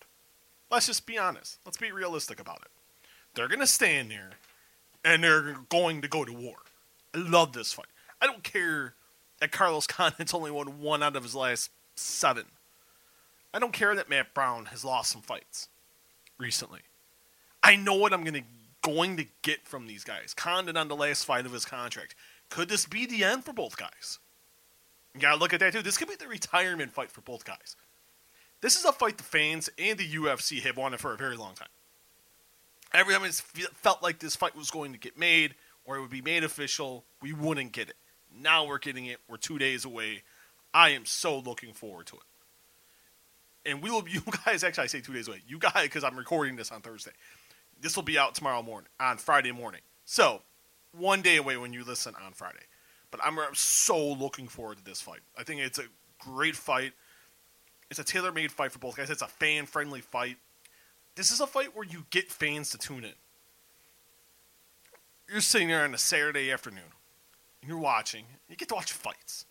Let's 0.70 0.86
just 0.86 1.06
be 1.06 1.18
honest. 1.18 1.58
Let's 1.64 1.76
be 1.76 1.92
realistic 1.92 2.40
about 2.40 2.60
it. 2.62 2.70
They're 3.34 3.48
going 3.48 3.60
to 3.60 3.66
stand 3.66 4.10
there 4.10 4.30
and 5.04 5.22
they're 5.22 5.56
going 5.68 6.02
to 6.02 6.08
go 6.08 6.24
to 6.24 6.32
war. 6.32 6.56
I 7.14 7.18
love 7.18 7.52
this 7.52 7.72
fight. 7.72 7.86
I 8.20 8.26
don't 8.26 8.42
care 8.42 8.94
that 9.40 9.52
Carlos 9.52 9.86
Condit's 9.86 10.34
only 10.34 10.50
won 10.50 10.80
one 10.80 11.02
out 11.02 11.16
of 11.16 11.22
his 11.22 11.34
last 11.34 11.70
seven. 11.96 12.44
I 13.52 13.58
don't 13.58 13.72
care 13.72 13.94
that 13.94 14.08
Matt 14.08 14.34
Brown 14.34 14.66
has 14.66 14.84
lost 14.84 15.11
some 15.12 15.22
fights 15.22 15.68
recently. 16.38 16.80
I 17.62 17.76
know 17.76 17.94
what 17.94 18.12
I'm 18.12 18.24
gonna 18.24 18.44
going 18.82 19.16
to 19.16 19.26
get 19.42 19.66
from 19.66 19.87
these 19.87 20.04
guys. 20.04 20.34
Condon 20.34 20.76
on 20.76 20.88
the 20.88 20.96
last 20.96 21.24
fight 21.24 21.46
of 21.46 21.52
his 21.52 21.64
contract. 21.64 22.14
Could 22.48 22.68
this 22.68 22.87
be 22.87 23.06
the 23.06 23.24
end 23.24 23.44
for 23.44 23.52
both 23.52 23.76
guys? 23.76 24.18
You 25.14 25.20
gotta 25.20 25.38
look 25.38 25.52
at 25.52 25.61
that 25.61 25.72
too. 25.72 25.82
This 25.82 25.98
could 25.98 26.08
be 26.08 26.14
the 26.14 26.28
retirement 26.28 26.92
fight 26.92 27.11
for 27.11 27.20
both 27.22 27.44
guys. 27.44 27.76
This 28.61 28.76
is 28.76 28.84
a 28.84 28.92
fight 28.92 29.16
the 29.16 29.24
fans 29.24 29.68
and 29.78 29.98
the 29.98 30.08
UFC 30.08 30.61
have 30.62 30.76
wanted 30.76 31.00
for 31.00 31.12
a 31.12 31.16
very 31.16 31.37
long 31.37 31.54
time. 31.54 31.68
Every 32.92 33.14
time 33.14 33.24
it's 33.24 33.40
felt 33.40 34.02
like 34.02 34.18
this 34.18 34.37
fight 34.37 34.56
was 34.56 34.70
going 34.70 34.92
to 34.92 34.98
get 34.98 35.18
made 35.18 35.54
or 35.84 35.96
it 35.96 36.00
would 36.00 36.11
be 36.11 36.22
made 36.22 36.44
official, 36.44 37.04
we 37.20 37.32
wouldn't 37.32 37.72
get 37.72 37.88
it. 37.88 37.96
Now 38.34 38.66
we're 38.66 38.78
getting 38.78 39.06
it. 39.06 39.18
We're 39.28 39.37
two 39.37 39.58
days 39.58 39.84
away. 39.84 40.22
I 40.72 40.90
am 40.90 41.04
so 41.04 41.38
looking 41.38 41.72
forward 41.72 42.06
to 42.06 42.16
it. 42.16 42.22
And 43.68 43.83
we 43.83 43.90
will. 43.90 44.04
You 44.09 44.22
guys 44.44 44.64
actually, 44.64 44.85
I 44.85 44.87
say 44.87 45.00
two 45.00 45.12
days 45.12 45.28
away. 45.28 45.42
You 45.46 45.59
guys, 45.59 45.83
because 45.83 46.04
I'm 46.04 46.16
recording 46.16 46.57
this 46.57 46.72
on 46.72 46.81
Thursday. 46.81 47.12
This 47.81 47.94
will 47.94 48.02
be 48.02 48.18
out 48.18 48.35
tomorrow 48.35 48.62
morning, 48.62 48.88
on 48.98 49.18
Friday 49.18 49.52
morning. 49.52 49.83
So, 50.04 50.42
one 50.96 51.22
day 51.22 51.37
away 51.37 51.57
when 51.57 51.72
you 51.72 51.85
listen 51.85 52.14
on 52.24 52.33
Friday. 52.33 52.64
But 53.11 53.20
I'm 53.22 53.38
so 53.54 54.12
looking 54.12 54.48
forward 54.48 54.78
to 54.78 54.85
this 54.85 55.00
fight. 55.00 55.20
I 55.37 55.44
think 55.44 55.61
it's 55.61 55.78
a 55.78 55.85
great 56.18 56.57
fight. 56.57 56.92
It's 57.90 57.98
a 57.98 58.04
tailor 58.04 58.33
made 58.33 58.52
fight 58.52 58.72
for 58.72 58.78
both 58.78 58.96
guys. 58.96 59.11
It's 59.11 59.22
a 59.22 59.28
fan 59.28 59.66
friendly 59.66 60.00
fight. 60.00 60.37
This 61.14 61.31
is 61.31 61.40
a 61.40 61.46
fight 61.46 61.74
where 61.74 61.87
you 61.87 62.04
get 62.11 62.31
fans 62.31 62.70
to 62.70 62.78
tune 62.78 63.04
in. 63.04 63.14
You're 65.30 65.40
sitting 65.40 65.68
there 65.68 65.84
on 65.84 65.95
a 65.95 65.99
Saturday 65.99 66.51
afternoon, 66.51 66.92
and 67.61 67.68
you're 67.68 67.78
watching. 67.78 68.24
You 68.49 68.57
get 68.57 68.68
to 68.68 68.74
watch 68.74 68.92
fights. 68.92 69.45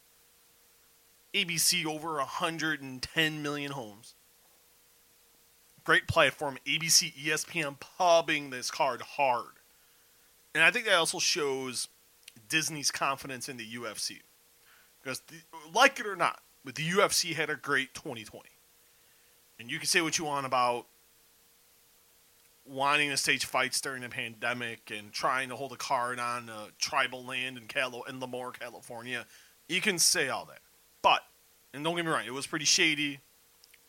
ABC 1.34 1.86
over 1.86 2.16
110 2.18 3.44
million 3.44 3.72
homes. 3.72 4.16
Great 5.88 6.06
platform. 6.06 6.58
ABC, 6.68 7.14
ESPN 7.14 7.80
pubbing 7.80 8.50
this 8.50 8.70
card 8.70 9.02
hard. 9.02 9.54
And 10.54 10.62
I 10.62 10.70
think 10.70 10.84
that 10.84 10.96
also 10.96 11.18
shows 11.18 11.88
Disney's 12.50 12.92
confidence 12.92 13.48
in 13.48 13.56
the 13.56 13.66
UFC. 13.66 14.18
Because, 15.02 15.22
the, 15.22 15.36
like 15.74 15.98
it 15.98 16.06
or 16.06 16.18
not, 16.18 16.42
but 16.66 16.76
the 16.76 16.84
UFC 16.84 17.34
had 17.34 17.50
a 17.50 17.56
great 17.56 17.94
2020. 17.94 18.50
And 19.62 19.72
you 19.72 19.78
can 19.78 19.88
say 19.88 20.02
what 20.02 20.18
you 20.20 20.26
want 20.26 20.46
about 20.46 20.88
wanting 22.66 23.10
to 23.10 23.16
stage 23.16 23.46
fights 23.46 23.80
during 23.80 24.02
the 24.02 24.10
pandemic 24.10 24.92
and 24.94 25.14
trying 25.14 25.48
to 25.48 25.56
hold 25.56 25.72
a 25.72 25.78
card 25.78 26.20
on 26.20 26.50
uh, 26.50 26.66
tribal 26.80 27.24
land 27.24 27.58
in, 27.58 27.64
Calo- 27.64 28.04
in 28.10 28.20
Lemoore, 28.20 28.60
California. 28.60 29.26
You 29.70 29.80
can 29.80 30.00
say 30.00 30.28
all 30.28 30.44
that. 30.48 30.60
But, 31.02 31.24
and 31.74 31.82
don't 31.82 31.96
get 31.96 32.04
me 32.04 32.12
wrong, 32.12 32.26
it 32.26 32.34
was 32.34 32.46
pretty 32.46 32.66
shady. 32.66 33.20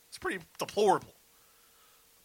It's 0.08 0.18
pretty 0.18 0.44
deplorable. 0.60 1.14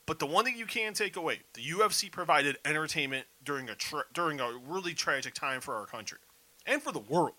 But 0.06 0.20
the 0.20 0.26
one 0.26 0.44
thing 0.44 0.58
you 0.58 0.66
can 0.66 0.94
take 0.94 1.16
away, 1.16 1.40
the 1.54 1.62
UFC 1.62 2.12
provided 2.12 2.58
entertainment 2.66 3.26
during 3.44 3.70
a 3.70 3.76
tra- 3.76 4.06
during 4.14 4.40
a 4.40 4.52
really 4.68 4.94
tragic 4.94 5.34
time 5.34 5.62
for 5.62 5.76
our 5.76 5.86
country 5.86 6.20
and 6.66 6.82
for 6.82 6.92
the 6.92 7.00
world. 7.00 7.36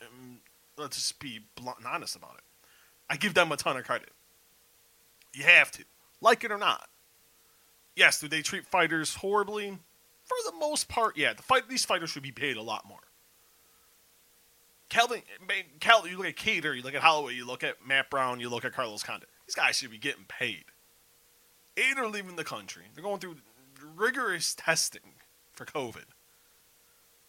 And 0.00 0.38
let's 0.76 0.96
just 0.96 1.18
be 1.18 1.40
blunt 1.54 1.78
and 1.78 1.86
honest 1.86 2.14
about 2.14 2.34
it. 2.36 2.44
I 3.08 3.16
give 3.16 3.34
them 3.34 3.52
a 3.52 3.56
ton 3.56 3.76
of 3.76 3.84
credit. 3.84 4.10
You 5.32 5.44
have 5.44 5.70
to, 5.72 5.84
like 6.20 6.44
it 6.44 6.52
or 6.52 6.58
not. 6.58 6.88
Yes, 7.96 8.20
do 8.20 8.28
they 8.28 8.42
treat 8.42 8.66
fighters 8.66 9.16
horribly? 9.16 9.78
For 10.24 10.36
the 10.50 10.56
most 10.58 10.88
part, 10.88 11.16
yeah. 11.16 11.32
The 11.32 11.42
fight 11.42 11.68
these 11.68 11.84
fighters 11.84 12.10
should 12.10 12.22
be 12.22 12.32
paid 12.32 12.56
a 12.56 12.62
lot 12.62 12.86
more. 12.86 12.98
Calvin, 14.88 15.22
Cal, 15.80 16.06
you 16.06 16.16
look 16.16 16.26
at 16.26 16.36
Kattar, 16.36 16.76
you 16.76 16.82
look 16.82 16.94
at 16.94 17.02
Holloway, 17.02 17.34
you 17.34 17.46
look 17.46 17.64
at 17.64 17.84
Matt 17.86 18.10
Brown, 18.10 18.40
you 18.40 18.48
look 18.48 18.64
at 18.64 18.72
Carlos 18.72 19.02
Condit. 19.02 19.28
These 19.46 19.54
guys 19.54 19.76
should 19.76 19.90
be 19.90 19.98
getting 19.98 20.24
paid. 20.28 20.64
Eight 21.76 21.98
are 21.98 22.08
leaving 22.08 22.36
the 22.36 22.44
country. 22.44 22.84
They're 22.94 23.02
going 23.02 23.18
through 23.18 23.36
rigorous 23.96 24.54
testing 24.54 25.14
for 25.52 25.64
COVID. 25.64 26.04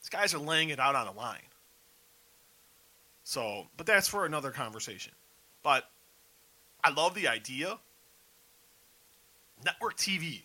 These 0.02 0.10
guys 0.10 0.34
are 0.34 0.40
laying 0.40 0.70
it 0.70 0.80
out 0.80 0.96
on 0.96 1.08
a 1.08 1.12
line. 1.12 1.50
So, 3.24 3.68
but 3.76 3.88
that's 3.88 4.08
for 4.08 4.26
another 4.26 4.52
conversation. 4.52 5.14
But 5.64 5.90
I 6.84 6.92
love 6.92 7.16
the 7.16 7.28
idea. 7.28 7.80
network 9.64 9.98
TV. 9.98 10.44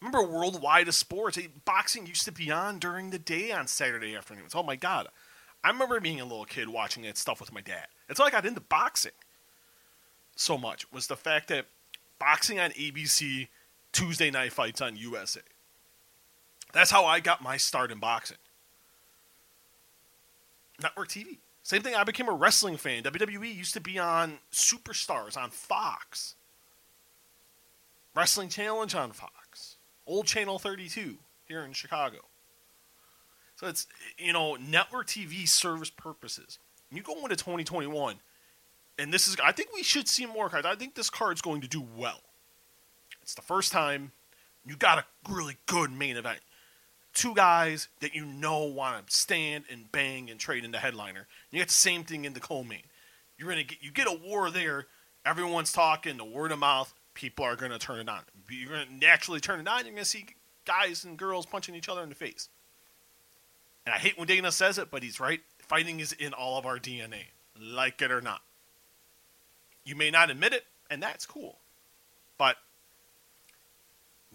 Remember 0.00 0.22
worldwide 0.22 0.88
of 0.88 0.94
sports? 0.94 1.38
Boxing 1.64 2.06
used 2.06 2.24
to 2.26 2.32
be 2.32 2.50
on 2.50 2.78
during 2.78 3.10
the 3.10 3.18
day 3.18 3.50
on 3.50 3.66
Saturday 3.66 4.14
afternoons. 4.14 4.54
Oh 4.54 4.62
my 4.62 4.76
god. 4.76 5.08
I 5.62 5.68
remember 5.68 6.00
being 6.00 6.20
a 6.20 6.24
little 6.24 6.46
kid 6.46 6.68
watching 6.68 7.02
that 7.04 7.18
stuff 7.18 7.40
with 7.40 7.52
my 7.52 7.60
dad. 7.60 7.86
It's 8.08 8.18
how 8.18 8.26
I 8.26 8.30
got 8.30 8.46
into 8.46 8.60
boxing 8.60 9.12
so 10.36 10.56
much 10.56 10.90
was 10.90 11.06
the 11.06 11.16
fact 11.16 11.48
that 11.48 11.66
boxing 12.20 12.60
on 12.60 12.70
ABC, 12.70 13.48
Tuesday 13.90 14.30
night 14.30 14.52
fights 14.52 14.80
on 14.80 14.96
USA. 14.96 15.40
That's 16.72 16.92
how 16.92 17.04
I 17.04 17.18
got 17.18 17.42
my 17.42 17.56
start 17.56 17.90
in 17.90 17.98
boxing. 17.98 18.36
Network 20.80 21.08
TV. 21.08 21.38
Same 21.64 21.82
thing, 21.82 21.94
I 21.94 22.04
became 22.04 22.28
a 22.28 22.32
wrestling 22.32 22.76
fan. 22.76 23.02
WWE 23.02 23.54
used 23.54 23.74
to 23.74 23.80
be 23.80 23.98
on 23.98 24.38
Superstars 24.52 25.36
on 25.36 25.50
Fox. 25.50 26.36
Wrestling 28.14 28.48
Challenge 28.48 28.94
on 28.94 29.12
Fox. 29.12 29.76
Old 30.06 30.26
Channel 30.26 30.58
32 30.58 31.16
here 31.46 31.62
in 31.62 31.72
Chicago. 31.72 32.18
So 33.56 33.66
it's, 33.66 33.86
you 34.18 34.32
know, 34.32 34.56
network 34.56 35.06
TV 35.06 35.46
service 35.46 35.90
purposes. 35.90 36.58
You 36.90 37.02
go 37.02 37.14
into 37.22 37.36
2021, 37.36 38.16
and 39.00 39.14
this 39.14 39.26
is, 39.26 39.36
I 39.42 39.52
think 39.52 39.72
we 39.72 39.82
should 39.82 40.06
see 40.06 40.26
more 40.26 40.50
cards. 40.50 40.66
I 40.66 40.74
think 40.74 40.94
this 40.94 41.08
card's 41.08 41.40
going 41.40 41.62
to 41.62 41.68
do 41.68 41.82
well. 41.96 42.20
It's 43.22 43.34
the 43.34 43.42
first 43.42 43.72
time 43.72 44.12
you 44.66 44.76
got 44.76 44.98
a 44.98 45.04
really 45.32 45.56
good 45.66 45.90
main 45.90 46.16
event. 46.16 46.40
Two 47.14 47.34
guys 47.34 47.88
that 48.00 48.14
you 48.14 48.24
know 48.24 48.64
want 48.64 49.06
to 49.06 49.16
stand 49.16 49.64
and 49.70 49.90
bang 49.90 50.30
and 50.30 50.38
trade 50.38 50.64
in 50.64 50.70
the 50.70 50.78
headliner. 50.78 51.26
You 51.50 51.58
get 51.58 51.68
the 51.68 51.74
same 51.74 52.04
thing 52.04 52.24
in 52.24 52.34
the 52.34 52.40
co-main. 52.40 52.82
You're 53.36 53.48
gonna 53.48 53.64
get 53.64 53.78
you 53.82 53.90
get 53.90 54.06
a 54.06 54.12
war 54.12 54.50
there. 54.50 54.86
Everyone's 55.24 55.72
talking. 55.72 56.18
The 56.18 56.24
word 56.24 56.52
of 56.52 56.58
mouth. 56.58 56.92
People 57.14 57.44
are 57.46 57.56
gonna 57.56 57.78
turn 57.78 57.98
it 57.98 58.08
on. 58.08 58.20
You're 58.48 58.70
gonna 58.70 58.98
naturally 59.00 59.40
turn 59.40 59.58
it 59.60 59.66
on. 59.66 59.86
You're 59.86 59.94
gonna 59.94 60.04
see 60.04 60.26
guys 60.66 61.04
and 61.04 61.16
girls 61.16 61.46
punching 61.46 61.74
each 61.74 61.88
other 61.88 62.02
in 62.02 62.10
the 62.10 62.14
face. 62.14 62.48
And 63.86 63.94
I 63.94 63.98
hate 63.98 64.18
when 64.18 64.28
Dana 64.28 64.52
says 64.52 64.78
it, 64.78 64.90
but 64.90 65.02
he's 65.02 65.18
right. 65.18 65.40
Fighting 65.58 65.98
is 66.00 66.12
in 66.12 66.32
all 66.32 66.58
of 66.58 66.66
our 66.66 66.78
DNA, 66.78 67.24
like 67.58 68.02
it 68.02 68.12
or 68.12 68.20
not. 68.20 68.42
You 69.84 69.96
may 69.96 70.10
not 70.10 70.30
admit 70.30 70.52
it, 70.52 70.64
and 70.90 71.02
that's 71.02 71.26
cool. 71.26 71.58
But 72.38 72.56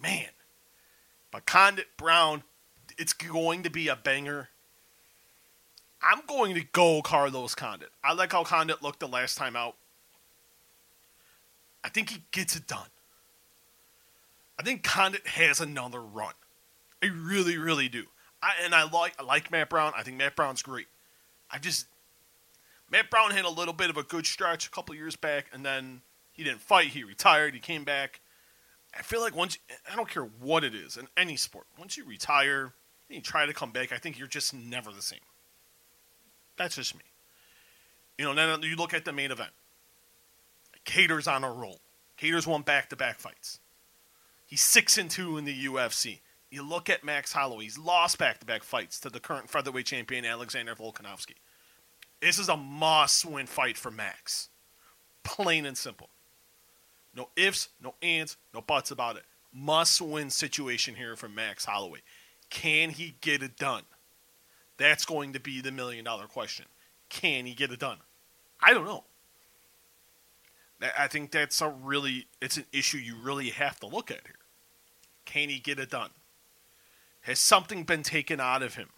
man, 0.02 0.30
but 1.32 1.46
Condit 1.46 1.88
Brown, 1.98 2.43
it's 2.98 3.14
going 3.14 3.64
to 3.64 3.70
be 3.70 3.88
a 3.88 3.96
banger. 3.96 4.50
I'm 6.02 6.22
going 6.28 6.54
to 6.56 6.64
go 6.72 7.02
Carlos 7.02 7.56
Condit. 7.56 7.89
I 8.04 8.14
like 8.14 8.32
how 8.32 8.43
Condit 8.43 8.84
looked 8.84 9.00
the 9.00 9.08
last 9.08 9.38
time 9.38 9.56
out. 9.56 9.76
I 11.84 11.89
think 11.89 12.10
he 12.10 12.24
gets 12.32 12.56
it 12.56 12.68
done. 12.68 12.88
I 14.60 14.64
think 14.64 14.84
Condit 14.84 15.28
has 15.28 15.60
another 15.60 16.02
run. 16.02 16.34
I 17.04 17.08
really, 17.08 17.58
really 17.58 17.89
do. 17.89 18.06
I, 18.41 18.54
and 18.64 18.74
I 18.74 18.84
like 18.89 19.14
I 19.20 19.24
like 19.24 19.52
Matt 19.52 19.70
Brown. 19.70 19.93
I 19.96 20.04
think 20.04 20.18
Matt 20.18 20.36
Brown's 20.36 20.62
great. 20.62 20.88
I 21.52 21.58
just 21.58 21.88
Matt 22.96 23.10
Brown 23.10 23.32
had 23.32 23.43
a 23.43 23.50
little 23.50 23.74
bit 23.74 23.89
of 23.89 23.98
a 23.98 24.04
good 24.04 24.26
stretch 24.26 24.68
a 24.68 24.70
couple 24.70 24.96
years 24.96 25.18
back, 25.18 25.48
and 25.52 25.66
then 25.66 26.00
he 26.32 26.46
didn't 26.46 26.62
fight. 26.62 26.88
He 26.88 27.04
retired. 27.04 27.54
He 27.54 27.60
came 27.60 27.84
back. 27.84 28.22
I 28.98 29.02
feel 29.02 29.20
like 29.20 29.36
once 29.36 29.58
I 29.91 29.98
don't 29.98 30.08
care 30.08 30.24
what 30.24 30.64
it 30.64 30.74
is 30.74 30.96
in 30.96 31.10
any 31.18 31.36
sport, 31.36 31.66
once 31.78 31.98
you 31.98 32.06
retire 32.06 32.72
and 33.10 33.18
you 33.18 33.20
try 33.20 33.46
to 33.46 33.54
come 33.54 33.72
back, 33.72 33.91
I 33.91 33.98
think 33.98 34.18
you're 34.18 34.30
just 34.30 34.54
never 34.54 34.93
the 34.93 35.02
same. 35.02 35.20
That's 36.56 36.78
just 36.78 36.96
me. 36.96 37.04
You 38.18 38.24
know, 38.24 38.34
then 38.34 38.64
you 38.64 38.78
look 38.78 38.93
at 38.93 39.04
the 39.04 39.12
main 39.12 39.30
event. 39.30 39.52
Kattar's 40.86 41.28
on 41.28 41.43
a 41.43 41.52
roll. 41.52 41.82
Kattar's 42.18 42.48
won 42.48 42.62
back 42.62 42.89
to 42.91 42.96
back 42.96 43.20
fights. 43.20 43.60
He's 44.46 44.62
six 44.62 44.98
and 44.98 45.12
two 45.12 45.38
in 45.38 45.43
the 45.43 45.66
UFC. 45.66 46.20
You 46.50 46.64
look 46.66 46.89
at 46.89 47.04
Max 47.04 47.34
Holloway. 47.34 47.66
He's 47.66 47.78
lost 47.78 48.18
back 48.18 48.39
to 48.39 48.46
back 48.46 48.64
fights 48.64 49.02
to 49.02 49.10
the 49.10 49.20
current 49.20 49.50
featherweight 49.50 49.88
champion 49.88 50.24
Alexander 50.24 50.76
Volkanovski. 50.76 51.36
This 52.22 52.39
is 52.39 52.49
a 52.49 52.57
must 52.57 53.26
win 53.26 53.45
fight 53.45 53.78
for 53.78 53.91
Max. 53.91 54.49
Plain 55.24 55.66
and 55.66 55.78
simple. 55.78 56.09
No 57.16 57.30
ifs, 57.36 57.70
no 57.82 57.95
ands, 58.01 58.38
no 58.53 58.61
buts 58.61 58.91
about 58.91 59.16
it. 59.16 59.24
Must 59.53 60.01
win 60.01 60.30
situation 60.30 60.95
here 60.95 61.16
for 61.16 61.30
Max 61.30 61.66
Holloway. 61.66 61.99
Can 62.49 62.89
he 62.89 63.16
get 63.22 63.41
it 63.41 63.57
done? 63.57 63.84
That's 64.78 65.05
going 65.05 65.34
to 65.34 65.39
be 65.39 65.61
the 65.61 65.72
million 65.72 66.03
dollar 66.03 66.28
question. 66.28 66.66
Can 67.09 67.45
he 67.45 67.53
get 67.53 67.72
it 67.72 67.80
done? 67.80 67.97
I 68.61 68.74
don't 68.74 68.86
know. 68.86 69.03
I 70.97 71.07
think 71.07 71.32
that's 71.32 71.61
a 71.61 71.70
really 71.70 72.28
it's 72.41 72.57
an 72.57 72.66
issue 72.74 72.97
you 72.97 73.16
really 73.16 73.49
have 73.49 73.80
to 73.80 73.88
look 73.88 74.11
at 74.11 74.22
here. 74.26 74.36
Can 75.24 75.49
he 75.49 75.59
get 75.59 75.80
it 75.80 75.89
done? 75.89 76.09
Has 77.22 77.39
something 77.39 77.84
been 77.84 78.03
taken 78.03 78.39
out 78.39 78.61
of 78.61 78.76
him? 78.76 78.89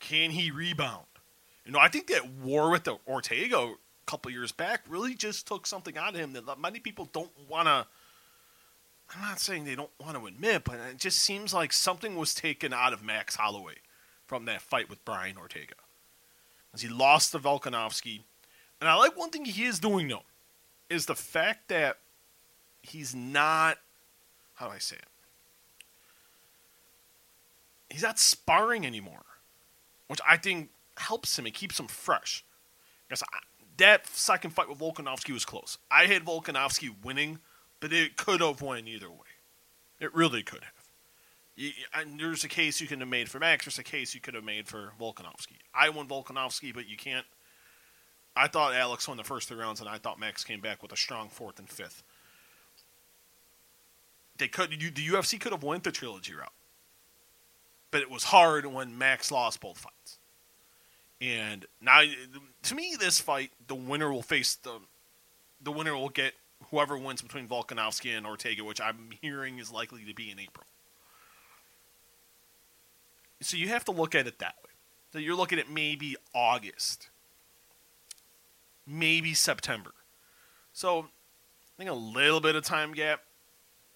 Can 0.00 0.30
he 0.30 0.50
rebound? 0.50 1.04
You 1.64 1.72
know, 1.72 1.78
I 1.78 1.88
think 1.88 2.06
that 2.08 2.28
war 2.28 2.70
with 2.70 2.84
the 2.84 2.96
Ortega 3.06 3.58
a 3.58 3.74
couple 4.06 4.30
years 4.30 4.52
back 4.52 4.82
really 4.88 5.14
just 5.14 5.46
took 5.46 5.66
something 5.66 5.96
out 5.96 6.14
of 6.14 6.20
him 6.20 6.32
that 6.32 6.60
many 6.60 6.80
people 6.80 7.08
don't 7.12 7.30
want 7.48 7.66
to. 7.66 7.86
I'm 9.14 9.22
not 9.22 9.40
saying 9.40 9.64
they 9.64 9.74
don't 9.74 9.90
want 10.00 10.16
to 10.16 10.26
admit, 10.26 10.64
but 10.64 10.78
it 10.90 10.96
just 10.96 11.18
seems 11.18 11.52
like 11.52 11.72
something 11.72 12.16
was 12.16 12.34
taken 12.34 12.72
out 12.72 12.92
of 12.92 13.02
Max 13.02 13.36
Holloway 13.36 13.76
from 14.26 14.44
that 14.44 14.62
fight 14.62 14.88
with 14.88 15.04
Brian 15.04 15.36
Ortega. 15.36 15.74
As 16.72 16.82
he 16.82 16.88
lost 16.88 17.32
to 17.32 17.40
Volkanovski. 17.40 18.20
And 18.80 18.88
I 18.88 18.94
like 18.94 19.18
one 19.18 19.30
thing 19.30 19.44
he 19.44 19.64
is 19.64 19.80
doing, 19.80 20.06
though, 20.06 20.22
is 20.88 21.06
the 21.06 21.16
fact 21.16 21.68
that 21.68 21.98
he's 22.82 23.14
not. 23.14 23.78
How 24.54 24.68
do 24.68 24.72
I 24.72 24.78
say 24.78 24.96
it? 24.96 25.06
He's 27.90 28.02
not 28.02 28.20
sparring 28.20 28.86
anymore, 28.86 29.24
which 30.06 30.20
I 30.26 30.36
think 30.36 30.70
helps 31.00 31.38
him. 31.38 31.46
It 31.46 31.54
keeps 31.54 31.80
him 31.80 31.88
fresh. 31.88 32.44
Because 33.08 33.22
that 33.76 34.06
second 34.06 34.50
fight 34.50 34.68
with 34.68 34.78
Volkanovski 34.78 35.32
was 35.32 35.44
close. 35.44 35.78
I 35.90 36.06
had 36.06 36.24
Volkanovski 36.24 36.94
winning, 37.02 37.38
but 37.80 37.92
it 37.92 38.16
could 38.16 38.40
have 38.40 38.62
won 38.62 38.86
either 38.86 39.10
way. 39.10 39.16
It 39.98 40.14
really 40.14 40.42
could 40.42 40.62
have. 40.64 41.72
And 41.94 42.20
there's 42.20 42.44
a 42.44 42.48
case 42.48 42.80
you 42.80 42.86
could 42.86 43.00
have 43.00 43.08
made 43.08 43.28
for 43.28 43.38
Max. 43.38 43.64
There's 43.64 43.78
a 43.78 43.82
case 43.82 44.14
you 44.14 44.20
could 44.20 44.34
have 44.34 44.44
made 44.44 44.68
for 44.68 44.92
Volkanovski. 45.00 45.58
I 45.74 45.90
won 45.90 46.08
Volkanovski, 46.08 46.72
but 46.72 46.88
you 46.88 46.96
can't. 46.96 47.26
I 48.36 48.46
thought 48.46 48.74
Alex 48.74 49.08
won 49.08 49.16
the 49.16 49.24
first 49.24 49.48
three 49.48 49.58
rounds, 49.58 49.80
and 49.80 49.88
I 49.88 49.98
thought 49.98 50.18
Max 50.18 50.44
came 50.44 50.60
back 50.60 50.82
with 50.82 50.92
a 50.92 50.96
strong 50.96 51.28
fourth 51.28 51.58
and 51.58 51.68
fifth. 51.68 52.02
They 54.38 54.48
could. 54.48 54.80
You, 54.82 54.90
the 54.90 55.06
UFC 55.06 55.38
could 55.38 55.52
have 55.52 55.62
went 55.62 55.84
the 55.84 55.92
trilogy 55.92 56.32
route, 56.32 56.52
but 57.90 58.00
it 58.00 58.10
was 58.10 58.24
hard 58.24 58.64
when 58.64 58.96
Max 58.96 59.30
lost 59.30 59.60
both 59.60 59.78
fights. 59.78 60.19
And 61.20 61.66
now, 61.82 62.02
to 62.62 62.74
me, 62.74 62.96
this 62.98 63.20
fight, 63.20 63.50
the 63.66 63.74
winner 63.74 64.10
will 64.12 64.22
face 64.22 64.54
the, 64.54 64.78
the 65.62 65.70
winner 65.70 65.94
will 65.94 66.08
get 66.08 66.32
whoever 66.70 66.96
wins 66.96 67.22
between 67.22 67.46
Volkanovski 67.46 68.16
and 68.16 68.26
Ortega, 68.26 68.64
which 68.64 68.80
I'm 68.80 69.10
hearing 69.20 69.58
is 69.58 69.70
likely 69.70 70.04
to 70.04 70.14
be 70.14 70.30
in 70.30 70.38
April. 70.38 70.66
So 73.42 73.56
you 73.56 73.68
have 73.68 73.84
to 73.86 73.92
look 73.92 74.14
at 74.14 74.26
it 74.26 74.38
that 74.38 74.54
way. 74.62 74.70
So 75.12 75.18
you're 75.18 75.34
looking 75.34 75.58
at 75.58 75.70
maybe 75.70 76.16
August, 76.34 77.08
maybe 78.86 79.34
September. 79.34 79.92
So 80.72 81.00
I 81.00 81.04
think 81.78 81.90
a 81.90 81.94
little 81.94 82.40
bit 82.40 82.54
of 82.54 82.64
time 82.64 82.92
gap. 82.92 83.22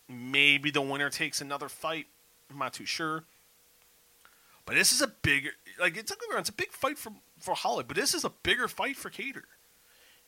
Maybe 0.08 0.70
the 0.70 0.82
winner 0.82 1.08
takes 1.08 1.40
another 1.40 1.68
fight. 1.68 2.06
I'm 2.50 2.58
not 2.58 2.72
too 2.74 2.84
sure. 2.84 3.24
But 4.66 4.76
this 4.76 4.92
is 4.92 5.02
a 5.02 5.08
bigger, 5.08 5.50
like 5.78 5.96
it's 5.96 6.10
a, 6.10 6.16
it's 6.38 6.48
a 6.48 6.52
big 6.52 6.72
fight 6.72 6.98
for 6.98 7.12
for 7.38 7.54
Holly, 7.54 7.84
but 7.86 7.96
this 7.96 8.14
is 8.14 8.24
a 8.24 8.30
bigger 8.42 8.68
fight 8.68 8.96
for 8.96 9.10
Kattar. 9.10 9.42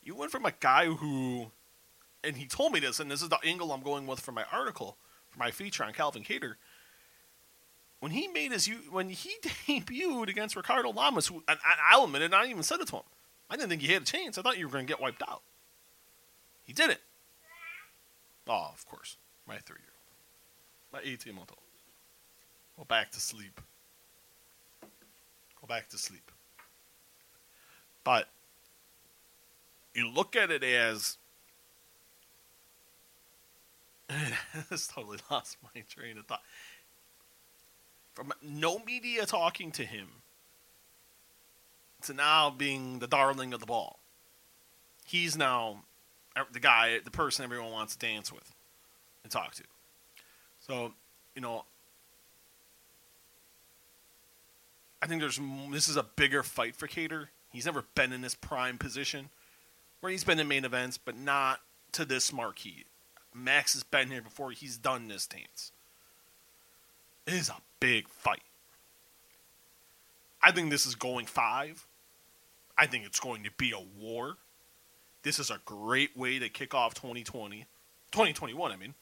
You 0.03 0.15
went 0.15 0.31
from 0.31 0.45
a 0.45 0.53
guy 0.61 0.87
who, 0.87 1.51
and 2.23 2.37
he 2.37 2.47
told 2.47 2.73
me 2.73 2.81
this, 2.81 3.01
and 3.01 3.11
this 3.11 3.23
is 3.23 3.29
the 3.29 3.39
angle 3.43 3.73
I'm 3.73 3.83
going 3.83 4.07
with 4.07 4.21
for 4.21 4.33
my 4.33 4.45
article, 4.53 4.99
for 5.31 5.39
my 5.39 5.51
feature 5.51 5.85
on 5.85 5.93
Calvin 5.93 6.23
Kattar. 6.23 6.57
When 8.01 8.13
he 8.13 8.29
made 8.29 8.53
his, 8.53 8.69
when 8.91 9.09
he 9.09 9.31
debuted 9.43 10.29
against 10.29 10.55
Ricardo 10.55 10.91
Lamas, 10.91 11.29
who, 11.29 11.43
and 11.49 11.59
I'll 11.91 12.05
admit 12.05 12.23
it, 12.23 12.35
I 12.35 12.47
even 12.47 12.63
said 12.63 12.81
it 12.81 12.89
to 12.89 12.97
him. 12.97 13.03
I 13.49 13.57
didn't 13.57 13.71
think 13.71 13.83
he 13.83 13.93
had 13.93 14.03
a 14.03 14.05
chance. 14.05 14.37
I 14.37 14.43
thought 14.43 14.59
you 14.59 14.67
were 14.67 14.73
going 14.73 14.87
to 14.87 14.93
get 14.93 15.01
wiped 15.01 15.23
out. 15.27 15.43
He 16.65 16.73
did 16.73 16.91
it. 16.91 17.01
Oh, 18.49 18.71
of 18.73 18.87
course, 18.87 19.17
my 19.49 19.57
three-year-old, 19.57 20.93
my 20.93 21.11
18-month-old. 21.11 21.59
Well, 22.77 22.85
back 22.85 23.11
to 23.13 23.21
sleep 23.21 23.61
back 25.67 25.89
to 25.91 25.99
sleep. 25.99 26.31
But 28.05 28.29
you 29.95 30.09
look 30.09 30.37
at 30.37 30.51
it 30.51 30.63
as 30.63 31.19
this 34.71 34.87
totally 34.87 35.19
lost 35.31 35.57
my 35.75 35.83
train 35.89 36.19
of 36.19 36.27
thought. 36.27 36.43
From 38.15 38.33
no 38.43 38.79
media 38.79 39.27
talking 39.27 39.73
to 39.73 39.85
him 39.85 40.09
to 42.03 42.15
now 42.15 42.51
being 42.51 42.99
the 42.99 43.07
darling 43.07 43.53
of 43.53 43.61
the 43.61 43.67
ball. 43.67 43.99
He's 45.05 45.37
now 45.37 45.85
the 46.53 46.61
guy, 46.61 46.99
the 47.05 47.11
person 47.11 47.45
everyone 47.45 47.73
wants 47.73 47.97
to 47.97 48.07
dance 48.07 48.33
with 48.33 48.55
and 49.23 49.31
talk 49.31 49.55
to. 49.55 49.63
So, 50.61 50.93
you 51.35 51.43
know, 51.43 51.65
I 55.07 55.09
think 55.09 55.21
there's 55.21 55.39
this 55.71 55.89
is 55.89 55.97
a 55.97 56.03
bigger 56.03 56.43
fight 56.43 56.75
for 56.75 56.89
Kattar. 56.89 57.29
He's 57.53 57.65
never 57.65 57.85
been 57.95 58.13
in 58.13 58.23
this 58.23 58.35
prime 58.35 58.77
position 58.77 59.29
where 60.01 60.11
he's 60.11 60.25
been 60.25 60.41
in 60.41 60.49
main 60.49 60.65
events, 60.65 60.99
but 60.99 61.17
not 61.17 61.61
to 61.93 62.05
this 62.05 62.33
marquee. 62.33 62.87
Max 63.33 63.75
has 63.75 63.85
been 63.85 64.11
here 64.11 64.21
before. 64.21 64.51
He's 64.51 64.77
done 64.77 65.07
this 65.07 65.29
dance. 65.29 65.71
It 67.25 67.35
is 67.35 67.49
a 67.49 67.59
big 67.79 68.09
fight. 68.09 68.43
I 70.43 70.51
think 70.51 70.71
this 70.71 70.87
is 70.87 70.97
going 70.97 71.27
five. 71.27 71.87
I 72.77 72.87
think 72.87 73.07
it's 73.07 73.21
going 73.21 73.45
to 73.45 73.53
be 73.53 73.71
a 73.71 74.03
war. 74.03 74.39
This 75.23 75.39
is 75.39 75.51
a 75.51 75.61
great 75.65 76.17
way 76.17 76.41
to 76.41 76.49
kick 76.49 76.75
off 76.75 76.95
2020, 76.95 77.59
2021, 78.11 78.73
I 78.73 78.77
mean. 78.77 78.95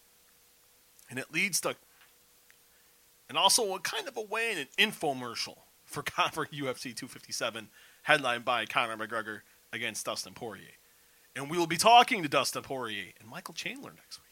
And 1.09 1.19
it 1.19 1.33
leads 1.33 1.63
to, 1.63 1.75
and 3.31 3.39
also 3.39 3.75
a 3.75 3.81
kind 3.81 4.07
of 4.07 4.19
a 4.19 4.23
way 4.23 4.53
in 4.53 4.59
an 4.59 4.69
infomercial 4.79 5.57
for, 5.85 6.03
for 6.33 6.47
UFC 6.47 6.95
257, 6.95 7.69
headlined 8.03 8.45
by 8.45 8.67
Conor 8.67 8.97
McGregor 8.97 9.41
against 9.73 10.07
Dustin 10.07 10.35
Poirier. 10.35 10.79
And 11.37 11.51
we 11.51 11.59
will 11.59 11.67
be 11.67 11.77
talking 11.77 12.23
to 12.23 12.29
Dustin 12.29 12.63
Poirier 12.63 13.13
and 13.19 13.29
Michael 13.29 13.55
Chandler 13.55 13.93
next 13.95 14.19
week. 14.19 14.25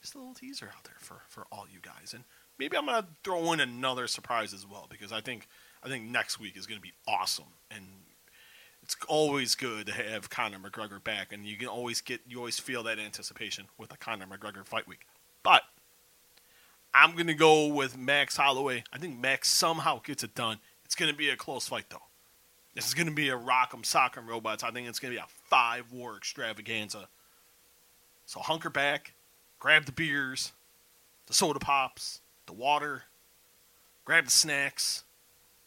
Just 0.00 0.14
a 0.14 0.18
little 0.18 0.34
teaser 0.34 0.70
out 0.76 0.84
there 0.84 0.96
for, 0.98 1.22
for 1.28 1.46
all 1.50 1.66
you 1.70 1.78
guys. 1.80 2.12
And 2.14 2.24
maybe 2.58 2.76
I'm 2.76 2.86
gonna 2.86 3.06
throw 3.24 3.52
in 3.52 3.60
another 3.60 4.06
surprise 4.06 4.52
as 4.52 4.66
well 4.66 4.86
because 4.88 5.12
I 5.12 5.20
think 5.20 5.48
I 5.82 5.88
think 5.88 6.04
next 6.04 6.38
week 6.38 6.56
is 6.56 6.66
gonna 6.66 6.80
be 6.80 6.92
awesome. 7.08 7.52
And 7.70 7.84
it's 8.82 8.96
always 9.08 9.54
good 9.54 9.86
to 9.86 9.92
have 9.92 10.30
Conor 10.30 10.58
McGregor 10.58 11.02
back, 11.02 11.32
and 11.32 11.44
you 11.44 11.56
can 11.56 11.68
always 11.68 12.00
get 12.00 12.20
you 12.26 12.38
always 12.38 12.58
feel 12.58 12.82
that 12.84 12.98
anticipation 12.98 13.66
with 13.78 13.92
a 13.92 13.96
Conor 13.96 14.26
McGregor 14.26 14.64
fight 14.64 14.86
week. 14.86 15.06
But 15.42 15.62
I'm 16.92 17.16
gonna 17.16 17.34
go 17.34 17.66
with 17.66 17.96
Max 17.96 18.36
Holloway. 18.36 18.84
I 18.92 18.98
think 18.98 19.18
Max 19.18 19.48
somehow 19.48 20.00
gets 20.02 20.24
it 20.24 20.34
done. 20.34 20.58
It's 20.84 20.94
gonna 20.94 21.14
be 21.14 21.30
a 21.30 21.36
close 21.36 21.68
fight 21.68 21.86
though. 21.88 22.02
This 22.74 22.86
is 22.86 22.94
gonna 22.94 23.10
be 23.10 23.28
a 23.28 23.36
rock'em 23.36 23.82
sock'em 23.82 24.26
robots. 24.26 24.62
I 24.62 24.70
think 24.70 24.88
it's 24.88 24.98
gonna 24.98 25.14
be 25.14 25.18
a 25.18 25.26
five 25.48 25.92
war 25.92 26.16
extravaganza. 26.16 27.08
So 28.26 28.40
hunker 28.40 28.70
back, 28.70 29.14
grab 29.58 29.86
the 29.86 29.92
beers, 29.92 30.52
the 31.26 31.34
soda 31.34 31.58
pops, 31.58 32.20
the 32.46 32.52
water, 32.52 33.04
grab 34.04 34.24
the 34.24 34.30
snacks. 34.30 35.04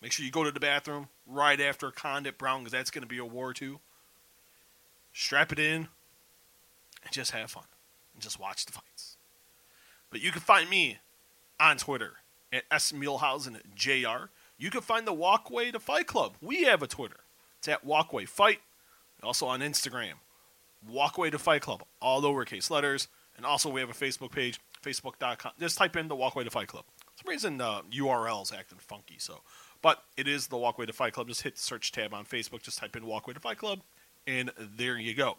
Make 0.02 0.12
sure 0.12 0.26
you 0.26 0.32
go 0.32 0.44
to 0.44 0.52
the 0.52 0.60
bathroom 0.60 1.08
right 1.26 1.60
after 1.62 1.90
Condit 1.90 2.38
Brown 2.38 2.60
because 2.60 2.74
that's 2.74 2.92
going 2.92 3.04
to 3.04 3.08
be 3.08 3.20
a 3.20 3.26
war 3.26 3.54
too. 3.54 3.80
Strap 5.14 5.54
it 5.54 5.60
in 5.60 5.88
and 7.04 7.12
just 7.12 7.32
have 7.32 7.52
fun 7.52 7.64
and 8.14 8.22
just 8.22 8.40
watch 8.40 8.66
the 8.66 8.74
fights. 8.74 9.16
But 10.10 10.22
you 10.22 10.32
can 10.32 10.42
find 10.42 10.70
me 10.70 10.98
on 11.64 11.78
Twitter 11.78 12.14
at 12.52 12.70
smulhausenjr. 12.70 14.28
You 14.58 14.70
can 14.70 14.82
find 14.82 15.08
the 15.08 15.14
Walkway 15.14 15.72
to 15.72 15.80
Fight 15.80 16.08
Club. 16.08 16.36
We 16.42 16.64
have 16.64 16.84
a 16.84 16.88
Twitter. 16.88 17.22
It's 17.60 17.68
at 17.68 17.86
Walkway 17.86 18.26
Fight. 18.26 18.60
Also 19.24 19.46
on 19.46 19.62
Instagram, 19.62 20.16
Walkway 20.86 21.30
to 21.30 21.40
Fight 21.40 21.62
Club, 21.62 21.84
all 22.02 22.22
lowercase 22.22 22.70
letters. 22.70 23.08
And 23.38 23.46
also 23.46 23.70
we 23.70 23.80
have 23.80 23.90
a 23.90 23.94
Facebook 23.94 24.32
page, 24.34 24.60
facebook.com. 24.84 25.54
Just 25.60 25.78
type 25.78 25.96
in 25.96 26.10
the 26.10 26.16
Walkway 26.16 26.44
to 26.44 26.50
Fight 26.50 26.68
Club. 26.68 26.84
For 27.16 27.24
some 27.24 27.32
reason, 27.32 27.58
the 27.58 27.66
uh, 27.66 27.82
URL's 27.92 28.52
acting 28.52 28.80
funky, 28.80 29.16
so. 29.18 29.42
But 29.82 30.04
it 30.18 30.28
is 30.28 30.48
the 30.48 30.58
Walkway 30.58 30.86
to 30.86 30.94
Fight 30.94 31.14
Club. 31.14 31.30
Just 31.30 31.44
hit 31.44 31.56
the 31.56 31.62
search 31.62 31.92
tab 31.94 32.14
on 32.14 32.26
Facebook. 32.26 32.62
Just 32.64 32.78
type 32.78 32.96
in 32.96 33.06
Walkway 33.06 33.34
to 33.34 33.40
Fight 33.40 33.58
Club, 33.58 33.80
and 34.28 34.52
there 34.58 34.98
you 34.98 35.14
go. 35.14 35.38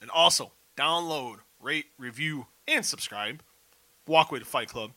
And 0.00 0.10
also, 0.10 0.52
download, 0.76 1.36
rate, 1.60 1.86
review, 1.96 2.46
and 2.66 2.84
subscribe. 2.84 3.42
Walkway 4.06 4.40
to 4.40 4.44
Fight 4.44 4.68
Club. 4.68 4.92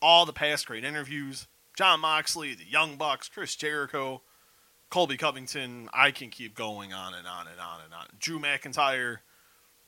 All 0.00 0.26
the 0.26 0.32
past 0.32 0.66
great 0.66 0.84
interviews. 0.84 1.46
Jon 1.76 2.00
Moxley, 2.00 2.54
the 2.54 2.64
Young 2.64 2.96
Bucks, 2.96 3.28
Chris 3.28 3.56
Jericho, 3.56 4.22
Colby 4.90 5.16
Covington. 5.16 5.88
I 5.92 6.10
can 6.10 6.28
keep 6.28 6.54
going 6.54 6.92
on 6.92 7.14
and 7.14 7.26
on 7.26 7.46
and 7.46 7.58
on 7.58 7.80
and 7.84 7.94
on. 7.94 8.06
Drew 8.18 8.38
McIntyre. 8.38 9.18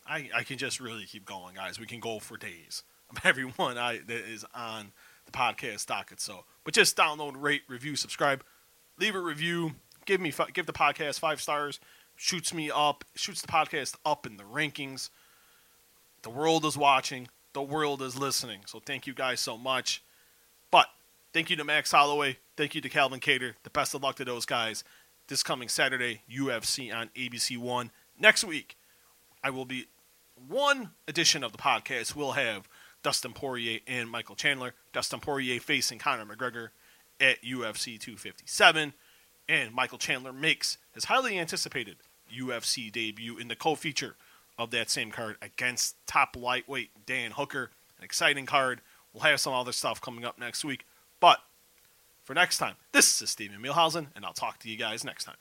I, 0.07 0.31
I 0.35 0.43
can 0.45 0.59
just 0.59 0.81
really 0.81 1.05
keep 1.05 1.25
going, 1.25 1.55
guys. 1.57 1.79
We 1.79 1.87
can 1.87 2.01
go 2.01 2.19
for 2.19 2.37
days 2.37 2.83
everyone 3.25 3.79
I, 3.79 3.99
that 4.07 4.29
is 4.29 4.45
on 4.55 4.93
the 5.27 5.33
podcast 5.33 5.87
docket. 5.87 6.21
So, 6.21 6.45
but 6.65 6.75
just 6.75 6.97
download, 6.97 7.35
rate, 7.37 7.63
review, 7.69 7.97
subscribe, 7.97 8.45
leave 8.99 9.15
a 9.15 9.21
review, 9.21 9.73
give 10.07 10.21
me 10.21 10.33
give 10.53 10.67
the 10.67 10.73
podcast 10.73 11.19
five 11.19 11.41
stars, 11.41 11.81
shoots 12.17 12.53
me 12.53 12.71
up, 12.71 13.05
shoots 13.15 13.41
the 13.43 13.49
podcast 13.49 13.97
up 14.05 14.27
in 14.27 14.37
the 14.37 14.45
rankings. 14.45 15.11
The 16.23 16.31
world 16.31 16.65
is 16.65 16.77
watching, 16.77 17.29
the 17.55 17.63
world 17.63 18.03
is 18.03 18.19
listening. 18.19 18.61
So 18.67 18.81
thank 18.85 19.07
you 19.07 19.15
guys 19.15 19.41
so 19.41 19.57
much. 19.57 20.03
But 20.71 20.87
thank 21.33 21.49
you 21.49 21.57
to 21.57 21.65
Max 21.65 21.91
Holloway, 21.91 22.37
thank 22.57 22.75
you 22.75 22.81
to 22.83 22.89
Calvin 22.89 23.21
Kattar. 23.21 23.55
The 23.63 23.71
best 23.71 23.95
of 23.95 24.03
luck 24.03 24.17
to 24.17 24.25
those 24.25 24.45
guys. 24.45 24.85
This 25.29 25.43
coming 25.43 25.69
Saturday, 25.71 26.21
UFC 26.31 26.95
on 26.95 27.09
ABC 27.17 27.57
One. 27.57 27.91
Next 28.19 28.45
week, 28.45 28.77
I 29.43 29.49
will 29.49 29.65
be 29.65 29.87
one 30.49 30.91
edition 31.09 31.43
of 31.43 31.53
the 31.53 31.59
podcast 31.59 32.15
We'll 32.15 32.33
have 32.33 32.69
Dustin 33.03 33.33
Poirier 33.33 33.81
and 33.87 34.11
Michael 34.11 34.35
Chandler. 34.35 34.75
Dustin 34.93 35.21
Poirier 35.21 35.61
facing 35.61 35.99
Conor 35.99 36.27
McGregor 36.27 36.69
at 37.21 37.43
UFC 37.43 37.99
257. 37.99 38.93
And 39.49 39.75
Michael 39.75 39.99
Chandler 39.99 40.33
makes 40.33 40.79
his 40.93 41.05
highly 41.05 41.39
anticipated 41.39 41.97
UFC 42.35 42.91
debut 42.91 43.39
in 43.39 43.49
the 43.49 43.57
co 43.57 43.75
feature 43.75 44.17
of 44.59 44.71
that 44.71 44.91
same 44.91 45.11
card 45.11 45.37
against 45.43 45.97
top 46.07 46.37
lightweight 46.37 47.07
Dan 47.07 47.33
Hooker. 47.33 47.71
An 47.99 48.05
exciting 48.05 48.47
card. 48.47 48.81
We'll 49.13 49.23
have 49.25 49.41
some 49.41 49.53
other 49.53 49.73
stuff 49.73 50.01
coming 50.01 50.25
up 50.25 50.39
next 50.39 50.65
week. 50.65 50.85
But 51.21 51.39
for 52.25 52.35
next 52.35 52.59
time, 52.59 52.75
this 52.93 53.21
is 53.23 53.31
Steven 53.31 53.61
Muehlhausen, 53.61 54.09
and 54.15 54.25
I'll 54.25 54.33
talk 54.33 54.59
to 54.61 54.69
you 54.69 54.77
guys 54.77 55.05
next 55.05 55.25
time. 55.25 55.37